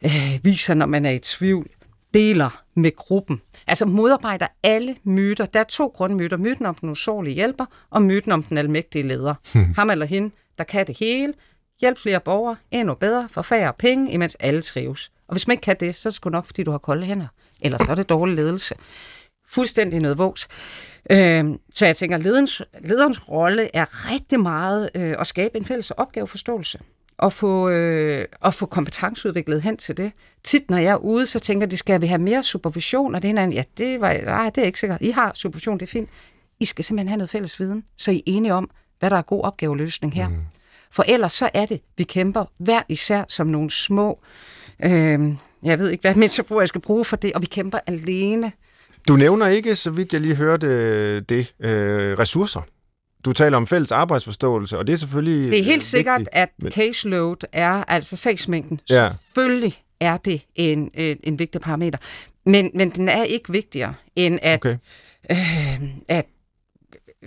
øh, 0.05 0.39
viser, 0.43 0.73
når 0.73 0.85
man 0.85 1.05
er 1.05 1.11
i 1.11 1.19
tvivl, 1.19 1.69
deler 2.13 2.63
med 2.75 2.95
gruppen. 2.95 3.41
Altså 3.67 3.85
modarbejder 3.85 4.47
alle 4.63 4.95
myter. 5.03 5.45
Der 5.45 5.59
er 5.59 5.63
to 5.63 5.87
grundmyter. 5.87 6.37
Myten 6.37 6.65
om 6.65 6.75
den 6.75 6.89
usårlige 6.89 7.33
hjælper, 7.33 7.65
og 7.89 8.01
myten 8.01 8.31
om 8.31 8.43
den 8.43 8.57
almægtige 8.57 9.07
leder. 9.07 9.35
Hmm. 9.53 9.73
Ham 9.75 9.89
eller 9.89 10.05
hende, 10.05 10.35
der 10.57 10.63
kan 10.63 10.87
det 10.87 10.97
hele. 10.99 11.33
Hjælp 11.81 11.97
flere 11.97 12.19
borgere, 12.19 12.55
endnu 12.71 12.93
bedre, 12.93 13.29
for 13.31 13.41
færre 13.41 13.73
penge, 13.79 14.11
imens 14.11 14.35
alle 14.39 14.61
trives. 14.61 15.11
Og 15.27 15.33
hvis 15.33 15.47
man 15.47 15.53
ikke 15.53 15.61
kan 15.61 15.75
det, 15.79 15.95
så 15.95 16.09
er 16.09 16.11
det 16.11 16.15
sgu 16.15 16.29
nok, 16.29 16.45
fordi 16.45 16.63
du 16.63 16.71
har 16.71 16.77
kolde 16.77 17.05
hænder. 17.05 17.27
Eller 17.61 17.77
så 17.77 17.91
er 17.91 17.95
det 17.95 18.09
dårlig 18.09 18.35
ledelse. 18.35 18.75
Fuldstændig 19.47 19.99
noget 19.99 20.17
vås. 20.17 20.47
Øh, 21.11 21.45
så 21.75 21.85
jeg 21.85 21.95
tænker, 21.95 22.17
ledens, 22.17 22.61
lederens 22.79 23.29
rolle 23.29 23.75
er 23.75 24.11
rigtig 24.11 24.39
meget 24.39 24.89
øh, 24.95 25.15
at 25.19 25.27
skabe 25.27 25.57
en 25.57 25.65
fælles 25.65 25.91
opgaveforståelse 25.91 26.79
og 27.21 27.33
få, 27.33 27.69
øh, 27.69 28.25
og 28.39 28.53
få 28.53 28.65
kompetenceudviklet 28.65 29.61
hen 29.61 29.77
til 29.77 29.97
det. 29.97 30.11
Tit, 30.43 30.69
når 30.69 30.77
jeg 30.77 30.91
er 30.91 30.95
ude, 30.95 31.25
så 31.25 31.39
tænker 31.39 31.67
de, 31.67 31.77
skal 31.77 32.01
vi 32.01 32.07
have 32.07 32.21
mere 32.21 32.43
supervision? 32.43 33.15
Og 33.15 33.21
det 33.21 33.37
er 33.37 33.43
en 33.43 33.53
ja, 33.53 33.63
det, 33.77 34.01
var, 34.01 34.13
nej, 34.25 34.49
det 34.49 34.61
er 34.61 34.65
ikke 34.65 34.79
sikkert. 34.79 35.01
I 35.01 35.11
har 35.11 35.31
supervision, 35.35 35.79
det 35.79 35.85
er 35.85 35.91
fint. 35.91 36.09
I 36.59 36.65
skal 36.65 36.85
simpelthen 36.85 37.07
have 37.07 37.17
noget 37.17 37.29
fælles 37.29 37.59
viden, 37.59 37.83
så 37.97 38.11
I 38.11 38.17
er 38.17 38.21
enige 38.25 38.53
om, 38.53 38.69
hvad 38.99 39.09
der 39.09 39.17
er 39.17 39.21
god 39.21 39.43
opgaveløsning 39.43 40.13
her. 40.13 40.27
Mm. 40.27 40.35
For 40.91 41.03
ellers 41.07 41.33
så 41.33 41.49
er 41.53 41.65
det, 41.65 41.81
vi 41.97 42.03
kæmper 42.03 42.45
hver 42.57 42.81
især 42.89 43.23
som 43.27 43.47
nogle 43.47 43.71
små, 43.71 44.19
øh, 44.83 44.89
jeg 45.63 45.79
ved 45.79 45.89
ikke, 45.89 46.01
hvad 46.01 46.15
metafor 46.15 46.61
jeg 46.61 46.67
skal 46.67 46.81
bruge 46.81 47.05
for 47.05 47.15
det, 47.15 47.33
og 47.33 47.41
vi 47.41 47.47
kæmper 47.47 47.79
alene 47.87 48.51
Du 49.07 49.15
nævner 49.15 49.47
ikke, 49.47 49.75
så 49.75 49.91
vidt 49.91 50.13
jeg 50.13 50.21
lige 50.21 50.35
hørte 50.35 51.19
det, 51.19 51.53
øh, 51.59 52.19
ressourcer. 52.19 52.61
Du 53.25 53.33
taler 53.33 53.57
om 53.57 53.67
fælles 53.67 53.91
arbejdsforståelse, 53.91 54.77
og 54.77 54.87
det 54.87 54.93
er 54.93 54.97
selvfølgelig 54.97 55.51
Det 55.51 55.59
er 55.59 55.63
helt 55.63 55.83
sikkert, 55.83 56.19
vigtigt, 56.19 56.35
at 56.35 56.49
men- 56.61 56.71
caseload 56.71 57.35
er, 57.51 57.83
altså 57.87 58.15
sagsmængden, 58.15 58.79
Ja. 58.89 59.09
selvfølgelig 59.27 59.73
er 59.99 60.17
det 60.17 60.41
en, 60.55 60.91
en, 60.93 61.17
en 61.23 61.39
vigtig 61.39 61.61
parameter. 61.61 61.97
Men, 62.45 62.71
men 62.73 62.89
den 62.89 63.09
er 63.09 63.23
ikke 63.23 63.51
vigtigere, 63.51 63.93
end 64.15 64.39
at, 64.41 64.55
Okay. 64.59 64.77
øh, 65.31 65.81
at 66.07 66.25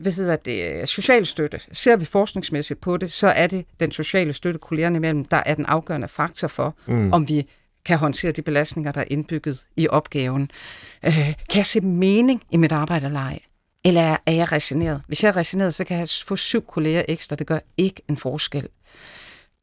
hvad 0.00 0.12
hedder 0.12 0.36
det, 0.36 0.88
social 0.88 1.26
støtte. 1.26 1.60
Ser 1.72 1.96
vi 1.96 2.04
forskningsmæssigt 2.04 2.80
på 2.80 2.96
det, 2.96 3.12
så 3.12 3.28
er 3.28 3.46
det 3.46 3.64
den 3.80 3.90
sociale 3.92 4.32
støtte 4.32 4.58
kollegerne 4.60 4.96
imellem, 4.96 5.24
der 5.24 5.42
er 5.46 5.54
den 5.54 5.66
afgørende 5.66 6.08
faktor 6.08 6.48
for, 6.48 6.74
mm. 6.86 7.12
om 7.12 7.28
vi 7.28 7.46
kan 7.84 7.98
håndtere 7.98 8.32
de 8.32 8.42
belastninger, 8.42 8.92
der 8.92 9.00
er 9.00 9.04
indbygget 9.10 9.64
i 9.76 9.88
opgaven. 9.88 10.50
Øh, 11.06 11.14
kan 11.50 11.56
jeg 11.56 11.66
se 11.66 11.80
mening 11.80 12.42
i 12.50 12.56
mit 12.56 12.72
arbejde 12.72 13.06
eller 13.06 13.20
ej? 13.20 13.38
Eller 13.84 14.16
er- 14.26 14.32
jeg 14.32 14.52
resigneret? 14.52 15.02
Hvis 15.06 15.22
jeg 15.22 15.28
er 15.28 15.36
resigneret, 15.36 15.74
så 15.74 15.84
kan 15.84 15.98
jeg 15.98 16.08
få 16.24 16.36
syv 16.36 16.66
kolleger 16.66 17.02
ekstra. 17.08 17.36
Det 17.36 17.46
gør 17.46 17.58
ikke 17.76 18.02
en 18.08 18.16
forskel. 18.16 18.68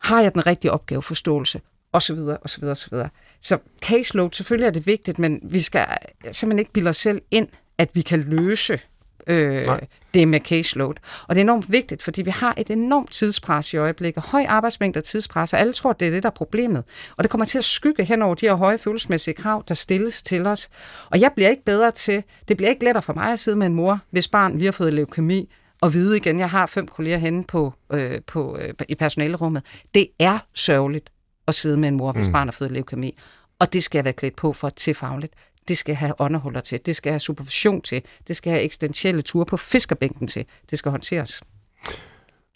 Har 0.01 0.21
jeg 0.21 0.33
den 0.33 0.47
rigtige 0.47 0.71
opgaveforståelse? 0.71 1.61
Og 1.93 2.01
så 2.01 2.13
videre, 2.13 2.37
og 2.37 2.49
så 2.49 2.59
videre, 2.59 2.73
og 2.73 2.77
så 2.77 2.87
videre. 2.91 3.09
Så 3.41 3.57
caseload, 3.81 4.29
selvfølgelig 4.33 4.67
er 4.67 4.71
det 4.71 4.85
vigtigt, 4.87 5.19
men 5.19 5.39
vi 5.43 5.59
skal 5.59 5.85
simpelthen 6.31 6.59
ikke 6.59 6.71
bilde 6.71 6.89
os 6.89 6.97
selv 6.97 7.21
ind, 7.31 7.47
at 7.77 7.89
vi 7.93 8.01
kan 8.01 8.19
løse 8.19 8.79
øh, 9.27 9.65
Nej. 9.65 9.87
det 10.13 10.27
med 10.27 10.39
caseload. 10.39 10.93
Og 11.27 11.35
det 11.35 11.41
er 11.41 11.45
enormt 11.45 11.71
vigtigt, 11.71 12.01
fordi 12.01 12.21
vi 12.21 12.29
har 12.29 12.53
et 12.57 12.69
enormt 12.69 13.11
tidspres 13.11 13.73
i 13.73 13.77
øjeblikket. 13.77 14.23
Høj 14.23 14.45
arbejdsmængde 14.47 14.97
og 14.97 15.03
tidspres, 15.03 15.53
og 15.53 15.59
alle 15.59 15.73
tror, 15.73 15.93
det 15.93 16.07
er 16.07 16.11
det, 16.11 16.23
der 16.23 16.29
er 16.29 16.33
problemet. 16.33 16.83
Og 17.17 17.23
det 17.23 17.31
kommer 17.31 17.45
til 17.45 17.57
at 17.57 17.63
skygge 17.63 18.03
hen 18.03 18.21
over 18.21 18.35
de 18.35 18.45
her 18.45 18.53
høje 18.53 18.77
følelsesmæssige 18.77 19.33
krav, 19.33 19.63
der 19.67 19.73
stilles 19.73 20.23
til 20.23 20.47
os. 20.47 20.69
Og 21.09 21.21
jeg 21.21 21.31
bliver 21.35 21.49
ikke 21.49 21.63
bedre 21.63 21.91
til, 21.91 22.23
det 22.47 22.57
bliver 22.57 22.69
ikke 22.69 22.85
lettere 22.85 23.01
for 23.01 23.13
mig 23.13 23.31
at 23.33 23.39
sidde 23.39 23.57
med 23.57 23.67
en 23.67 23.73
mor, 23.73 23.99
hvis 24.11 24.27
barn 24.27 24.53
lige 24.53 24.65
har 24.65 24.71
fået 24.71 24.93
leukemi, 24.93 25.49
og 25.81 25.93
vide 25.93 26.17
igen, 26.17 26.39
jeg 26.39 26.49
har 26.49 26.65
fem 26.65 26.87
kolleger 26.87 27.17
henne 27.17 27.43
på, 27.43 27.73
øh, 27.93 28.21
på, 28.27 28.57
øh, 28.57 28.73
i 28.89 28.95
personalerummet. 28.95 29.63
Det 29.93 30.07
er 30.19 30.39
sørgeligt 30.53 31.11
at 31.47 31.55
sidde 31.55 31.77
med 31.77 31.87
en 31.87 31.97
mor, 31.97 32.11
hvis 32.11 32.27
mm. 32.27 32.33
barn 32.33 32.47
har 32.47 32.51
fået 32.51 32.71
leukemi. 32.71 33.17
Og 33.59 33.73
det 33.73 33.83
skal 33.83 33.97
jeg 33.97 34.05
være 34.05 34.13
klædt 34.13 34.35
på 34.35 34.53
for 34.53 34.69
til 34.69 34.93
fagligt. 34.93 35.33
Det 35.67 35.77
skal 35.77 35.95
have 35.95 36.13
underholder 36.19 36.59
til. 36.59 36.79
Det 36.85 36.95
skal 36.95 37.11
have 37.11 37.19
supervision 37.19 37.81
til. 37.81 38.01
Det 38.27 38.35
skal 38.35 38.51
have 38.51 38.63
eksistentielle 38.63 39.21
ture 39.21 39.45
på 39.45 39.57
fiskerbænken 39.57 40.27
til. 40.27 40.45
Det 40.69 40.79
skal 40.79 40.91
håndteres. 40.91 41.41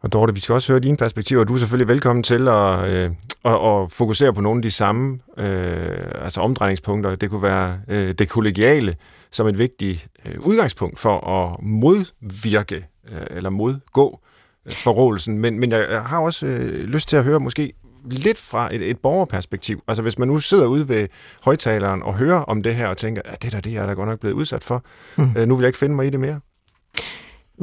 Og 0.02 0.14
Dorte, 0.14 0.34
vi 0.34 0.40
skal 0.40 0.54
også 0.54 0.72
høre 0.74 0.80
dine 0.80 0.98
perspektiver. 0.98 1.44
Du 1.44 1.54
er 1.54 1.58
selvfølgelig 1.58 1.88
velkommen 1.88 2.24
til 2.24 2.48
at, 2.48 2.90
øh, 2.90 3.12
at, 3.46 3.54
at 3.54 3.92
fokusere 3.92 4.34
på 4.34 4.42
nogle 4.42 4.58
af 4.58 4.62
de 4.62 4.72
samme 4.72 5.20
øh, 5.38 6.24
altså 6.24 6.42
omdrejningspunkter. 6.42 7.16
Det 7.16 7.30
kunne 7.30 7.42
være 7.42 7.80
øh, 7.88 8.14
det 8.14 8.30
kollegiale 8.30 8.96
som 9.32 9.48
et 9.48 9.58
vigtigt 9.58 10.08
øh, 10.26 10.40
udgangspunkt 10.40 11.00
for 11.00 11.28
at 11.28 11.64
modvirke 11.64 12.88
øh, 13.12 13.22
eller 13.30 13.50
modgå 13.50 14.20
øh, 14.66 14.72
forrådelsen. 14.72 15.40
Men, 15.40 15.60
men 15.60 15.72
jeg 15.72 16.02
har 16.02 16.20
også 16.20 16.46
øh, 16.46 16.84
lyst 16.84 17.10
til 17.10 17.18
at 17.18 17.24
høre 17.24 17.40
måske 17.40 17.74
lidt 18.10 18.38
fra 18.38 18.76
et, 18.76 18.90
et 18.90 18.98
borgerperspektiv. 19.00 19.82
Altså 19.88 20.02
hvis 20.02 20.20
man 20.20 20.28
nu 20.28 20.40
sidder 20.40 20.66
ude 20.66 20.90
ved 20.90 21.08
højtaleren 21.44 22.04
og 22.04 22.14
hører 22.14 22.40
om 22.42 22.64
det 22.64 22.76
her 22.76 22.88
og 22.88 22.98
tænker, 22.98 23.22
at 23.26 23.44
det 23.44 23.52
der 23.52 23.60
det 23.60 23.70
er 23.76 23.80
jeg 23.80 23.88
da 23.88 23.94
godt 23.94 24.10
nok 24.10 24.20
blevet 24.20 24.36
udsat 24.36 24.64
for. 24.64 24.84
Mm. 25.16 25.32
Øh, 25.38 25.48
nu 25.48 25.56
vil 25.56 25.64
jeg 25.64 25.68
ikke 25.70 25.80
finde 25.80 25.96
mig 25.96 26.08
i 26.08 26.10
det 26.10 26.20
mere. 26.20 26.40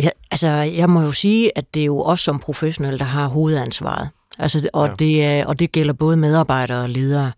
Ja, 0.02 0.08
altså, 0.30 0.48
jeg 0.48 0.90
må 0.90 1.02
jo 1.02 1.12
sige, 1.12 1.58
at 1.58 1.74
det 1.74 1.80
er 1.80 1.84
jo 1.86 2.00
os 2.02 2.20
som 2.20 2.38
professionelle, 2.38 2.98
der 2.98 3.04
har 3.04 3.26
hovedansvaret. 3.28 4.08
Altså, 4.38 4.68
og, 4.72 4.86
Ja. 4.88 4.94
det, 4.98 5.24
er- 5.24 5.46
og 5.46 5.58
det 5.58 5.72
gælder 5.72 5.92
både 5.92 6.16
medarbejdere 6.16 6.82
og 6.82 6.88
ledere. 6.88 7.32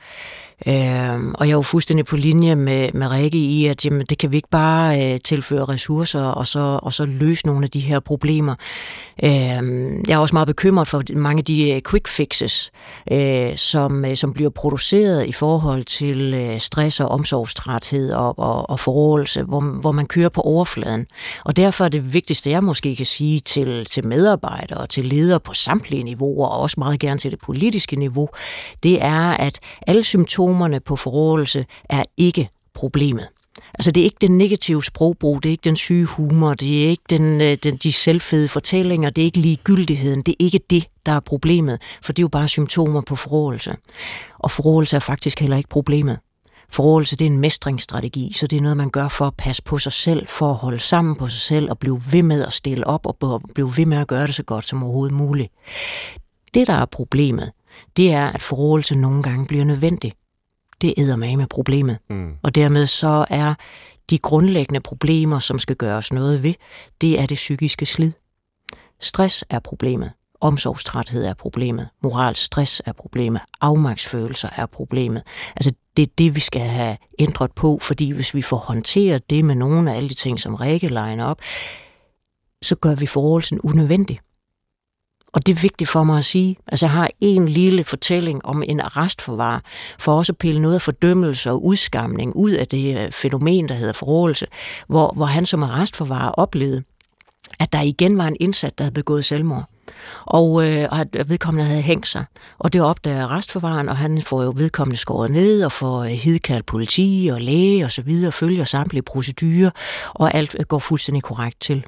Øhm, 0.67 1.35
og 1.35 1.47
jeg 1.47 1.53
er 1.53 1.57
jo 1.57 1.63
fuldstændig 1.63 2.07
på 2.07 2.17
linje 2.17 2.55
med, 2.55 2.93
med 2.95 3.11
Rikke 3.11 3.39
i, 3.39 3.67
at 3.67 3.85
jamen, 3.85 4.07
det 4.11 4.19
kan 4.19 4.33
vi 4.33 4.37
ikke 4.37 4.49
bare 4.51 5.13
øh, 5.13 5.21
tilføre 5.25 5.65
ressourcer 5.65 6.23
og 6.23 6.47
så, 6.47 6.79
og 6.83 6.93
så 6.93 7.05
løse 7.05 7.47
nogle 7.47 7.65
af 7.65 7.71
de 7.71 7.81
her 7.81 8.01
problemer. 8.01 8.55
Øhm, 9.25 10.05
jeg 10.09 10.15
er 10.15 10.19
også 10.19 10.35
meget 10.35 10.47
bekymret 10.47 10.89
for 10.89 11.03
mange 11.17 11.39
af 11.41 11.45
de 11.45 11.71
øh, 11.71 11.81
quick 11.91 12.09
fixes, 12.09 12.71
øh, 13.13 13.57
som, 13.57 14.05
øh, 14.05 14.17
som 14.17 14.33
bliver 14.33 14.51
produceret 14.51 15.27
i 15.27 15.33
forhold 15.33 15.85
til 15.85 16.35
øh, 16.35 16.61
stress 16.61 17.01
og 17.01 17.09
omsorgstræthed 17.09 18.13
og, 18.13 18.39
og, 18.39 18.71
og 18.71 18.81
forrådelse, 18.81 19.43
hvor, 19.43 19.61
hvor 19.61 19.93
man 19.93 20.07
kører 20.07 20.29
på 20.29 20.41
overfladen. 20.41 21.07
Og 21.45 21.57
derfor 21.57 21.85
er 21.85 21.89
det 21.89 22.15
vigtigste, 22.15 22.51
jeg 22.51 22.65
måske 22.65 22.97
kan 22.97 23.07
sige 23.07 23.41
til, 23.41 23.85
til 23.85 24.07
medarbejdere 24.07 24.79
og 24.79 24.89
til 24.89 25.05
ledere 25.05 25.41
på 25.41 25.55
samtlige 25.55 26.03
niveauer, 26.03 26.47
og 26.47 26.61
også 26.61 26.75
meget 26.79 27.01
gerne 27.01 27.19
til 27.19 27.31
det 27.31 27.39
politiske 27.41 27.97
niveau, 27.97 28.29
det 28.83 29.03
er, 29.03 29.31
at 29.31 29.61
alle 29.87 30.05
symptomer 30.05 30.54
symptomerne 30.55 30.81
på 30.81 30.97
forrådelse 30.97 31.67
er 31.85 32.05
ikke 32.17 32.49
problemet. 32.75 33.29
Altså 33.75 33.91
det 33.91 34.01
er 34.01 34.05
ikke 34.05 34.17
den 34.21 34.39
negative 34.39 34.85
sprogbrug, 34.85 35.43
det 35.43 35.49
er 35.49 35.51
ikke 35.51 35.65
den 35.65 35.77
syge 35.77 36.07
humor, 36.07 36.55
det 36.55 36.85
er 36.85 36.89
ikke 36.89 37.03
den, 37.11 37.41
øh, 37.41 37.57
den, 37.63 37.77
de 37.77 37.93
selvfede 37.93 38.49
fortællinger, 38.49 39.11
det 39.11 39.23
er 39.23 39.27
ikke 39.27 39.39
ligegyldigheden, 39.39 40.23
det 40.23 40.33
er 40.33 40.45
ikke 40.45 40.61
det, 40.71 40.87
der 41.07 41.13
er 41.13 41.21
problemet, 41.21 41.83
for 42.03 42.13
det 42.13 42.23
er 42.23 42.25
jo 42.25 42.29
bare 42.29 42.49
symptomer 42.49 43.01
på 43.01 43.17
forrådelse. 43.17 43.77
Og 44.39 44.51
forrådelse 44.51 44.97
er 44.97 45.01
faktisk 45.01 45.41
heller 45.41 45.57
ikke 45.57 45.69
problemet. 45.69 46.19
Forrådelse 46.69 47.17
det 47.17 47.27
er 47.27 47.31
en 47.31 47.39
mestringsstrategi, 47.39 48.33
så 48.33 48.47
det 48.47 48.57
er 48.57 48.63
noget, 48.63 48.77
man 48.77 48.91
gør 48.91 49.09
for 49.09 49.27
at 49.27 49.35
passe 49.39 49.63
på 49.63 49.79
sig 49.79 49.93
selv, 49.93 50.29
for 50.29 50.51
at 50.51 50.57
holde 50.57 50.79
sammen 50.79 51.17
på 51.17 51.29
sig 51.29 51.41
selv 51.41 51.71
og 51.71 51.79
blive 51.79 52.03
ved 52.13 52.23
med 52.23 52.45
at 52.45 52.53
stille 52.53 52.87
op 52.87 53.07
og 53.07 53.43
blive 53.55 53.73
ved 53.77 53.87
med 53.87 53.99
at 53.99 54.07
gøre 54.07 54.27
det 54.27 54.35
så 54.35 54.43
godt 54.43 54.69
som 54.69 54.83
overhovedet 54.83 55.17
muligt. 55.17 55.53
Det, 56.55 56.67
der 56.67 56.75
er 56.75 56.85
problemet, 56.85 57.51
det 57.97 58.13
er, 58.13 58.27
at 58.27 58.43
forrådelse 58.43 58.95
nogle 58.95 59.23
gange 59.23 59.47
bliver 59.47 59.65
nødvendig. 59.65 60.13
Det 60.81 60.95
æder 60.97 61.17
med 61.17 61.37
med 61.37 61.47
problemet. 61.47 61.99
Mm. 62.11 62.33
Og 62.43 62.55
dermed 62.55 62.87
så 62.87 63.27
er 63.31 63.55
de 64.11 64.19
grundlæggende 64.19 64.81
problemer, 64.81 65.39
som 65.39 65.59
skal 65.59 65.77
gøres 65.77 66.13
noget 66.13 66.43
ved, 66.43 66.55
det 67.01 67.21
er 67.21 67.27
det 67.27 67.35
psykiske 67.35 67.87
slid. 67.87 68.13
Stress 69.01 69.45
er 69.51 69.59
problemet. 69.59 70.13
Omsorgstræthed 70.41 71.25
er 71.25 71.35
problemet. 71.35 71.89
Moralsk 72.03 72.45
stress 72.45 72.83
er 72.87 72.93
problemet. 72.93 73.41
Afmagtsfølelser 73.61 74.49
er 74.57 74.67
problemet. 74.67 75.23
Altså, 75.57 75.73
det 75.97 76.03
er 76.03 76.13
det, 76.19 76.35
vi 76.35 76.41
skal 76.41 76.63
have 76.63 76.97
ændret 77.19 77.53
på, 77.53 77.79
fordi 77.83 78.11
hvis 78.11 78.35
vi 78.35 78.43
får 78.43 78.57
håndteret 78.57 79.31
det 79.31 79.45
med 79.45 79.55
nogle 79.55 79.93
af 79.93 79.97
alle 79.97 80.09
de 80.09 80.15
ting, 80.15 80.41
som 80.41 80.55
Rikke 80.55 80.89
legner 80.89 81.25
op, 81.25 81.41
så 82.63 82.77
gør 82.77 82.95
vi 82.95 83.07
forholdelsen 83.07 83.61
unødvendig. 83.61 84.21
Og 85.35 85.47
det 85.47 85.57
er 85.57 85.61
vigtigt 85.61 85.91
for 85.91 86.05
mig 86.05 86.19
at 86.19 86.25
sige. 86.25 86.57
Altså, 86.67 86.87
jeg 86.87 86.91
har 86.93 87.11
en 87.21 87.49
lille 87.49 87.85
fortælling 87.85 88.45
om 88.45 88.63
en 88.67 88.81
arrestforvar, 88.81 89.63
for 89.99 90.19
også 90.19 90.33
at 90.33 90.39
pille 90.39 90.63
noget 90.63 90.75
af 90.75 90.83
fordømmelse 90.83 91.51
og 91.51 91.65
udskamning 91.65 92.37
ud 92.37 92.51
af 92.51 92.69
det 92.69 92.99
øh, 92.99 93.13
fænomen, 93.13 93.69
der 93.69 93.75
hedder 93.75 93.93
forrådelse, 93.93 94.47
hvor, 94.87 95.13
hvor 95.17 95.27
han 95.27 95.47
som 95.47 95.63
arrestforvar 95.63 96.31
oplevede, 96.31 96.83
at 97.61 97.73
der 97.73 97.81
igen 97.81 98.19
var 98.19 98.27
en 98.27 98.37
indsat, 98.41 98.79
der 98.79 98.85
havde 98.85 98.95
begået 98.95 99.25
selvmord. 99.25 99.74
Og, 100.25 100.69
øh, 100.69 100.89
og 100.91 101.01
at 101.01 101.29
vedkommende 101.29 101.69
havde 101.69 101.83
hængt 101.83 102.07
sig. 102.07 102.25
Og 102.59 102.73
det 102.73 102.83
opdager 102.83 103.27
arrestforvaren, 103.27 103.89
og 103.89 103.97
han 103.97 104.23
får 104.23 104.43
jo 104.43 104.53
vedkommende 104.57 104.97
skåret 104.97 105.31
ned 105.31 105.65
og 105.65 105.73
får 105.73 106.05
øh, 106.05 106.11
hidkaldt 106.11 106.67
politi 106.67 107.31
og 107.33 107.41
læge 107.41 107.85
og 107.85 107.93
så 107.93 108.03
videre, 108.03 108.33
følger 108.33 108.65
samtlige 108.65 109.03
procedurer, 109.03 109.71
og 110.15 110.35
alt 110.35 110.57
øh, 110.59 110.65
går 110.65 110.79
fuldstændig 110.79 111.23
korrekt 111.23 111.61
til. 111.61 111.85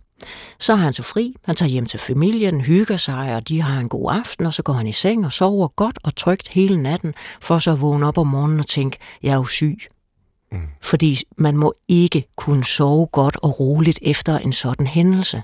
Så 0.61 0.73
er 0.73 0.77
han 0.77 0.93
så 0.93 1.03
fri, 1.03 1.35
han 1.45 1.57
tager 1.57 1.71
hjem 1.71 1.87
til 1.87 2.01
familien, 2.01 2.61
hygger 2.61 2.97
sig, 2.97 3.37
og 3.37 3.49
de 3.49 3.63
har 3.63 3.81
en 3.81 3.89
god 3.89 4.13
aften, 4.13 4.47
og 4.47 4.55
så 4.55 4.63
går 4.63 4.73
han 4.73 4.87
i 4.87 4.93
seng 4.93 5.27
og 5.27 5.33
sover 5.33 5.69
godt 5.69 5.99
og 6.05 6.17
trygt 6.17 6.49
hele 6.49 6.83
natten, 6.83 7.15
for 7.41 7.59
så 7.59 7.73
at 7.73 7.81
vågne 7.81 8.07
op 8.07 8.19
om 8.19 8.27
morgenen 8.27 8.61
og 8.61 8.67
tænke, 8.67 8.99
jeg 9.23 9.31
er 9.31 9.37
jo 9.37 9.45
syg. 9.45 9.79
Mm. 10.53 10.59
Fordi 10.83 11.17
man 11.39 11.57
må 11.57 11.75
ikke 11.89 12.29
kunne 12.37 12.65
sove 12.65 13.07
godt 13.07 13.37
og 13.43 13.61
roligt 13.61 13.99
efter 14.03 14.39
en 14.39 14.53
sådan 14.53 14.87
hændelse. 14.87 15.43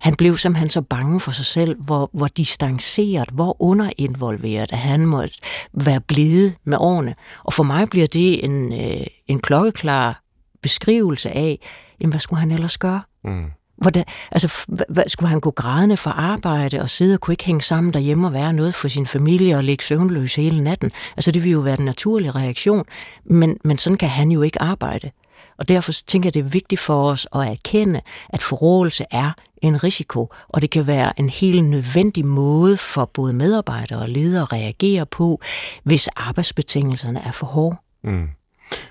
Han 0.00 0.14
blev 0.14 0.36
simpelthen 0.36 0.70
så 0.70 0.80
bange 0.80 1.20
for 1.20 1.32
sig 1.32 1.46
selv, 1.46 1.82
hvor, 1.82 2.10
hvor 2.12 2.26
distanceret, 2.26 3.28
hvor 3.32 3.62
underinvolveret, 3.62 4.72
at 4.72 4.78
han 4.78 5.06
måtte 5.06 5.34
være 5.72 6.00
blevet 6.00 6.54
med 6.64 6.78
årene. 6.80 7.14
Og 7.44 7.52
for 7.52 7.62
mig 7.62 7.90
bliver 7.90 8.06
det 8.06 8.44
en, 8.44 8.72
øh, 8.72 9.06
en 9.26 9.40
klokkeklar 9.40 10.22
beskrivelse 10.62 11.30
af, 11.30 11.58
jamen, 12.00 12.12
hvad 12.12 12.20
skulle 12.20 12.40
han 12.40 12.50
ellers 12.50 12.78
gøre? 12.78 13.02
Mm. 13.24 13.50
Hvordan, 13.76 14.04
altså, 14.32 14.64
hvad, 14.88 15.04
skulle 15.06 15.30
han 15.30 15.40
gå 15.40 15.50
grædende 15.50 15.96
fra 15.96 16.10
arbejde 16.10 16.80
og 16.80 16.90
sidde 16.90 17.14
og 17.14 17.20
kunne 17.20 17.32
ikke 17.32 17.44
hænge 17.44 17.62
sammen 17.62 17.92
derhjemme 17.92 18.26
og 18.26 18.32
være 18.32 18.52
noget 18.52 18.74
for 18.74 18.88
sin 18.88 19.06
familie 19.06 19.56
og 19.56 19.64
ligge 19.64 19.84
søvnløs 19.84 20.34
hele 20.34 20.64
natten? 20.64 20.90
Altså, 21.16 21.30
det 21.30 21.42
ville 21.42 21.52
jo 21.52 21.60
være 21.60 21.76
den 21.76 21.84
naturlige 21.84 22.30
reaktion, 22.30 22.84
men, 23.24 23.56
men 23.64 23.78
sådan 23.78 23.98
kan 23.98 24.08
han 24.08 24.30
jo 24.30 24.42
ikke 24.42 24.62
arbejde. 24.62 25.10
Og 25.58 25.68
derfor 25.68 25.92
tænker 25.92 26.26
jeg, 26.26 26.34
det 26.34 26.40
er 26.40 26.48
vigtigt 26.48 26.80
for 26.80 27.10
os 27.10 27.26
at 27.34 27.48
erkende, 27.48 28.00
at 28.28 28.42
forrådelse 28.42 29.04
er 29.10 29.32
en 29.62 29.84
risiko, 29.84 30.32
og 30.48 30.62
det 30.62 30.70
kan 30.70 30.86
være 30.86 31.20
en 31.20 31.28
helt 31.28 31.64
nødvendig 31.64 32.26
måde 32.26 32.76
for 32.76 33.04
både 33.04 33.32
medarbejdere 33.32 33.98
og 33.98 34.08
ledere 34.08 34.42
at 34.42 34.52
reagere 34.52 35.06
på, 35.06 35.40
hvis 35.84 36.08
arbejdsbetingelserne 36.08 37.20
er 37.26 37.30
for 37.30 37.46
hårde. 37.46 37.76
Mm. 38.04 38.28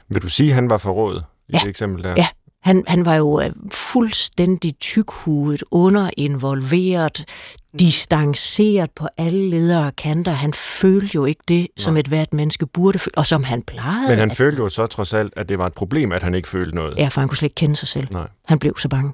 Vil 0.10 0.22
du 0.22 0.30
sige, 0.30 0.50
at 0.50 0.56
han 0.56 0.70
var 0.70 0.78
forrådet 0.78 1.24
i 1.50 1.52
Ja. 1.54 1.60
det 1.60 1.70
eksempel 1.70 2.04
der? 2.04 2.14
Ja, 2.18 2.28
Han, 2.62 2.84
han 2.88 3.06
var 3.06 3.16
jo 3.16 3.42
øh, 3.42 3.50
fuldstændig 3.72 4.76
tykhudet, 4.80 5.64
underinvolveret, 5.72 7.26
distanceret 7.80 8.92
på 8.92 9.08
alle 9.18 9.50
ledere 9.50 9.86
og 9.88 9.96
kanter. 9.96 10.32
Han 10.32 10.54
følte 10.54 11.12
jo 11.16 11.26
ikke 11.26 11.42
det, 11.48 11.68
som 11.78 11.98
et 11.98 12.08
hvert 12.08 12.34
menneske 12.34 12.66
burde 12.66 13.00
føle, 13.00 13.18
og 13.18 13.26
som 13.26 13.44
han 13.44 13.62
plejede. 13.62 14.10
Men 14.10 14.20
han 14.20 14.32
at- 14.32 14.38
følte 14.38 14.58
jo 14.62 14.70
så 14.70 14.88
trods 14.88 15.14
alt, 15.14 15.34
at 15.36 15.50
det 15.50 15.58
var 15.60 15.66
et 15.66 15.74
problem, 15.74 16.12
at 16.12 16.24
han 16.24 16.34
ikke 16.36 16.48
følte 16.48 16.76
noget. 16.76 16.98
Ja, 16.98 17.08
for 17.08 17.22
han 17.22 17.28
kunne 17.30 17.38
slet 17.38 17.46
ikke 17.46 17.56
kende 17.56 17.76
sig 17.76 17.88
selv. 17.88 18.08
Nej. 18.12 18.28
Han 18.46 18.60
blev 18.60 18.78
så 18.78 18.90
bange. 18.90 19.14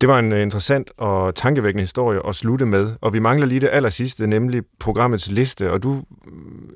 Det 0.00 0.08
var 0.08 0.18
en 0.18 0.32
øh, 0.32 0.42
interessant 0.42 0.90
og 0.98 1.34
tankevækkende 1.34 1.82
historie 1.82 2.20
at 2.28 2.34
slutte 2.34 2.66
med, 2.66 2.92
og 3.00 3.12
vi 3.12 3.18
mangler 3.18 3.46
lige 3.46 3.60
det 3.60 3.68
aller 3.72 3.90
sidste, 3.90 4.26
nemlig 4.26 4.62
programmets 4.80 5.30
liste, 5.30 5.70
og 5.70 5.82
du 5.82 5.94
øh, 5.94 6.02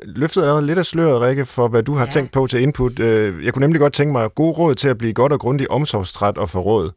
løftede 0.03 0.45
allerede 0.45 0.67
lidt 0.67 0.79
af 0.79 0.87
sløret, 0.87 1.21
Rikke, 1.21 1.45
for 1.45 1.69
hvad 1.69 1.83
du 1.83 1.95
har 1.95 2.05
ja. 2.05 2.11
Tænkt 2.11 2.33
på 2.33 2.47
til 2.47 2.61
input. 2.61 3.01
Øh, 3.01 3.45
Jeg 3.45 3.53
kunne 3.53 3.61
nemlig 3.61 3.81
godt 3.81 3.93
tænke 3.93 4.13
mig 4.13 4.35
gode 4.35 4.53
råd 4.53 4.75
til 4.75 4.89
at 4.89 4.99
blive 4.99 5.13
godt 5.13 5.33
og 5.33 5.41
grundigt 5.41 5.71
omsorgstræt 5.71 6.39
og 6.39 6.51
forråd. 6.51 6.91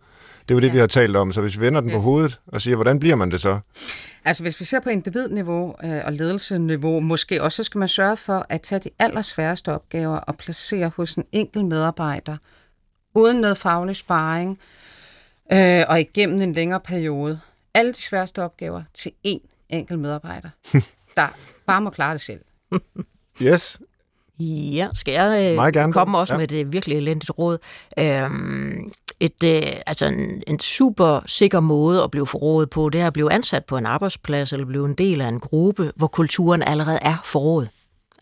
Det 0.48 0.56
var 0.56 0.62
det, 0.62 0.68
ja. 0.68 0.74
Vi 0.74 0.80
har 0.80 0.88
talt 0.88 1.16
om, 1.16 1.32
så 1.32 1.42
hvis 1.42 1.60
vi 1.60 1.66
vender 1.66 1.82
den 1.82 1.92
på 1.92 2.00
hovedet 2.00 2.40
og 2.48 2.62
siger, 2.62 2.76
hvordan 2.76 3.00
bliver 3.00 3.16
man 3.16 3.32
det 3.32 3.40
så? 3.40 3.60
Altså 4.26 4.44
hvis 4.44 4.60
vi 4.60 4.66
ser 4.66 4.80
på 4.80 4.90
individniveau 4.90 5.76
øh, 5.84 6.02
og 6.06 6.14
ledelsesniveau, 6.14 7.00
måske 7.00 7.44
også, 7.44 7.56
så 7.56 7.64
skal 7.64 7.80
man 7.80 7.88
sørge 7.88 8.18
for 8.18 8.46
at 8.50 8.62
tage 8.62 8.80
de 8.80 8.90
allersværeste 9.00 9.74
opgaver 9.74 10.18
og 10.18 10.36
placere 10.38 10.92
hos 10.96 11.16
en 11.16 11.24
enkelt 11.32 11.66
medarbejder, 11.66 12.38
uden 13.16 13.42
noget 13.42 13.58
faglig 13.58 13.96
sparring, 13.96 14.52
øh, 14.52 14.81
og 15.90 16.00
igennem 16.00 16.42
en 16.42 16.54
længere 16.54 16.80
periode. 16.80 17.40
Alle 17.74 17.94
de 17.94 18.02
sværeste 18.02 18.44
opgaver 18.44 18.84
til 18.94 19.12
én 19.28 19.66
enkelt 19.70 20.00
medarbejder, 20.00 20.50
der 21.18 21.28
bare 21.68 21.82
må 21.82 21.90
klare 21.90 22.14
det 22.14 22.22
selv. 22.22 22.40
Yes, 23.42 23.80
Ja, 24.74 24.88
skal 24.94 25.14
jeg 25.14 25.50
øh, 25.52 25.56
Meget 25.56 25.74
gerne. 25.74 25.94
komme 25.94 26.18
også 26.18 26.34
Ja. 26.34 26.38
med 26.38 26.52
et 26.52 26.74
virkelig 26.74 26.98
elendigt 26.98 27.32
råd? 27.38 27.58
Øhm, 28.00 28.92
et, 29.20 29.44
øh, 29.46 29.62
altså 29.88 30.06
en, 30.06 30.44
en 30.48 30.60
super 30.60 31.20
sikker 31.26 31.60
måde 31.60 32.04
at 32.04 32.12
blive 32.12 32.28
forrådet 32.28 32.70
på, 32.70 32.90
det 32.90 33.02
er 33.02 33.08
at 33.08 33.14
blive 33.14 33.34
ansat 33.34 33.66
på 33.66 33.78
en 33.78 33.86
arbejdsplads 33.86 34.54
eller 34.54 34.66
blive 34.66 34.86
en 34.86 34.94
del 34.94 35.22
af 35.22 35.28
en 35.28 35.40
gruppe, 35.40 35.92
hvor 35.96 36.08
kulturen 36.08 36.64
allerede 36.64 37.00
er 37.02 37.18
forrådet. 37.26 37.70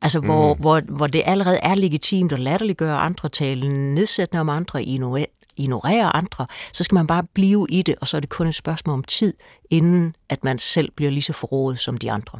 Altså, 0.01 0.19
hvor, 0.19 0.53
mm. 0.53 0.59
hvor, 0.61 0.81
hvor 0.87 1.07
det 1.07 1.21
allerede 1.25 1.57
er 1.57 1.75
legitimt 1.75 2.31
at 2.31 2.39
latterliggøre 2.39 2.97
andre, 2.97 3.29
tale 3.29 3.93
nedsættende 3.93 4.39
om 4.41 4.49
andre, 4.49 4.83
ignorere, 4.83 5.25
ignorere 5.59 6.15
andre, 6.15 6.47
så 6.73 6.83
skal 6.83 6.95
man 6.95 7.07
bare 7.07 7.23
blive 7.33 7.65
i 7.69 7.81
det, 7.81 7.95
og 8.01 8.07
så 8.07 8.17
er 8.17 8.21
det 8.21 8.29
kun 8.29 8.47
et 8.47 8.55
spørgsmål 8.55 8.93
om 8.93 9.03
tid, 9.03 9.33
inden 9.69 10.15
at 10.29 10.43
man 10.43 10.57
selv 10.57 10.91
bliver 10.91 11.11
lige 11.11 11.21
så 11.21 11.33
forrådet 11.33 11.79
som 11.79 11.97
de 11.97 12.11
andre. 12.11 12.39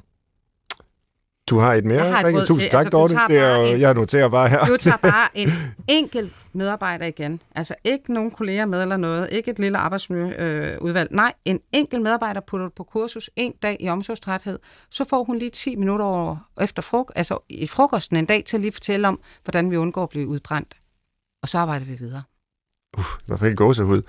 du 1.49 1.59
har 1.59 1.73
et 1.73 1.85
mere, 1.85 2.03
Jeg 2.03 2.15
har 2.15 2.23
et 2.27 2.47
Tusind 2.47 2.59
til- 2.59 2.69
tak, 2.69 2.85
altså, 2.85 2.97
Dorte. 2.97 3.15
Det 3.29 3.37
er, 3.37 3.55
en- 3.55 3.79
jeg 3.79 3.93
noterer 3.93 4.27
bare 4.29 4.49
her. 4.49 4.65
Du 4.65 4.77
tager 4.77 4.97
bare 5.11 5.27
en 5.37 5.49
enkelt 5.87 6.33
medarbejder 6.53 7.05
igen. 7.05 7.41
Altså 7.55 7.75
ikke 7.83 8.13
nogen 8.13 8.31
kolleger 8.31 8.65
med 8.65 8.81
eller 8.81 8.97
noget. 8.97 9.29
Ikke 9.31 9.51
et 9.51 9.59
lille 9.59 9.77
arbejdsmiljøudvalg. 9.77 11.11
Øh. 11.11 11.15
Nej, 11.15 11.33
en 11.45 11.59
enkelt 11.73 12.01
medarbejder 12.01 12.41
putter 12.47 12.69
på 12.75 12.83
kursus 12.83 13.29
en 13.35 13.53
dag 13.61 13.77
i 13.79 13.89
omsorgstræthed. 13.89 14.59
Så 14.91 15.05
får 15.09 15.23
hun 15.23 15.37
lige 15.39 15.49
10 15.51 15.75
minutter 15.75 16.05
over, 16.05 16.37
efter 16.61 16.81
frok- 16.81 17.11
altså 17.15 17.39
i 17.49 17.67
frokosten 17.67 18.17
en 18.17 18.25
dag 18.25 18.43
til 18.45 18.57
at 18.57 18.61
lige 18.61 18.71
fortælle 18.71 19.07
om, 19.07 19.19
hvordan 19.43 19.71
vi 19.71 19.77
undgår 19.77 20.03
at 20.03 20.09
blive 20.09 20.27
udbrændt. 20.27 20.77
Og 21.43 21.49
så 21.49 21.57
arbejder 21.57 21.85
vi 21.85 21.93
videre. 21.99 22.23
Uff, 22.97 23.07
var 23.27 23.37
helt 23.43 23.57
gåsehud. 23.57 24.01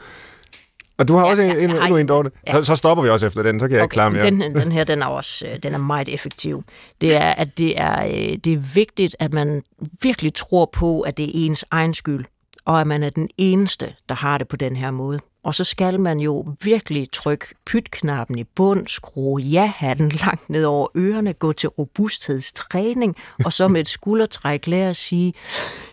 Og 0.99 1.09
du 1.09 1.15
har 1.15 1.25
Ja, 1.25 1.31
også 1.31 1.43
en, 1.43 1.57
en, 1.57 1.71
endnu 1.71 1.97
en, 1.97 2.09
Dorte. 2.09 2.31
ja. 2.47 2.53
Så, 2.53 2.65
så 2.65 2.77
stopper 2.77 3.05
vi 3.05 3.11
også 3.11 3.27
efter 3.27 3.43
den, 3.43 3.61
så 3.61 3.69
kan 3.69 3.75
jeg 3.77 3.83
ikke 3.85 3.93
klare 3.93 4.11
mere. 4.11 4.27
Den, 4.27 4.41
den 4.41 4.73
her, 4.73 4.85
den 4.85 5.03
er 5.03 5.07
også 5.07 5.47
øh, 5.47 5.59
den 5.63 5.75
er 5.75 5.79
meget 5.79 6.09
effektiv. 6.15 6.65
Det 7.01 7.15
er, 7.17 7.31
at 7.31 7.59
det 7.59 7.81
er, 7.81 8.05
øh, 8.07 8.37
det 8.45 8.53
er 8.53 8.57
vigtigt, 8.75 9.17
at 9.19 9.33
man 9.33 9.63
virkelig 10.03 10.35
tror 10.35 10.71
på, 10.73 11.01
at 11.01 11.17
det 11.17 11.25
er 11.25 11.31
ens 11.35 11.65
egen 11.71 11.95
skyld, 11.95 12.25
og 12.65 12.81
at 12.81 12.87
man 12.87 13.03
er 13.03 13.11
den 13.11 13.29
eneste, 13.39 13.95
der 14.09 14.15
har 14.15 14.39
det 14.39 14.49
på 14.49 14.57
den 14.57 14.77
her 14.77 14.91
måde. 14.91 15.21
Og 15.45 15.55
så 15.55 15.65
skal 15.65 16.01
man 16.01 16.21
jo 16.21 16.47
virkelig 16.63 17.07
trykke 17.13 17.47
pytknappen 17.67 18.39
i 18.39 18.45
bund, 18.45 18.87
skrue 18.87 19.41
ja-hatten 19.43 20.09
langt 20.25 20.51
ned 20.51 20.65
over 20.65 20.87
ørerne, 20.97 21.33
gå 21.33 21.53
til 21.53 21.69
robusthedstræning, 21.69 23.17
og 23.45 23.53
så 23.53 23.69
med 23.69 23.81
et 23.81 23.89
skuldertræk 23.89 24.67
lære 24.67 24.89
at 24.91 24.97
sige, 24.97 25.35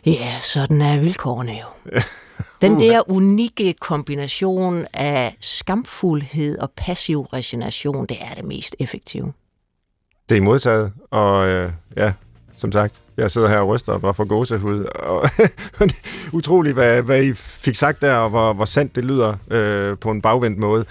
ja, 0.05 0.39
sådan 0.41 0.81
er 0.81 0.99
vilkårene 0.99 1.51
jo. 1.51 1.99
Den 2.61 2.79
der 2.79 3.11
unikke 3.11 3.73
kombination 3.73 4.85
af 4.93 5.38
skamfuldhed 5.41 6.57
og 6.57 6.71
passiv 6.77 7.21
resignation, 7.21 8.05
det 8.05 8.17
er 8.21 8.33
det 8.35 8.43
mest 8.45 8.75
effektive. 8.79 9.33
Det 10.29 10.38
er 10.38 10.41
modtaget, 10.41 10.93
og 11.11 11.47
øh, 11.47 11.71
ja, 11.97 12.13
som 12.55 12.71
sagt, 12.71 13.01
jeg 13.17 13.31
sidder 13.31 13.47
her 13.47 13.59
og 13.59 13.67
ryster 13.67 13.93
og 13.93 14.01
var 14.01 14.11
for 14.11 14.25
gåsehud. 14.25 14.83
Og 14.83 15.29
utroligt, 16.38 16.73
hvad, 16.73 17.01
hvad 17.01 17.23
I 17.23 17.33
fik 17.33 17.75
sagt 17.75 18.01
der, 18.01 18.15
og 18.15 18.29
hvor, 18.29 18.53
hvor 18.53 18.65
sandt 18.65 18.95
det 18.95 19.05
lyder 19.05 19.33
øh, 19.51 19.97
på 19.97 20.11
en 20.11 20.21
bagvendt 20.21 20.59
måde. 20.59 20.85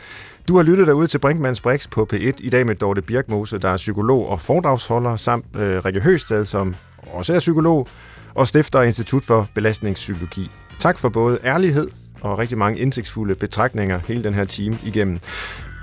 Du 0.49 0.57
har 0.57 0.63
lyttet 0.63 0.87
derude 0.87 1.07
til 1.07 1.19
Brinkmanns 1.19 1.61
Brix 1.61 1.91
på 1.91 2.09
P1 2.13 2.33
i 2.39 2.49
dag 2.51 2.67
med 2.67 2.75
Dorte 2.75 3.03
Birkmose, 3.03 3.59
der 3.59 3.69
er 3.69 3.77
psykolog 3.77 4.29
og 4.29 4.41
foredragsholder, 4.41 5.17
samt 5.17 5.47
øh, 5.57 5.85
Rikke 5.85 6.01
Høsted, 6.01 6.45
som 6.45 6.75
også 7.13 7.35
er 7.35 7.39
psykolog, 7.39 7.89
og 8.35 8.49
stifter 8.49 8.83
Institut 8.83 9.25
for 9.25 9.49
Belastningspsykologi. 9.55 10.51
Tak 10.79 10.99
for 10.99 11.09
både 11.09 11.39
ærlighed 11.45 11.89
og 12.21 12.39
rigtig 12.39 12.59
mange 12.59 12.79
indsigtsfulde 12.79 13.35
betragtninger 13.35 14.01
hele 14.09 14.25
den 14.25 14.35
her 14.35 14.45
time 14.45 14.79
igennem. 14.85 15.19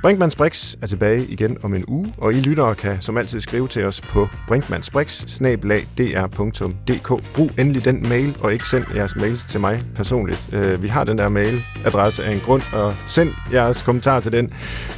Brinkmanns 0.04 0.36
Brix 0.36 0.76
er 0.82 0.88
tilbage 0.88 1.26
igen 1.26 1.58
om 1.64 1.74
en 1.74 1.86
uge, 1.88 2.14
og 2.18 2.34
I 2.34 2.40
lyttere 2.40 2.76
kan 2.76 3.02
som 3.02 3.18
altid 3.18 3.40
skrive 3.40 3.68
til 3.68 3.86
os 3.86 4.02
på 4.02 4.28
brinkmannsbrix.dr.dk. 4.48 7.34
Brug 7.36 7.52
endelig 7.60 7.86
den 7.86 8.10
mail, 8.10 8.38
og 8.40 8.54
ikke 8.54 8.68
send 8.68 8.86
jeres 8.96 9.16
mails 9.16 9.46
til 9.46 9.60
mig 9.60 9.84
personligt. 9.96 10.50
Øh, 10.54 10.84
vi 10.84 10.88
har 10.88 11.04
den 11.04 11.18
der 11.18 11.30
mailadresse 11.30 12.24
af 12.24 12.32
en 12.32 12.40
grund, 12.40 12.62
og 12.74 12.96
send 13.06 13.30
jeres 13.52 13.82
kommentar 13.82 14.20
til 14.20 14.32
den. 14.32 14.54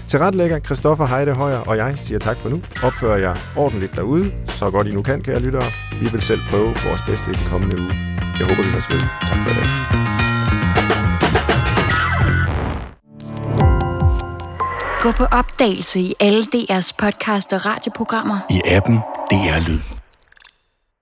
Til 0.08 0.20
retlægger 0.20 0.60
Christoffer 0.60 1.06
Heide 1.06 1.34
Højer, 1.34 1.60
og 1.60 1.78
jeg 1.78 1.94
siger 1.98 2.20
tak 2.20 2.38
for 2.38 2.50
nu. 2.50 2.62
Opfører 2.84 3.18
jer 3.18 3.36
ordentligt 3.58 3.96
derude, 3.96 4.32
så 4.48 4.70
godt 4.70 4.88
I 4.88 4.92
nu 4.92 5.02
kan, 5.02 5.22
kære 5.22 5.40
lyttere. 5.40 5.64
Vi 6.02 6.10
vil 6.12 6.22
selv 6.22 6.40
prøve 6.50 6.66
vores 6.66 7.02
bedste 7.08 7.32
i 7.32 7.34
den 7.34 7.48
kommende 7.50 7.82
uge. 7.82 8.15
Jeg 8.40 8.48
håber, 8.48 8.64
vi 8.64 8.70
høres 8.70 8.90
ved. 8.90 9.00
Tak 9.30 9.38
for 9.44 9.50
i 9.50 9.54
dag. 9.54 9.68
Gå 15.02 15.12
på 15.12 15.26
opdagelse 15.26 16.00
i 16.00 16.14
alle 16.20 16.44
DR's 16.56 16.92
podcast 16.98 17.54
og 17.54 17.66
radioprogrammer. 17.66 18.40
I 18.50 18.62
appen 18.66 18.96
DR 19.32 19.68
Lyd. 19.68 20.05